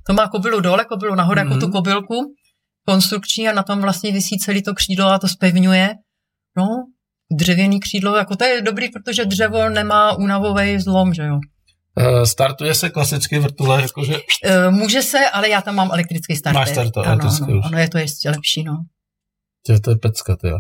[0.07, 1.49] To má kobylu dole, kobylu nahoře, mm-hmm.
[1.49, 1.73] jako tu mhm.
[1.73, 2.35] kobylku,
[2.87, 5.95] konstrukční a na tom vlastně vysí celý to křídlo a to spevňuje.
[6.57, 6.67] No,
[7.33, 11.39] dřevěný křídlo, jako to je dobrý, protože dřevo nemá únavový zlom, že jo.
[12.01, 14.15] Uh, startuje se klasicky vrtule, jakože...
[14.15, 16.61] Uh, může se, ale já tam mám elektrický starter.
[16.61, 18.77] Máš starter, ano, elektrický ano, ano, je to ještě lepší, no.
[19.67, 20.59] Tě, to je pecka, ty jo.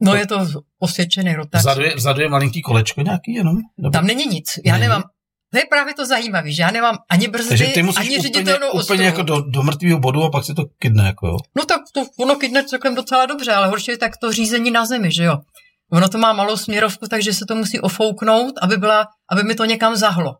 [0.00, 0.46] No je to
[0.78, 1.60] osvědčený rotač.
[1.60, 3.56] Vzadu je, vzadu je malinký kolečko nějaký jenom?
[3.78, 3.90] Nebo...
[3.90, 4.58] Tam není nic.
[4.64, 4.82] Já není.
[4.82, 5.02] nemám,
[5.52, 8.70] to je právě to zajímavé, že já nemám ani brzdy, Takže ty ani úplně, ředitelnou
[8.70, 11.36] úplně jako do, do mrtvého bodu a pak si to kydne, jako jo.
[11.56, 14.86] No tak to, ono kydne celkem docela dobře, ale horší je tak to řízení na
[14.86, 15.36] zemi, že jo.
[15.92, 19.64] Ono to má malou směrovku, takže se to musí ofouknout, aby, byla, aby mi to
[19.64, 20.36] někam zahlo.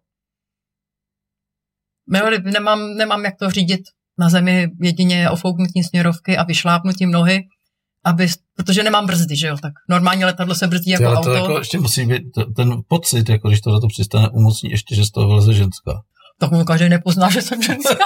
[2.45, 3.81] Nemám, nemám jak to řídit
[4.19, 7.43] na zemi jedině ofouknutí směrovky a vyšlápnutí nohy,
[8.05, 11.35] aby, protože nemám brzdy, že jo, tak normálně letadlo se brzdí jako ale to auto.
[11.35, 12.23] Jako ještě musí být
[12.57, 16.03] ten pocit, jako když to za to přistane, umocní ještě, že z toho vyleze ženská.
[16.41, 17.95] Tak mu každý nepozná, že jsem ženská.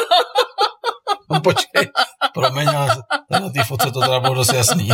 [1.31, 1.89] no počkej,
[2.35, 4.89] promiň, ale na té fotce to teda bylo dost jasný.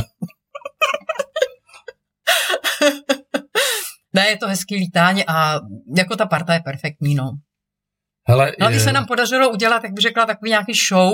[4.18, 5.60] Ne, je to hezký lítání a
[5.96, 7.30] jako ta parta je perfektní, no.
[8.28, 11.12] Hele, no a když se nám podařilo udělat, tak bych řekla, takový nějaký show,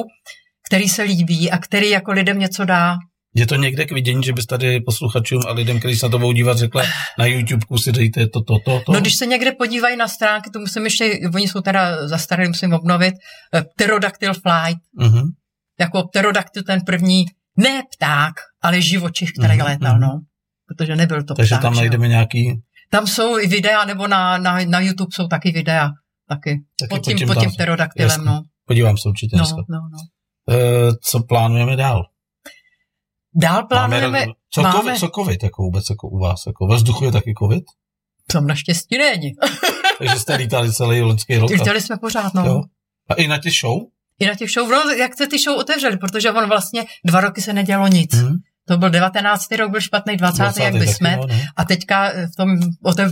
[0.69, 2.97] který se líbí a který jako lidem něco dá.
[3.37, 6.19] Je to někde k vidění, že bys tady posluchačům a lidem, kteří se na to
[6.19, 6.83] budou dívat, řekla
[7.19, 8.93] na YouTube si dejte to, to, to, to.
[8.93, 12.73] No když se někde podívají na stránky, to musím ještě, oni jsou teda zastaralí, musím
[12.73, 14.83] obnovit, uh, Pterodactyl Flight.
[15.01, 15.23] Uh-huh.
[15.81, 17.25] Jako pterodactyl ten první,
[17.57, 19.65] ne pták, ale živočich, který uh-huh.
[19.65, 20.21] létal, no.
[20.69, 21.63] Protože nebyl to Takže pták.
[21.63, 22.63] tam najdeme nějaký...
[22.95, 25.91] Tam jsou i videa, nebo na, na, na YouTube jsou taky videa
[26.29, 26.65] taky.
[26.81, 28.43] taky pod tím, pod tím pterodaktylem, no.
[28.67, 29.99] Podívám se určitě no, No, no.
[30.55, 32.03] E, co plánujeme dál?
[33.35, 34.21] Dál plánujeme...
[34.21, 34.79] Máme, co, máme...
[34.79, 36.47] COVID, co COVID jako vůbec jako u vás?
[36.47, 37.65] Jako ve vzduchu je taky COVID?
[38.33, 39.33] Tam naštěstí není.
[39.99, 41.51] Takže jste lítali celý loňský rok.
[41.51, 42.47] Lítali jsme pořád, no.
[42.47, 42.63] Jo.
[43.09, 43.79] A i na těch show?
[44.21, 47.43] I na těch show, no, jak se ty show otevřeli, protože on vlastně dva roky
[47.43, 48.15] se nedělo nic.
[48.15, 48.35] Hmm.
[48.69, 49.53] To byl 19.
[49.53, 50.39] rok, byl špatný, 20.
[50.43, 50.63] 20.
[50.63, 51.17] jak by jsme.
[51.17, 51.27] No,
[51.57, 52.59] a teďka v tom,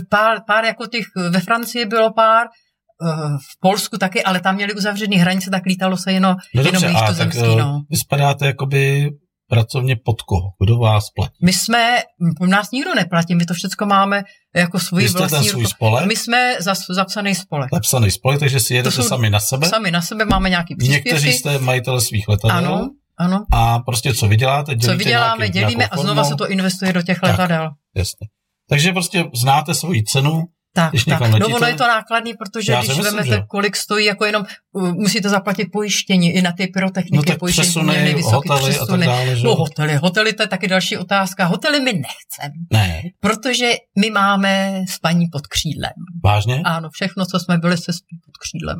[0.09, 4.73] pár, pár jako těch, ve Francii bylo pár, eh, v Polsku taky, ale tam měli
[4.73, 7.81] uzavřený hranice, tak lítalo se jenom, no dobře, jenom a tak, no.
[7.89, 9.09] Vy spadáte jakoby
[9.49, 10.49] pracovně pod koho?
[10.63, 11.37] Kdo vás platí?
[11.41, 12.01] My jsme,
[12.47, 14.23] nás nikdo neplatí, my to všechno máme
[14.55, 15.37] jako svůj vlastní...
[15.37, 16.05] ten svůj spolek?
[16.05, 17.69] My jsme zas, zapsaný spolek.
[17.73, 19.67] Zapsaný spolek, takže si jedete sami na sebe?
[19.67, 21.09] Sami na sebe, máme nějaký příspěvky.
[21.09, 22.57] Někteří jste majitele svých letadel.
[22.57, 23.45] Ano, ano.
[23.53, 27.19] A prostě co vyděláte, Co vyděláme, nějaký, dělíme a znova se to investuje do těch
[27.19, 27.69] tak, letadel.
[27.95, 28.27] Jasně.
[28.69, 30.43] Takže prostě znáte svoji cenu,
[30.75, 31.21] tak, Když tak.
[31.21, 33.43] No ono je to nákladný, protože Já když myslím, že...
[33.47, 37.65] kolik stojí, jako jenom uh, musíte zaplatit pojištění i na ty pyrotechniky, no tak pojištění
[37.65, 39.05] přesuny, hotely přesuny.
[39.05, 39.43] a tak dále, že?
[39.43, 41.45] No hotely, hotely to je taky další otázka.
[41.45, 42.53] Hotely my nechceme.
[42.71, 43.01] Ne.
[43.19, 45.93] Protože my máme spaní pod křídlem.
[46.23, 46.61] Vážně?
[46.65, 48.77] Ano, všechno, co jsme byli, se spí pod křídlem.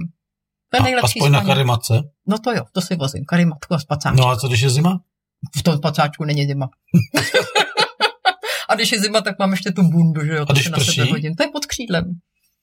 [0.74, 1.48] To je a, nejlepší aspoň spaní.
[1.48, 1.94] na karimatce?
[2.28, 4.22] No to jo, to si vozím, karimatku a spacáčku.
[4.22, 5.00] No a co když je zima?
[5.60, 6.70] V tom spacáčku není zima.
[8.70, 10.46] a když je zima, tak mám ještě tu bundu, že jo?
[10.50, 11.12] A když prší?
[11.12, 11.36] Hodin.
[11.36, 12.06] To je pod křídlem.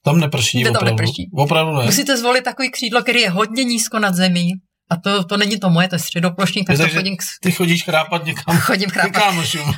[0.04, 0.96] Tam neprší, tam opravdu.
[0.96, 1.30] neprší.
[1.34, 1.84] Opravdu ne.
[1.84, 4.52] Musíte zvolit takový křídlo, který je hodně nízko nad zemí.
[4.90, 7.20] A to, to není to moje, to je středoplošník, tak to chodím k...
[7.42, 8.56] Ty chodíš chrápat někam.
[8.60, 9.22] Chodím chrápat.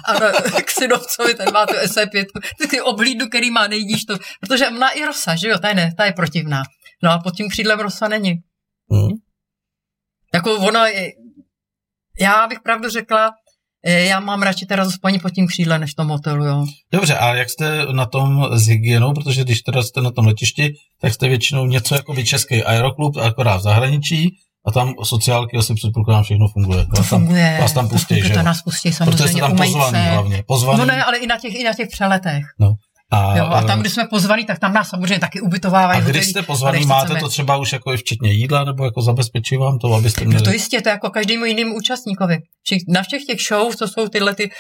[0.08, 0.26] Ano,
[0.64, 2.24] k synovcovi, ten má tu SE5,
[2.70, 5.92] ty oblídnu, který má nejdíš to, protože má i rosa, že jo, ta je, ne,
[5.96, 6.62] ta je protivná.
[7.02, 8.32] No a pod tím křídlem rosa není.
[8.90, 9.10] Hmm.
[10.34, 10.84] Jako ona
[12.20, 13.30] já bych pravdu řekla,
[13.86, 16.66] Eh, já mám radši teda spaní pod tím křídle, než v tom hotelu, jo.
[16.92, 20.74] Dobře, a jak jste na tom s hygienou, protože když teda jste na tom letišti,
[21.00, 24.30] tak jste většinou něco jako by český aeroklub, akorát v zahraničí,
[24.66, 26.86] a tam sociálky asi předpokládám všechno funguje.
[26.86, 27.50] To vás funguje.
[27.50, 29.16] Tam, vás tam pustí, že To nás pustí samozřejmě.
[29.16, 30.42] Protože jste tam pozvaný hlavně.
[30.46, 30.78] Pozvaný.
[30.78, 32.44] No ne, ale i na těch, i na těch přeletech.
[32.58, 32.74] No.
[33.14, 36.02] A, jo, a tam, když jsme pozvaní, tak tam nás samozřejmě taky ubytovávají.
[36.02, 39.56] A když jste pozvaní, máte to třeba už jako i včetně jídla, nebo jako zabezpečí
[39.56, 40.42] vám to, abyste měli...
[40.42, 42.38] No to jistě, to je jako každému jinému účastníkovi.
[42.88, 44.50] Na všech těch show, co jsou tyhle, ty,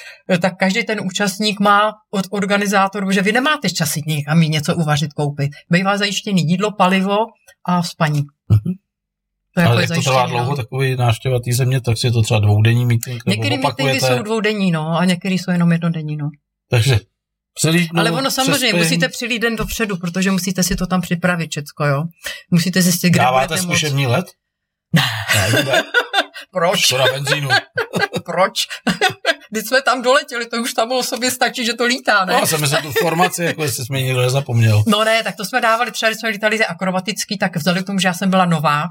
[0.40, 5.12] tak každý ten účastník má od organizátorů, že vy nemáte čas jít někam něco uvařit,
[5.12, 5.50] koupit.
[5.70, 7.16] Bývá zajištěný jídlo, palivo
[7.66, 8.20] a spaní.
[8.20, 8.74] Mm-hmm.
[9.54, 12.10] To je Ale jako jak to trvá dlouho, takový návštěva té země, tak si je
[12.10, 13.22] to třeba dvoudenní meeting?
[13.26, 16.30] Některé meetingy jsou dvoudenní, no, a některé jsou jenom jednodenní, no.
[16.70, 17.00] Takže
[17.54, 21.84] Přelídnu, Ale ono samozřejmě musíte přilít den dopředu, protože musíte si to tam připravit všecko,
[21.84, 22.04] jo.
[22.50, 24.26] Musíte zjistit, kde Dáváte zkušební let?
[24.94, 25.02] Ne.
[25.64, 25.82] ne
[26.52, 26.80] Proč?
[26.80, 27.48] Škoda benzínu.
[28.24, 28.52] Proč?
[29.50, 32.32] Když jsme tam doletěli, to už tam o sobě stačí, že to lítá, ne?
[32.32, 34.84] No, jsem si tu formaci, jako jestli jsme někdo nezapomněl.
[34.86, 37.98] No ne, tak to jsme dávali třeba, když jsme lítali akrobatický, tak vzhledem k tomu,
[37.98, 38.84] že já jsem byla nová,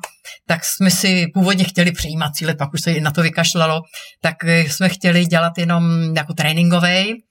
[0.47, 3.81] tak jsme si původně chtěli přijímat cíle, pak už se na to vykašlalo,
[4.21, 7.23] tak jsme chtěli dělat jenom jako tréninkový,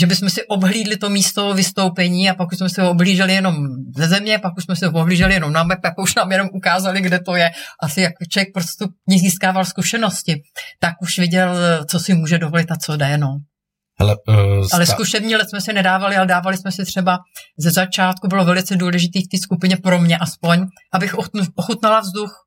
[0.00, 3.56] že bychom si obhlídli to místo vystoupení a pak už jsme si ho oblíželi jenom
[3.96, 6.48] ze země, pak už jsme si ho oblíželi jenom na map, pak už nám jenom
[6.52, 7.50] ukázali, kde to je.
[7.82, 10.42] Asi jak člověk prostě získával zkušenosti,
[10.80, 11.56] tak už viděl,
[11.90, 13.38] co si může dovolit a co jde, no.
[14.00, 17.18] Hele, uh, ale zkušební let jsme si nedávali, ale dávali jsme si třeba
[17.58, 21.14] ze začátku, bylo velice důležitý v té skupině pro mě aspoň, abych
[21.54, 22.44] ochutnala vzduch,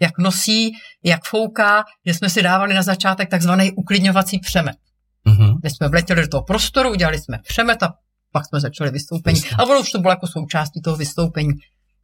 [0.00, 0.70] jak nosí,
[1.04, 4.76] jak fouká, že jsme si dávali na začátek takzvaný uklidňovací přemet.
[5.62, 7.94] My jsme vletěli do toho prostoru, udělali jsme přemet a
[8.32, 9.40] pak jsme začali vystoupení.
[9.58, 11.52] A ono už to bylo jako součástí toho vystoupení.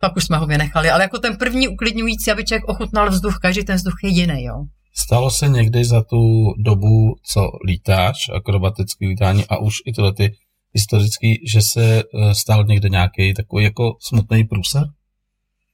[0.01, 0.91] Pak už jsme ho vynechali.
[0.91, 4.55] Ale jako ten první uklidňující, aby člověk ochutnal vzduch, každý ten vzduch je jiný, jo.
[4.95, 10.35] Stalo se někdy za tu dobu, co lítáš, akrobatický lítání a už i tyhle ty
[10.75, 14.83] historický, že se eh, stal někde nějaký takový jako smutný průser?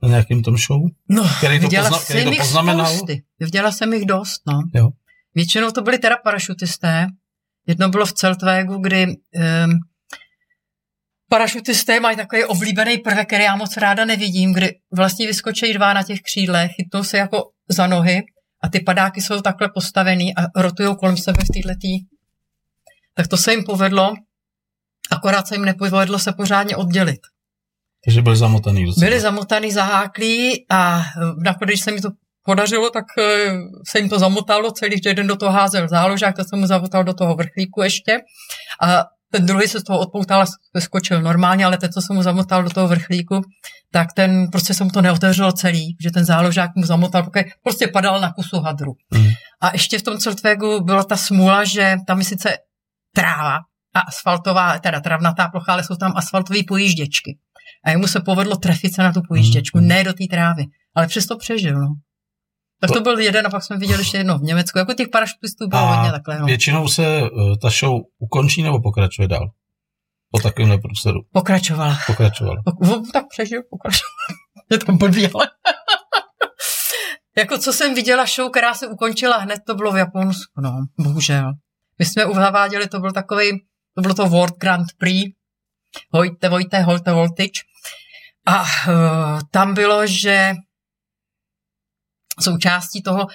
[0.02, 0.81] Na nějakým tom show?
[1.09, 2.86] No, který to, pozna, který to poznamenal?
[2.86, 3.23] Spousty.
[3.40, 4.62] Viděla jsem jich dost, no.
[4.74, 4.90] Jo.
[5.35, 7.06] Většinou to byli teda parašutisté,
[7.66, 9.15] Jedno bylo v Celtvégu, kdy um,
[11.28, 16.03] parašutisté mají takový oblíbený prvek, který já moc ráda nevidím, kdy vlastně vyskočí dva na
[16.03, 18.23] těch křídlech, chytnou se jako za nohy
[18.62, 22.07] a ty padáky jsou takhle postavený a rotují kolem sebe v této
[23.15, 24.15] Tak to se jim povedlo,
[25.11, 27.20] akorát se jim nepovedlo se pořádně oddělit.
[28.05, 29.07] Takže byli zamotaný docela.
[29.07, 31.03] Byli zamotaný, zaháklí a
[31.45, 32.09] nakonec, když se mi to
[32.45, 33.53] podařilo, tak eh,
[33.89, 37.05] se jim to zamotalo celý, že jeden do toho házel záložák, to se mu zamotal
[37.05, 38.21] do toho vrchlíku ještě
[38.83, 39.05] a
[39.35, 40.43] ten druhý se z toho odpoutal
[40.75, 43.41] a skočil normálně, ale ten, co se mu zamotal do toho vrchlíku,
[43.91, 47.27] tak ten prostě se mu to neotevřelo celý, že ten záložák mu zamotal,
[47.62, 48.93] prostě padal na kusu hadru.
[49.11, 49.27] Mm.
[49.61, 52.57] A ještě v tom Celtvégu byla ta smůla, že tam je sice
[53.15, 53.57] tráva
[53.95, 57.39] a asfaltová, teda travnatá plocha, ale jsou tam asfaltové pojížděčky.
[57.85, 59.87] A jemu se povedlo trefit se na tu pojížděčku, mm.
[59.87, 60.65] ne do té trávy,
[60.95, 61.81] ale přesto přežil.
[61.81, 61.89] No.
[62.86, 64.78] Tak to byl jeden a pak jsme viděli ještě jedno v Německu.
[64.78, 66.39] Jako těch parašutistů bylo A hodně takhle.
[66.39, 66.47] No.
[66.47, 67.28] většinou se eh,
[67.62, 69.51] ta show ukončí nebo pokračuje dál?
[70.31, 71.20] Po takovémhle průsedu.
[71.32, 71.98] Pokračovala.
[72.06, 72.62] Pokračovala.
[72.66, 74.15] Pok- tak přežil, pokračovala.
[74.70, 75.48] Je to blbý, ale...
[77.36, 81.52] jako co jsem viděla show, která se ukončila hned, to bylo v Japonsku, no, bohužel.
[81.98, 83.51] My jsme uváděli, to byl takový,
[83.94, 85.32] to bylo to World Grand Prix,
[86.11, 87.61] Hojte, Vojte, Holte, Voltage.
[88.47, 90.55] A uh, tam bylo, že
[92.40, 93.27] součástí toho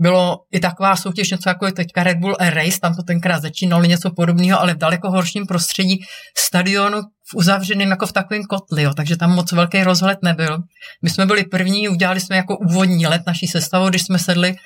[0.00, 3.42] bylo i taková soutěž, něco jako je teďka Red Bull Air Race, tam to tenkrát
[3.42, 6.00] začínalo něco podobného, ale v daleko horším prostředí
[6.38, 10.58] stadionu v uzavřeném jako v takovém kotli, jo, takže tam moc velký rozhled nebyl.
[11.02, 14.56] My jsme byli první, udělali jsme jako úvodní let naší sestavou, když jsme sedli,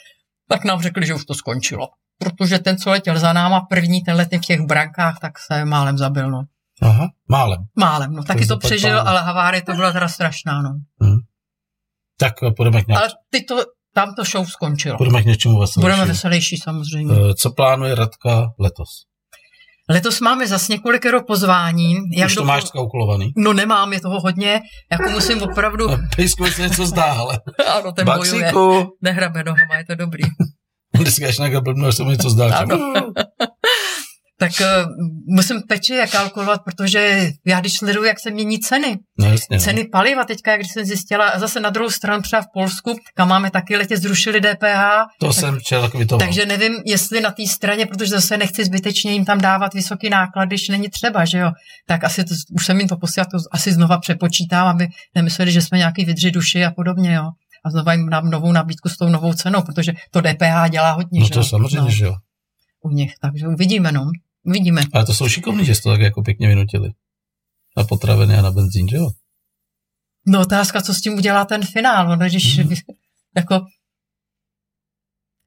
[0.48, 1.89] tak nám řekli, že už to skončilo.
[2.19, 5.98] Protože ten, co letěl za náma první, ten let v těch brankách, tak se málem
[5.98, 6.43] zabil, no.
[6.82, 7.59] Aha, málem.
[7.78, 8.24] Málem, no.
[8.24, 10.70] Taky to to přežil, ale havárie to byla teda strašná, no.
[11.05, 11.19] Hm.
[12.19, 13.57] Tak eh, půjdeme k, nějak, Ale ty to,
[13.95, 14.97] tam to show skončilo.
[14.97, 15.82] půjdeme k něčemu veselějšímu.
[15.95, 17.15] Budeme veselější samozřejmě.
[17.31, 18.89] Eh, Co plánuje Radka letos?
[19.91, 21.97] Letos máme zas několikero pozvání.
[22.16, 23.32] Jak Už to do- máš skalkulovaný?
[23.36, 24.61] No nemám, je toho hodně.
[24.93, 25.86] Jako musím opravdu...
[26.16, 27.41] Pejsku se něco zdá, ale
[27.78, 28.43] ano, ten bojuje.
[28.43, 30.23] Baxíku, Nehrabe nohama, je to dobrý.
[30.95, 32.57] dneska až nějaká blbno, že se mu něco zdá.
[32.59, 32.93] Ano.
[34.45, 34.53] Tak
[34.87, 34.93] uh,
[35.27, 39.62] musím pečlivě kalkulovat, protože já když sleduju, jak se mění ceny, No jasně, no.
[39.62, 43.29] ceny paliva teďka, když jsem zjistila, a zase na druhou stranu třeba v Polsku, kam
[43.29, 44.83] máme taky letě zrušili DPH,
[45.21, 46.16] To jsem včera takový to.
[46.19, 50.45] takže nevím, jestli na té straně, protože zase nechci zbytečně jim tam dávat vysoký náklad,
[50.45, 51.51] když není třeba, že jo.
[51.87, 55.62] Tak asi to, už jsem jim to posílal, to asi znova přepočítám, aby nemysleli, že
[55.62, 57.25] jsme nějaký vydři duši a podobně, jo.
[57.66, 61.21] A znova jim dám novou nabídku s tou novou cenou, protože to DPH dělá hodně,
[61.21, 61.45] No že to jo.
[61.45, 62.15] samozřejmě, no, že jo.
[62.83, 64.11] u nich, takže uvidíme, no.
[64.45, 64.83] Uvidíme.
[64.93, 66.91] Ale to jsou šikovní, že jsi to tak jako pěkně vynutili.
[67.77, 69.11] Na potraviny a na benzín, že jo?
[70.27, 72.75] No otázka, co s tím udělá ten finál, no, když Mhm.
[73.37, 73.61] jako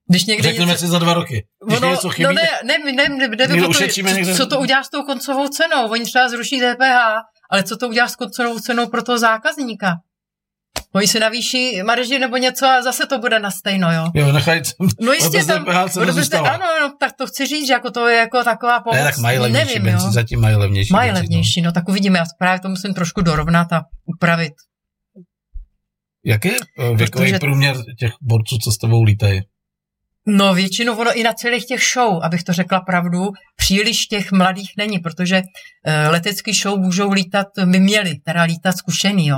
[0.09, 1.47] když někde Řekneme něco, si za dva roky.
[1.65, 4.59] Když ono, něco chybí, no ne, ne, ne, ne, ne, ne ušetříme, někde- co to
[4.59, 5.89] udělá s tou koncovou cenou?
[5.91, 9.95] Oni třeba zruší DPH, ale co to udělá s koncovou cenou pro toho zákazníka?
[10.95, 14.11] Oni si navýší marži nebo něco a zase to bude na stejno, jo.
[14.13, 14.61] jo, nechaj,
[15.01, 15.65] No jistě tam,
[16.05, 16.49] no, zůstala.
[16.49, 18.97] ano, no, tak to chci říct, že jako to je jako taková pomoc.
[18.97, 20.11] ne, tak mají levnější Nevím, benzín, jo.
[20.13, 23.73] zatím mají levnější Mají benzín, levnější, no tak uvidíme, já právě to musím trošku dorovnat
[23.73, 24.53] a upravit.
[25.17, 25.23] No.
[26.25, 29.41] Jak je eh, věkový Protože- průměr těch borců, co s tebou lítají?
[30.29, 33.19] No většinou ono i na celých těch show, abych to řekla pravdu,
[33.55, 39.27] příliš těch mladých není, protože uh, letecký show můžou lítat, my měli teda lítat zkušený,
[39.27, 39.37] jo.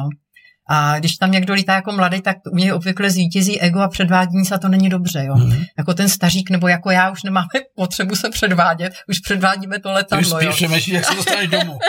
[0.71, 4.45] A když tam někdo lítá jako mladý, tak u něj obvykle zvítězí ego a předvádění
[4.45, 5.33] se a to není dobře, jo.
[5.33, 5.63] Hmm.
[5.77, 9.93] Jako ten stařík nebo jako já už nemáme potřebu se předvádět, už předvádíme to Ty
[9.93, 10.53] už letadlo, jo.
[10.53, 11.79] spíš jak se dostaneš domů.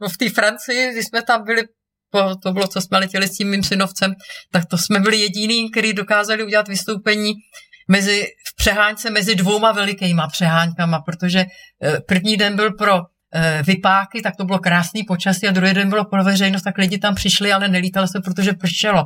[0.00, 1.62] No v té Francii, když jsme tam byli,
[2.10, 4.14] po, to bylo, co jsme letěli s tím mým synovcem,
[4.52, 7.32] tak to jsme byli jediný, kteří dokázali udělat vystoupení
[7.88, 11.44] mezi, v přehánce mezi dvouma velikýma přeháňkama, protože
[11.82, 13.00] eh, první den byl pro
[13.62, 17.14] vypáky, tak to bylo krásný počasí a druhý den bylo pro veřejnost, tak lidi tam
[17.14, 19.04] přišli, ale nelítalo se, protože pršelo.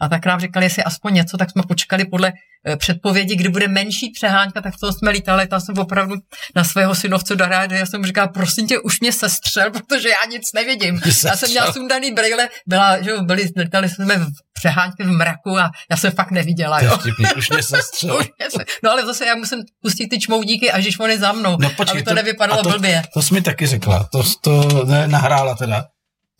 [0.00, 2.32] A tak nám říkali, jestli aspoň něco, tak jsme počkali podle
[2.66, 6.14] eh, předpovědi, kdy bude menší přehánka, tak to jsme lítali, tam jsem opravdu
[6.56, 10.08] na svého synovce do rády, já jsem mu říkala, prosím tě, už mě sestřel, protože
[10.08, 11.00] já nic nevidím.
[11.24, 15.70] Já jsem měla sundaný brýle, byla, že byli, lítali jsme v přehánky v mraku a
[15.90, 16.98] já jsem fakt neviděla, To jo.
[16.98, 18.20] vtipný, už mě sestřel.
[18.82, 21.98] No ale zase já musím pustit ty čmoudíky, až když oni za mnou, No počkej,
[21.98, 23.02] aby to, nevypadalo a to, blbě.
[23.14, 25.84] To jsi mi taky řekla, to, to ne, nahrála teda.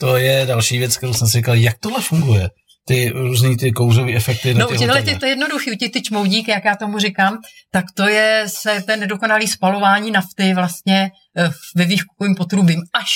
[0.00, 2.48] To je další věc, kterou jsem si říkal, jak tohle funguje.
[2.86, 6.50] Ty různý ty kouřové efekty No u těch to je jednoduchý, u těch ty čmoudíky,
[6.50, 7.38] jak já tomu říkám,
[7.72, 13.10] tak to je se ten nedokonalý spalování nafty vlastně eh, ve vývkovým potrubím, až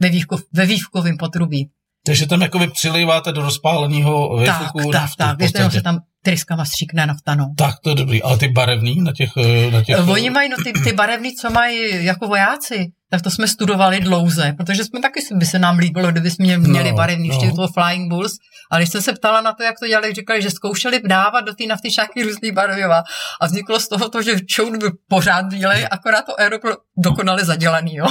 [0.00, 1.70] ve, vývkov, ve vývkovým potrubí.
[2.06, 5.82] Takže tam jakoby přiléváte do rozpáleného Tak, výfuku tak, tak, v věřte, že podstatě.
[5.82, 7.46] tam tryskama stříkne nafta, no.
[7.58, 8.22] Tak, to je dobrý.
[8.22, 9.30] Ale ty barevný na těch...
[9.36, 13.30] eh, Na těch Oni mají no, ty, ty barevný, co mají jako vojáci, tak to
[13.30, 17.28] jsme studovali dlouze, protože jsme taky by se nám líbilo, kdyby jsme měli No, barevný,
[17.28, 17.54] no.
[17.56, 18.32] toho Flying Bulls,
[18.70, 21.54] ale když jsem se ptala na to, jak to dělali, říkali, že zkoušeli dávat do
[21.54, 23.02] té nafty šáky různý barviva
[23.40, 27.44] a vzniklo z toho to, že čoun byl pořád bílej, akorát to aero bylo dokonale
[27.44, 28.06] zadělaný, jo.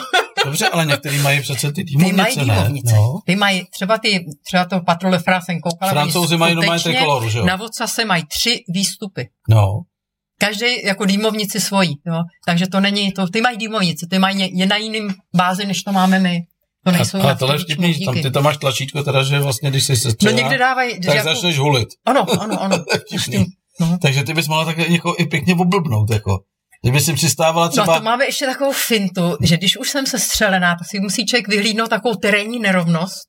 [0.46, 2.44] Dobře, ale některý mají přece ty Ty týmovnice, mají ne?
[2.44, 2.96] dýmovnice.
[2.96, 3.20] No.
[3.26, 7.46] Ty mají třeba ty, třeba to patrole jsem koukala, Francouzi mají normálně trikoloru, že jo?
[7.46, 9.30] Na vocase mají tři výstupy.
[9.50, 9.82] No.
[10.38, 12.22] Každý jako dýmovnici svojí, jo.
[12.46, 15.92] Takže to není, to, ty mají dýmovnici, ty mají je na jiným bázi, než to
[15.92, 16.42] máme my.
[16.86, 19.92] To nejsou ale tohle vtipný, tam ty tam máš tlačítko, teda, že vlastně, když jsi
[19.92, 21.88] No sestřela, někde dávají, tak jako, začneš hulit.
[22.06, 22.78] ano, ano, ano.
[23.08, 23.46] Vtipný.
[23.80, 23.98] No.
[24.02, 26.40] Takže ty bys mohla takhle někoho i pěkně oblbnout, jako.
[26.82, 27.96] Kdyby si přistávala No třeba...
[27.96, 31.26] a to máme ještě takovou fintu, že když už jsem se střelená, tak si musí
[31.26, 33.28] člověk vyhlídnout takovou terénní nerovnost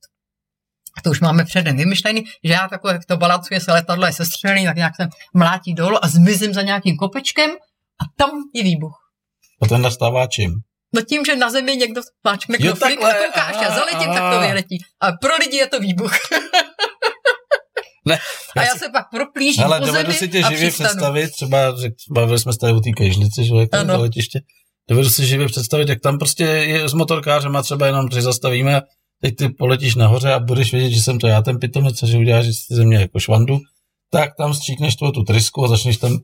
[1.02, 4.64] to už máme předem vymyšlený, že já takové, jak to balancuje se letadlo je sestřelený,
[4.64, 7.50] tak nějak se mlátí dolů a zmizím za nějakým kopečkem
[8.02, 8.94] a tam je výbuch.
[9.62, 10.50] A ten nastává čím?
[10.94, 14.78] No tím, že na zemi někdo máčkne knoflík a koukáš a zaletím, tak to vyletí.
[15.00, 16.12] A pro lidi je to výbuch.
[18.06, 18.18] Ne,
[18.56, 20.88] a já, si, se pak proplížím Ale po dovedu si tě živě přistanu.
[20.88, 24.40] představit, třeba, že bavili jsme se tady o té kejžlici, že jak to letiště.
[24.90, 28.80] Dovedu si živě představit, jak tam prostě je s motorkářem a třeba jenom tři zastavíme
[29.24, 32.18] teď ty poletíš nahoře a budeš vědět, že jsem to já ten pitomec a že
[32.18, 33.59] uděláš ze mě jako švandu,
[34.10, 36.18] tak tam stříkneš tu trysku a začneš tam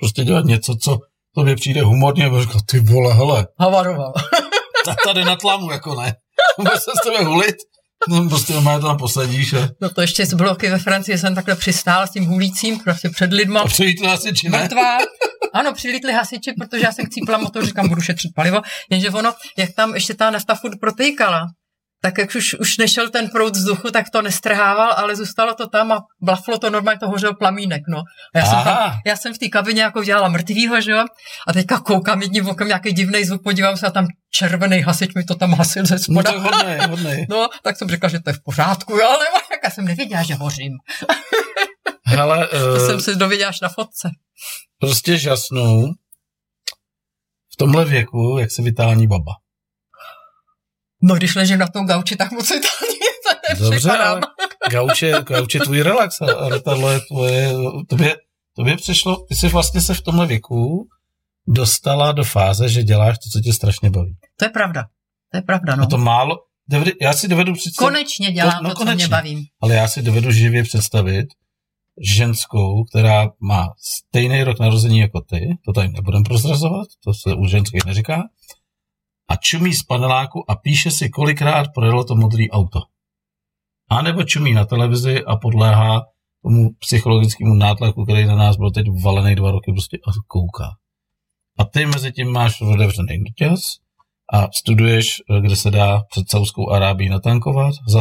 [0.00, 0.98] prostě dělat něco, co
[1.34, 3.46] tobě přijde humorně a říkat, ty vole, hele.
[3.58, 4.12] Havaroval.
[5.04, 6.14] tady na tlamu, jako ne.
[6.58, 7.56] Bude se s tebe hulit
[8.08, 9.52] No, prostě má tam posadíš.
[9.52, 9.68] A...
[9.80, 13.32] No to ještě z bloky ve Francii jsem takhle přistál s tím hulícím prostě před
[13.32, 13.60] lidma.
[13.60, 14.62] A přilítli hasiči, ne?
[14.62, 14.98] Mrtvá.
[15.54, 18.60] Ano, přilítli hasiči, protože já jsem chcípla motor, říkám, budu šetřit palivo,
[18.90, 21.46] jenže ono, jak tam ještě ta nafta furt protýkala,
[22.02, 25.92] tak jak už, už nešel ten proud vzduchu, tak to nestrhával, ale zůstalo to tam
[25.92, 27.98] a blaflo to normálně, to hořel plamínek, no.
[28.34, 31.04] A já, jsem, tam, já jsem v té kabině jako dělala mrtvýho, že jo,
[31.48, 35.24] a teďka koukám jedním okem, nějaký divný zvuk, podívám se a tam červený hasič mi
[35.24, 36.32] to tam hasil ze spoda.
[36.32, 37.26] No, to hodnej.
[37.30, 39.24] no, tak jsem řekla, že to je v pořádku, jo, ale
[39.64, 40.72] já jsem nevěděla, že hořím.
[42.06, 44.10] Hele, uh, to jsem si dověděla až na fotce.
[44.80, 45.92] Prostě žasnou
[47.52, 49.32] v tomhle věku, jak se vytální baba.
[51.02, 52.48] No, když ležím na tom gauči, tak moc
[53.58, 54.20] to Dobře, ale
[54.70, 57.52] gauče, gauče tvůj relax a letadlo je tvoje,
[57.88, 58.16] tobě,
[58.56, 60.88] tobě přešlo, ty jsi vlastně se v tomhle věku
[61.46, 64.16] dostala do fáze, že děláš to, co tě strašně baví.
[64.36, 64.84] To je pravda.
[65.32, 65.82] To je pravda, no.
[65.82, 66.36] A to málo,
[67.00, 67.88] já si dovedu představit...
[67.88, 69.50] Konečně dělám to, no, to konečně, co mě baví.
[69.60, 71.26] Ale já si dovedu živě představit
[72.00, 77.46] ženskou, která má stejný rok narození jako ty, to tady nebudem prozrazovat, to se u
[77.46, 78.22] ženských neříká,
[79.28, 82.80] a čumí z paneláku a píše si, kolikrát projelo to modré auto.
[83.90, 86.06] A nebo čumí na televizi a podléhá
[86.42, 90.70] tomu psychologickému nátlaku, který na nás byl teď valený dva roky prostě a kouká.
[91.58, 93.60] A ty mezi tím máš otevřený notěz
[94.32, 98.00] a studuješ, kde se dá před Saudskou Arábí natankovat, za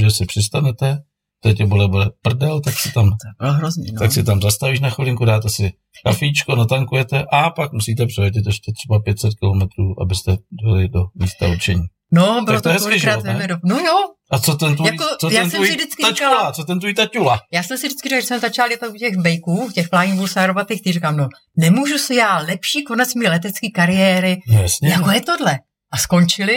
[0.00, 1.02] že si přistanete,
[1.46, 3.10] teď tě bude, bude prdel, tak si tam,
[3.40, 4.00] to hrozný, no.
[4.00, 5.72] tak si tam zastavíš na chvilinku, dáte si
[6.04, 11.82] kafíčko, natankujete a pak musíte přejetit ještě třeba 500 kilometrů, abyste dojeli do místa určení.
[12.12, 13.56] No, bylo tak to, to kolikrát velmi do...
[13.64, 13.94] No jo.
[14.30, 17.40] A co ten tvůj, jako, co ten tvůj taťula, říkala, co ten tvůj taťula?
[17.52, 20.36] Já jsem si vždycky říkala, že jsem začala letat u těch bejků, těch flying bulls
[20.36, 24.88] aerobatých, ty říkám, no, nemůžu si já lepší konec mé letecké kariéry, no, jasně.
[24.88, 25.58] jako je tohle.
[25.92, 26.56] A skončili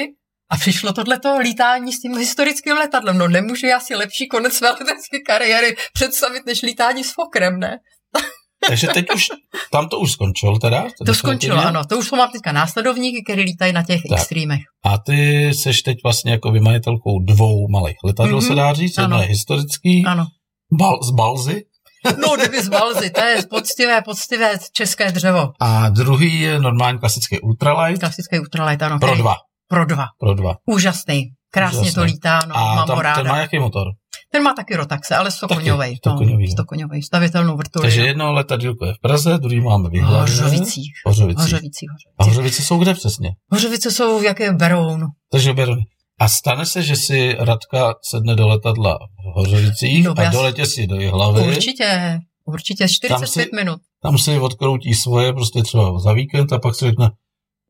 [0.50, 3.18] a přišlo tohleto lítání s tím historickým letadlem.
[3.18, 7.78] No nemůžu já si lepší konec své letecké kariéry představit, než lítání s fokrem, ne?
[8.68, 9.28] Takže teď už,
[9.72, 10.88] tam to už skončilo teda?
[11.06, 11.86] To skončilo, ano.
[11.86, 14.20] To už jsou mám teďka následovníky, který lítají na těch tak.
[14.20, 14.60] extrémech.
[14.86, 18.48] A ty seš teď vlastně jako vymajitelkou dvou malých letadel, mm-hmm.
[18.48, 18.98] se dá říct.
[18.98, 20.04] Jedno je historický.
[20.08, 20.26] Ano.
[20.72, 21.66] Bal, z Balzy.
[22.06, 25.52] No, kdyby z Balzy, to je poctivé, poctivé české dřevo.
[25.62, 28.00] A druhý je normální klasický ultralight.
[28.00, 29.00] Klasický ultralight, ano.
[29.00, 29.36] Pro dva.
[29.70, 30.06] Pro dva.
[30.20, 30.56] Pro dva.
[30.66, 31.24] Úžasný.
[31.52, 31.96] Krásně Úžasný.
[31.96, 33.22] to lítá, no, a mám tam, ho ráda.
[33.22, 33.88] ten má jaký motor?
[34.32, 35.96] Ten má taky rotaxe, ale 100 koňovej.
[35.98, 36.46] 100 koňový.
[36.46, 37.02] No, 100 no.
[37.02, 37.84] stavitelnou vrtuli.
[37.84, 40.20] Takže jedno letadílko je v Praze, druhý máme v Jihlavě.
[40.20, 40.94] Hořovicích.
[41.06, 41.42] Hořovicích.
[41.42, 41.90] Hořovicích.
[42.20, 43.30] A Hořovice jsou kde přesně?
[43.52, 45.06] Hořovice jsou v jaké Beroun.
[45.32, 45.80] Takže Beroun.
[46.20, 50.88] A stane se, že si Radka sedne do letadla v Hořovicích no, a doletě si
[50.88, 51.42] do Jihlavy.
[51.42, 53.80] Určitě, určitě, 45 tam si, minut.
[54.02, 57.10] Tam si odkroutí svoje prostě třeba za víkend a pak si řekne,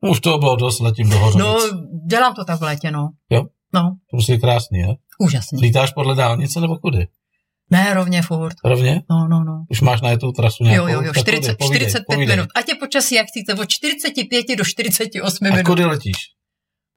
[0.08, 1.46] už to bylo dost, letím do Hořovic.
[1.46, 1.56] No,
[2.10, 3.08] dělám to tak v létě, no.
[3.30, 3.44] Jo?
[3.74, 3.82] No.
[3.82, 4.88] To prostě je krásný, je?
[5.20, 5.60] Úžasný.
[5.62, 7.06] Lítáš podle dálnice nebo kudy?
[7.70, 8.56] Ne, rovně furt.
[8.64, 9.02] Rovně?
[9.10, 9.64] No, no, no.
[9.70, 10.88] Už máš na tu trasu nějakou?
[10.88, 11.76] Jo, jo, jo, 40, kudy?
[11.76, 12.36] 45 povídej.
[12.36, 12.48] minut.
[12.56, 15.58] Ať je počasí jak chcete, od 45 do 48 minut.
[15.58, 16.16] A kudy letíš?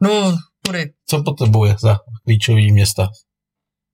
[0.02, 0.92] No, kudy.
[1.10, 3.10] Co po tebou je za klíčový města?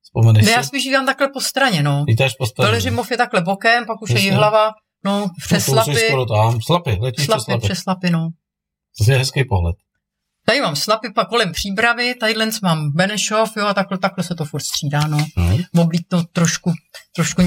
[0.03, 2.03] Vzpomeneš ne, já spíš žívám takhle po straně, no.
[2.07, 2.65] Lítáš po straně.
[2.67, 4.27] Veleřimov je takhle bokem, pak už Jasně.
[4.27, 4.71] je hlava,
[5.05, 5.99] no, přes no, slapy.
[5.99, 6.61] skoro tam.
[6.61, 7.61] Slapy, letíš slapy, přes slapy.
[7.67, 8.29] Přes slapy, no.
[9.05, 9.75] To je hezký pohled.
[10.45, 14.45] Tady mám Slapy, pak kolem Příbravy, tadyhle mám Benešov, jo, a takhle, takhle se to
[14.45, 15.25] furt střídá, no.
[15.37, 15.57] Hmm.
[16.07, 16.73] To trošku,
[17.15, 17.41] trošku,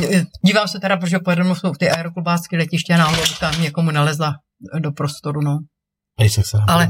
[0.47, 4.35] dívám se teda, protože pojede jsou ty aeroklubácké letiště a náhodou tam někomu nalezla
[4.79, 5.59] do prostoru, no.
[6.17, 6.89] Pejsek se Ale,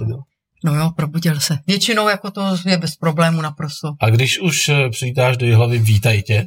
[0.65, 1.59] No jo, probudil se.
[1.67, 3.89] Většinou jako to je bez problému naprosto.
[4.01, 6.47] A když už eh, přijítáš do hlavy, vítaj tě.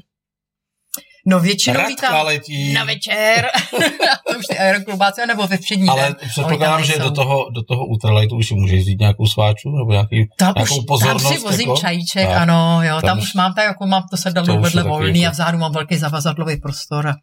[1.28, 2.74] No většinou Radka vítám letí.
[2.74, 3.48] na večer,
[4.28, 6.16] to už ty aeroklubáci, nebo ve všední Ale den.
[6.30, 10.28] předpokládám, že do toho, do toho ultralightu už si můžeš vzít nějakou sváču, nebo nějaký,
[10.38, 11.24] tam nějakou už, pozornost.
[11.24, 11.82] Tam si vozím jako?
[11.82, 15.22] čajíček, tak, ano, jo, tam, tam už mám tak, jako mám to sedadlo vedle volný
[15.22, 15.30] jako...
[15.30, 17.14] a vzadu mám velký zavazadlový prostor.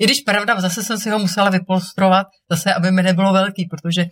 [0.00, 4.06] I když pravda, zase jsem si ho musela vypolstrovat, zase, aby mi nebylo velký, protože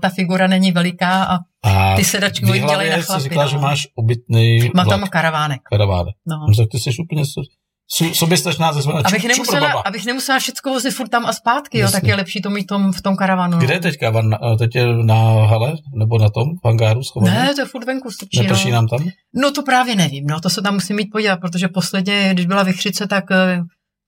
[0.00, 3.22] ta figura není veliká a, a ty sedačky oni dělají na chlapy.
[3.22, 3.50] říkala, no.
[3.50, 5.60] že máš obytný Má tam karavánek.
[5.70, 6.14] Karavánek.
[6.26, 6.36] No.
[6.36, 6.54] no.
[6.56, 7.24] tak ty jsi úplně
[8.12, 12.04] soběstačná ze svého abych nemusela, abych nemusela všechno vozit furt tam a zpátky, jo, tak
[12.04, 13.58] je lepší to mít tom, v tom karavanu.
[13.58, 14.10] Kde je teďka?
[14.10, 15.14] Na, teď je na
[15.46, 15.74] hale?
[15.94, 16.56] Nebo na tom?
[16.62, 17.34] V hangáru schovaný?
[17.34, 18.42] Ne, to je furt venku strčí.
[18.42, 18.74] Neprší no.
[18.74, 19.08] nám tam?
[19.34, 22.62] No to právě nevím, no to se tam musím mít podívat, protože posledně, když byla
[22.62, 23.60] vychřice, tak eh,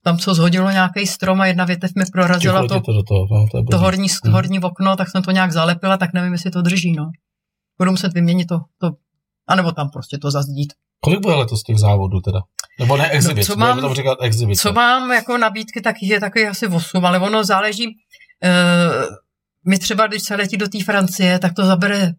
[0.03, 3.47] tam co zhodilo nějaký strom a jedna větev mi prorazila to, to, do toho, no,
[3.51, 4.33] to, to horní, hmm.
[4.33, 7.11] horní okno, tak jsem to nějak zalepila, tak nevím, jestli to drží, no.
[7.77, 8.91] Budu muset vyměnit to, to
[9.47, 10.73] anebo tam prostě to zazdít.
[11.03, 12.39] Kolik bude letos těch závodů teda?
[12.79, 14.55] Nebo ne exhibit, no, co mám, tam říkat exhibit.
[14.55, 19.15] Co mám jako nabídky, tak je taky asi 8, ale ono záleží, uh,
[19.67, 22.11] my třeba, když se letí do té Francie, tak to zabere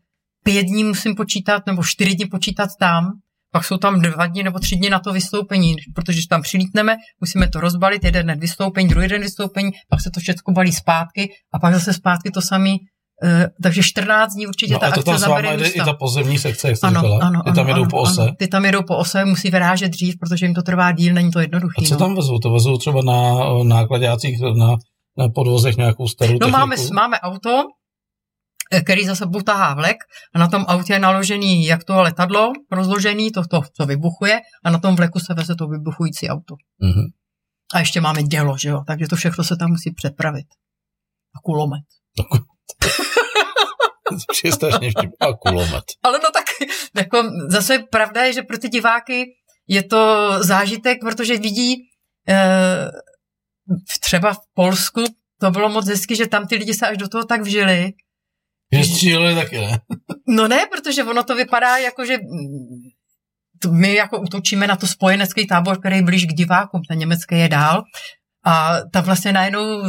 [0.44, 3.10] pět dní musím počítat, nebo čtyři dny počítat tam,
[3.52, 6.96] pak jsou tam dva dny nebo tři dny na to vystoupení, protože když tam přilítneme,
[7.20, 11.30] musíme to rozbalit, jeden den vystoupení, druhý den vystoupení, pak se to všechno balí zpátky
[11.54, 12.99] a pak zase zpátky to samý Uh,
[13.62, 16.68] takže 14 dní určitě no, ta a to akce zabere jde i ta pozemní sekce,
[16.68, 17.26] jak jste ano, říkala?
[17.26, 18.22] Ano, ty tam jedou ano, po ose?
[18.22, 21.30] Ano, ty tam jedou po ose, musí vyrážet dřív, protože jim to trvá díl, není
[21.30, 21.74] to jednoduché.
[21.78, 21.98] A co no.
[21.98, 22.38] tam vezou?
[22.38, 23.32] To vezou třeba na
[23.62, 24.76] nákladácích, na,
[25.18, 26.58] na podvozech nějakou starou No techniku?
[26.58, 27.62] máme, máme auto,
[28.84, 29.96] který zase tahá vlek
[30.34, 34.70] a na tom autě je naložený jak to letadlo rozložený, to, to, co vybuchuje a
[34.70, 36.54] na tom vleku se veze to vybuchující auto.
[36.54, 37.06] Mm-hmm.
[37.74, 40.46] A ještě máme dělo, že jo, takže to všechno se tam musí přepravit.
[41.36, 41.84] A kulomet.
[44.44, 45.10] je strašně vtip.
[45.20, 45.84] A kulomet.
[46.02, 46.44] Ale no tak,
[46.96, 49.26] jako zase pravda je, že pro ty diváky
[49.68, 51.76] je to zážitek, protože vidí
[52.28, 52.90] eh,
[54.00, 55.04] třeba v Polsku,
[55.40, 57.92] to bylo moc hezky, že tam ty lidi se až do toho tak vžili.
[58.72, 59.80] Že stříleli taky, ne?
[60.28, 62.18] No ne, protože ono to vypadá jako, že
[63.70, 67.48] my jako utočíme na to spojenecký tábor, který je blíž k divákům, ten německý je
[67.48, 67.82] dál.
[68.44, 69.82] A tam vlastně najednou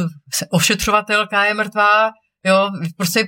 [0.50, 2.10] ošetřovatelka je mrtvá,
[2.46, 3.24] jo, prostě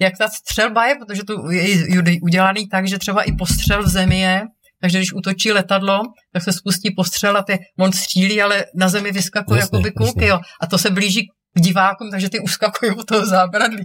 [0.00, 4.20] jak ta střelba je, protože to je udělaný tak, že třeba i postřel v zemi
[4.20, 4.42] je,
[4.80, 6.00] takže když utočí letadlo,
[6.32, 10.26] tak se spustí postřel a ty, on střílí, ale na zemi vyskakují jako by kulky,
[10.26, 10.40] jo.
[10.60, 13.84] A to se blíží k divákům, takže ty uskakují od toho zábradlí.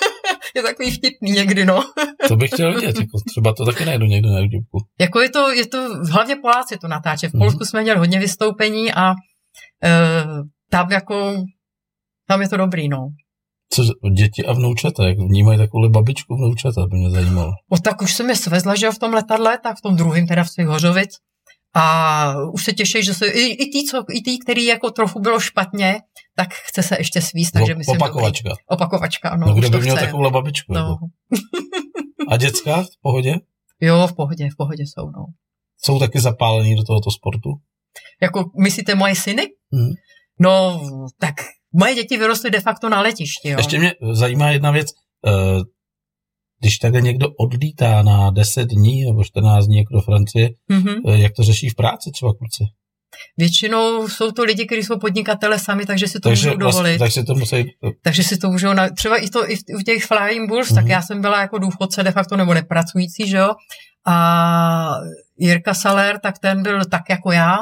[0.56, 1.84] je takový vtipný někdy, no.
[2.28, 4.64] to bych chtěl vidět, jako třeba to taky najdu někde na YouTube.
[5.00, 7.28] Jako je to, je to, hlavně Poláci to natáče.
[7.28, 7.68] V Polsku mm-hmm.
[7.68, 9.10] jsme měli hodně vystoupení a
[9.84, 9.94] e,
[10.70, 11.44] tam jako,
[12.28, 13.08] tam je to dobrý, no
[13.72, 13.82] co
[14.16, 17.52] děti a vnoučata, jak vnímají takovou babičku vnoučata, by mě zajímalo.
[17.68, 20.44] O, tak už jsem je svezla, že v tom letadle, tak v tom druhém teda
[20.44, 21.10] v svých Hořovic.
[21.74, 25.20] A už se těší, že se i, i tí, co, i tí, který jako trochu
[25.20, 26.00] bylo špatně,
[26.36, 28.48] tak chce se ještě svíst, takže myslím, Opakovačka.
[28.48, 28.64] Dobrý.
[28.66, 29.46] Opakovačka, ano.
[29.46, 30.04] No, kdo by měl chce.
[30.04, 30.74] takovou babičku?
[30.74, 30.80] No.
[30.80, 31.06] Jako.
[32.28, 33.34] A děcka v pohodě?
[33.80, 35.24] Jo, v pohodě, v pohodě jsou, no.
[35.82, 37.50] Jsou taky zapálení do tohoto sportu?
[38.22, 39.42] Jako, myslíte moje syny?
[39.72, 39.90] Hmm.
[40.40, 40.80] No,
[41.18, 41.34] tak
[41.74, 43.48] Moje děti vyrostly de facto na letišti.
[43.48, 43.56] Jo.
[43.58, 44.88] Ještě mě zajímá jedna věc.
[45.26, 45.60] Eh,
[46.60, 51.10] když takhle někdo odlítá na 10 dní nebo 14 dní jako do Francie, mm-hmm.
[51.10, 52.64] jak to řeší v práci třeba kluci?
[53.38, 56.98] Většinou jsou to lidi, kteří jsou podnikatele sami, takže si to takže můžou dovolit.
[56.98, 57.64] takže, to musí...
[58.02, 60.74] takže si to můžou, na, třeba i, to, i v, v těch flying bulls, mm-hmm.
[60.74, 60.90] tak mhm.
[60.90, 63.54] já jsem byla jako důchodce de facto nebo nepracující, že jo,
[64.06, 64.94] a
[65.38, 67.56] Jirka Saler, tak ten byl tak jako já,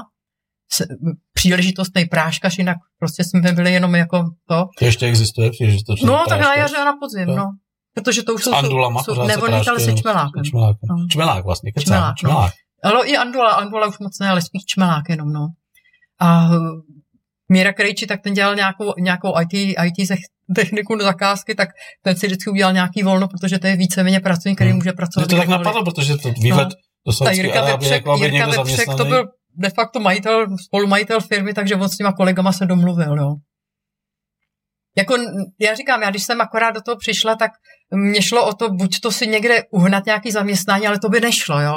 [1.34, 4.64] příležitostný práškař, jinak prostě jsme byli jenom jako to.
[4.78, 7.36] To ještě existuje příležitostný No, tak na jaře a na podzim, no.
[7.36, 7.50] no.
[7.94, 8.54] Protože to už jsou...
[8.54, 10.44] Andulama jsou, nebo lítali se čmelákem.
[10.44, 11.06] Čmelák, no.
[11.10, 12.52] čmelák vlastně, kecá, čmelák, čmelák.
[12.84, 12.90] No.
[12.90, 15.48] Ale i andula, andula už moc ne, ale spíš čmelák jenom, no.
[16.20, 16.48] A
[17.48, 20.18] Míra Krejči, tak ten dělal nějakou, nějakou IT, IT
[20.54, 21.68] techniku do zakázky, tak
[22.02, 24.78] ten si vždycky udělal nějaký volno, protože to je víceméně pracovník, který hmm.
[24.78, 25.26] může pracovat.
[25.26, 26.74] Mě to tak napadlo, protože to výhled no.
[27.06, 29.24] do Saudské Arábie, jako aby Jirka Vepřek, to byl
[29.58, 33.34] de facto majitel, spolumajitel firmy, takže on s těma kolegama se domluvil, jo.
[34.96, 35.14] Jako,
[35.60, 37.50] já říkám, já když jsem akorát do toho přišla, tak
[37.90, 41.60] mě šlo o to, buď to si někde uhnat nějaký zaměstnání, ale to by nešlo,
[41.60, 41.74] jo.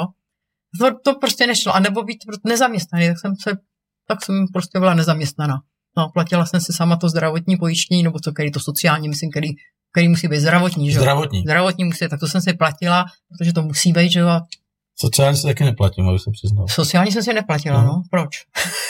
[0.80, 3.56] To, to prostě nešlo, a nebo být nezaměstnaný, tak jsem se,
[4.08, 5.54] tak jsem prostě byla nezaměstnaná.
[5.96, 9.48] No, platila jsem si sama to zdravotní pojištění, nebo co, který to sociální, myslím, který,
[9.92, 11.40] který musí být zdravotní, že Zdravotní.
[11.40, 14.40] Zdravotní musí, tak to jsem si platila, protože to musí být, že jo,
[15.00, 16.66] Sociální se taky neplatím, abych se přiznal.
[16.68, 17.86] Sociální jsem si neplatila, no.
[17.86, 18.02] no.
[18.10, 18.28] Proč?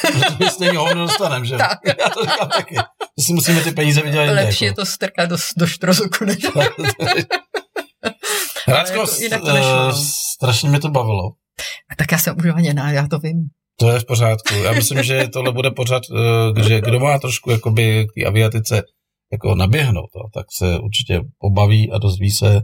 [0.01, 1.57] Protože my stejně hovno dostaneme, že?
[1.57, 1.79] tak.
[1.87, 2.75] Já to říkám taky.
[3.17, 4.43] To si musíme ty peníze vydělat jinde.
[4.43, 4.81] Lepší jako.
[4.81, 6.37] je to strkat do, do štrozoku, než...
[8.67, 9.93] Hradko, jako, uh, no.
[10.35, 11.31] strašně mě to bavilo.
[11.91, 13.49] A tak já jsem užívaněná, já to vím.
[13.79, 14.55] To je v pořádku.
[14.55, 18.83] Já myslím, že tohle bude pořád, uh, že kdo má trošku jakoby k té aviatice
[19.33, 22.61] jako naběhnout, tak se určitě pobaví a dozví se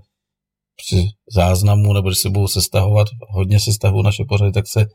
[0.83, 4.87] při záznamu, nebo když se budou sestahovat, hodně sestahují naše pořady, tak se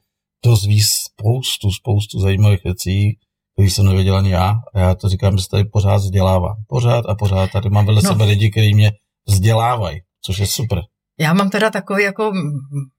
[0.46, 3.18] dozví spoustu, spoustu zajímavých věcí,
[3.54, 4.54] který jsem nevěděl ani já.
[4.74, 6.56] A já to říkám, že se tady pořád vzdělávám.
[6.68, 7.52] Pořád a pořád.
[7.52, 8.10] Tady mám vedle no.
[8.10, 8.92] sebe lidi, kteří mě
[9.28, 10.82] vzdělávají, což je super.
[11.20, 12.32] Já mám teda takový jako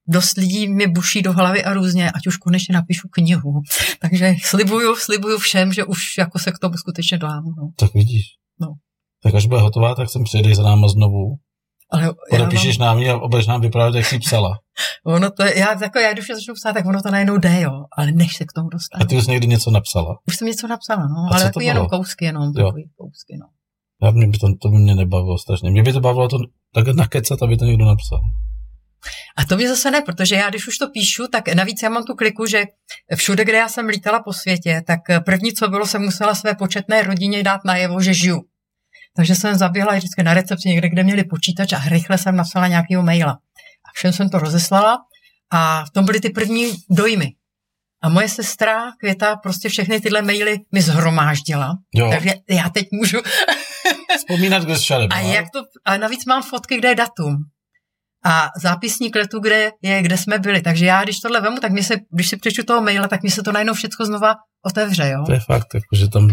[0.08, 3.60] dost lidí mi buší do hlavy a různě, ať už konečně napíšu knihu.
[4.00, 7.44] Takže slibuju, slibuju všem, že už jako se k tomu skutečně dám.
[7.44, 7.70] No.
[7.76, 8.24] Tak vidíš.
[8.60, 8.68] No.
[9.22, 11.36] Tak až bude hotová, tak sem přijedeš za náma znovu.
[11.94, 13.00] Ale Podepíšeš mám...
[13.02, 14.58] nám a budeš nám vyprávět, jak jsi psala.
[15.06, 18.12] ono to, já, jako, já když začnu psát, tak ono to najednou jde, jo, ale
[18.12, 19.04] než se k tomu dostane.
[19.04, 20.18] A ty už někdy něco napsala?
[20.28, 23.46] Už jsem něco napsala, no, a ale takový jenom kousky, jenom takový kousky, no.
[24.02, 25.70] Já mě by to, to by mě nebavilo strašně.
[25.70, 26.38] Mě by to bavilo to
[26.74, 28.20] tak nakecat, aby to někdo napsal.
[29.36, 32.04] A to mě zase ne, protože já když už to píšu, tak navíc já mám
[32.04, 32.64] tu kliku, že
[33.16, 37.02] všude, kde já jsem lítala po světě, tak první, co bylo, jsem musela své početné
[37.02, 38.40] rodině dát najevo, že žiju.
[39.16, 43.02] Takže jsem zaběhla vždycky na recepci někde, kde měli počítač a rychle jsem napsala nějakého
[43.02, 43.32] maila.
[43.84, 44.98] A všem jsem to rozeslala
[45.50, 47.32] a v tom byly ty první dojmy.
[48.02, 51.78] A moje sestra Květa prostě všechny tyhle maily mi zhromáždila.
[51.94, 52.10] Jo.
[52.10, 53.18] Takže já teď můžu...
[54.16, 57.36] Vzpomínat, kde jsi a, jak to, a navíc mám fotky, kde je datum.
[58.26, 60.62] A zápisník letu, kde je, kde jsme byli.
[60.62, 63.30] Takže já, když tohle vemu, tak mi se, když si přečtu toho maila, tak mi
[63.30, 64.34] se to najednou všechno znova
[64.66, 65.24] otevře, jo.
[65.26, 66.30] To je fakt, že tam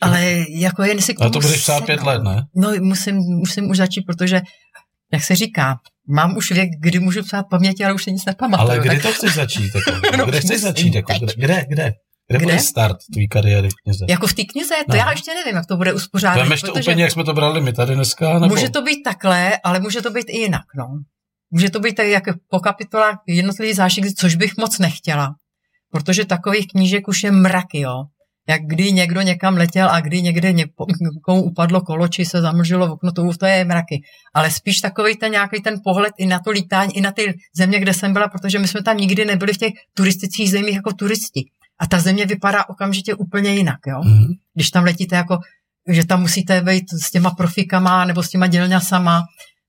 [0.00, 1.24] ale jako jen si k tomu...
[1.24, 2.42] Ale to budeš psát pět let, ne?
[2.56, 4.40] No, musím, musím už začít, protože,
[5.12, 5.78] jak se říká,
[6.08, 8.70] mám už věk, kdy můžu psát paměti, ale už se nic nepamatuju.
[8.70, 9.02] Ale kdy tak...
[9.02, 9.70] to chceš začít?
[9.74, 9.90] Jako?
[10.16, 10.94] no, kde chceš začít?
[10.94, 11.12] Jako?
[11.14, 11.64] Kde, kde?
[11.68, 11.92] Kde,
[12.28, 14.06] kde bude start tvý kariéry v knize?
[14.08, 14.74] Jako v té knize?
[14.74, 14.96] To no.
[14.96, 16.42] já ještě nevím, jak to bude uspořádat.
[16.42, 18.38] Vemeš to úplně, jak jsme to brali my tady dneska?
[18.38, 18.54] Nebo?
[18.54, 20.86] Může to být takhle, ale může to být i jinak, no.
[21.50, 25.34] Může to být tak jako po kapitolách jednotlivý zášik, což bych moc nechtěla.
[25.92, 28.04] Protože takových knížek už je mraky, jo
[28.48, 32.90] jak kdy někdo někam letěl a kdy někde někomu upadlo kolo, či se zamlžilo v
[32.90, 34.02] okno, to to je mraky.
[34.34, 37.80] Ale spíš takový ten nějaký ten pohled i na to lítání, i na ty země,
[37.80, 41.44] kde jsem byla, protože my jsme tam nikdy nebyli v těch turistických zemích jako turisti.
[41.78, 44.00] A ta země vypadá okamžitě úplně jinak, jo.
[44.00, 44.26] Mm-hmm.
[44.54, 45.38] Když tam letíte jako,
[45.88, 49.22] že tam musíte být s těma profikama nebo s těma dělňasama,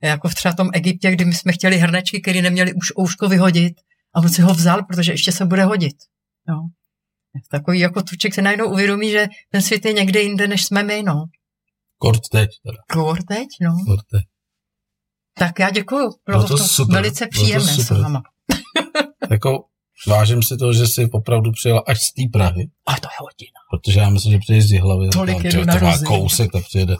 [0.03, 3.73] jako v třeba tom Egyptě, kdy my jsme chtěli hrnečky, které neměli už ouško vyhodit
[4.15, 5.95] a on si ho vzal, protože ještě se bude hodit.
[6.49, 6.55] Jo.
[7.49, 11.03] Takový jako tuček se najednou uvědomí, že ten svět je někde jinde, než jsme my,
[11.03, 11.25] no.
[11.97, 12.49] Kort teď.
[12.65, 12.77] Teda.
[13.03, 13.77] Kort teď, no.
[13.85, 14.23] Kort teď.
[15.37, 16.13] Tak já děkuju.
[16.25, 16.95] Bylo to, to super.
[16.95, 18.23] velice příjemné s váma.
[19.31, 19.65] jako
[20.07, 22.69] vážím si to, že jsi opravdu přijela až z té Prahy.
[22.85, 23.59] A to je hodina.
[23.71, 25.09] Protože já myslím, že přijde z hlavy.
[25.09, 26.95] Tolik jedu na má kousek, tak přijede.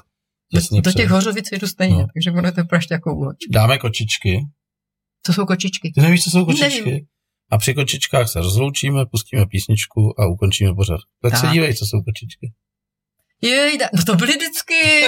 [0.54, 2.08] Jasně do těch hořovic jedu stejně, no.
[2.14, 3.38] takže budete praště jako úhoč.
[3.50, 4.40] Dáme kočičky.
[5.26, 5.92] Co jsou kočičky?
[5.96, 6.86] Ty nevíš, co jsou kočičky?
[6.86, 7.06] Nevím.
[7.52, 11.00] A při kočičkách se rozloučíme, pustíme písničku a ukončíme pořad.
[11.22, 11.42] Tak, tak.
[11.42, 12.52] se dívej, co jsou kočičky.
[13.42, 15.02] Jej, no to byly vždycky,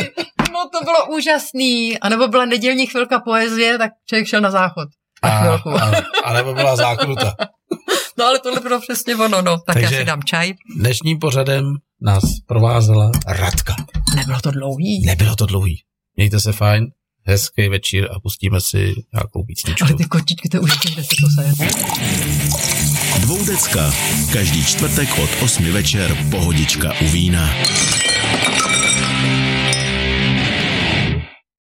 [0.53, 1.99] no to bylo úžasný.
[1.99, 4.89] A nebo byla nedělní chvilka poezie, tak člověk šel na záchod.
[5.21, 5.69] A, chvilku.
[5.69, 5.91] a,
[6.23, 7.35] a nebo byla zákruta.
[8.17, 9.57] no ale tohle bylo přesně ono, no.
[9.57, 10.53] Tak Takže já si dám čaj.
[10.79, 13.75] Dnešním pořadem nás provázela Radka.
[14.15, 15.05] Nebylo to dlouhý.
[15.05, 15.83] Nebylo to dlouhý.
[16.15, 16.87] Mějte se fajn
[17.29, 19.85] hezký večer a pustíme si nějakou písničku.
[19.85, 21.53] Ale ty kočičky, to je už kde se to saje.
[23.21, 23.93] Dvoudecka.
[24.33, 27.49] Každý čtvrtek od 8 večer pohodička u vína.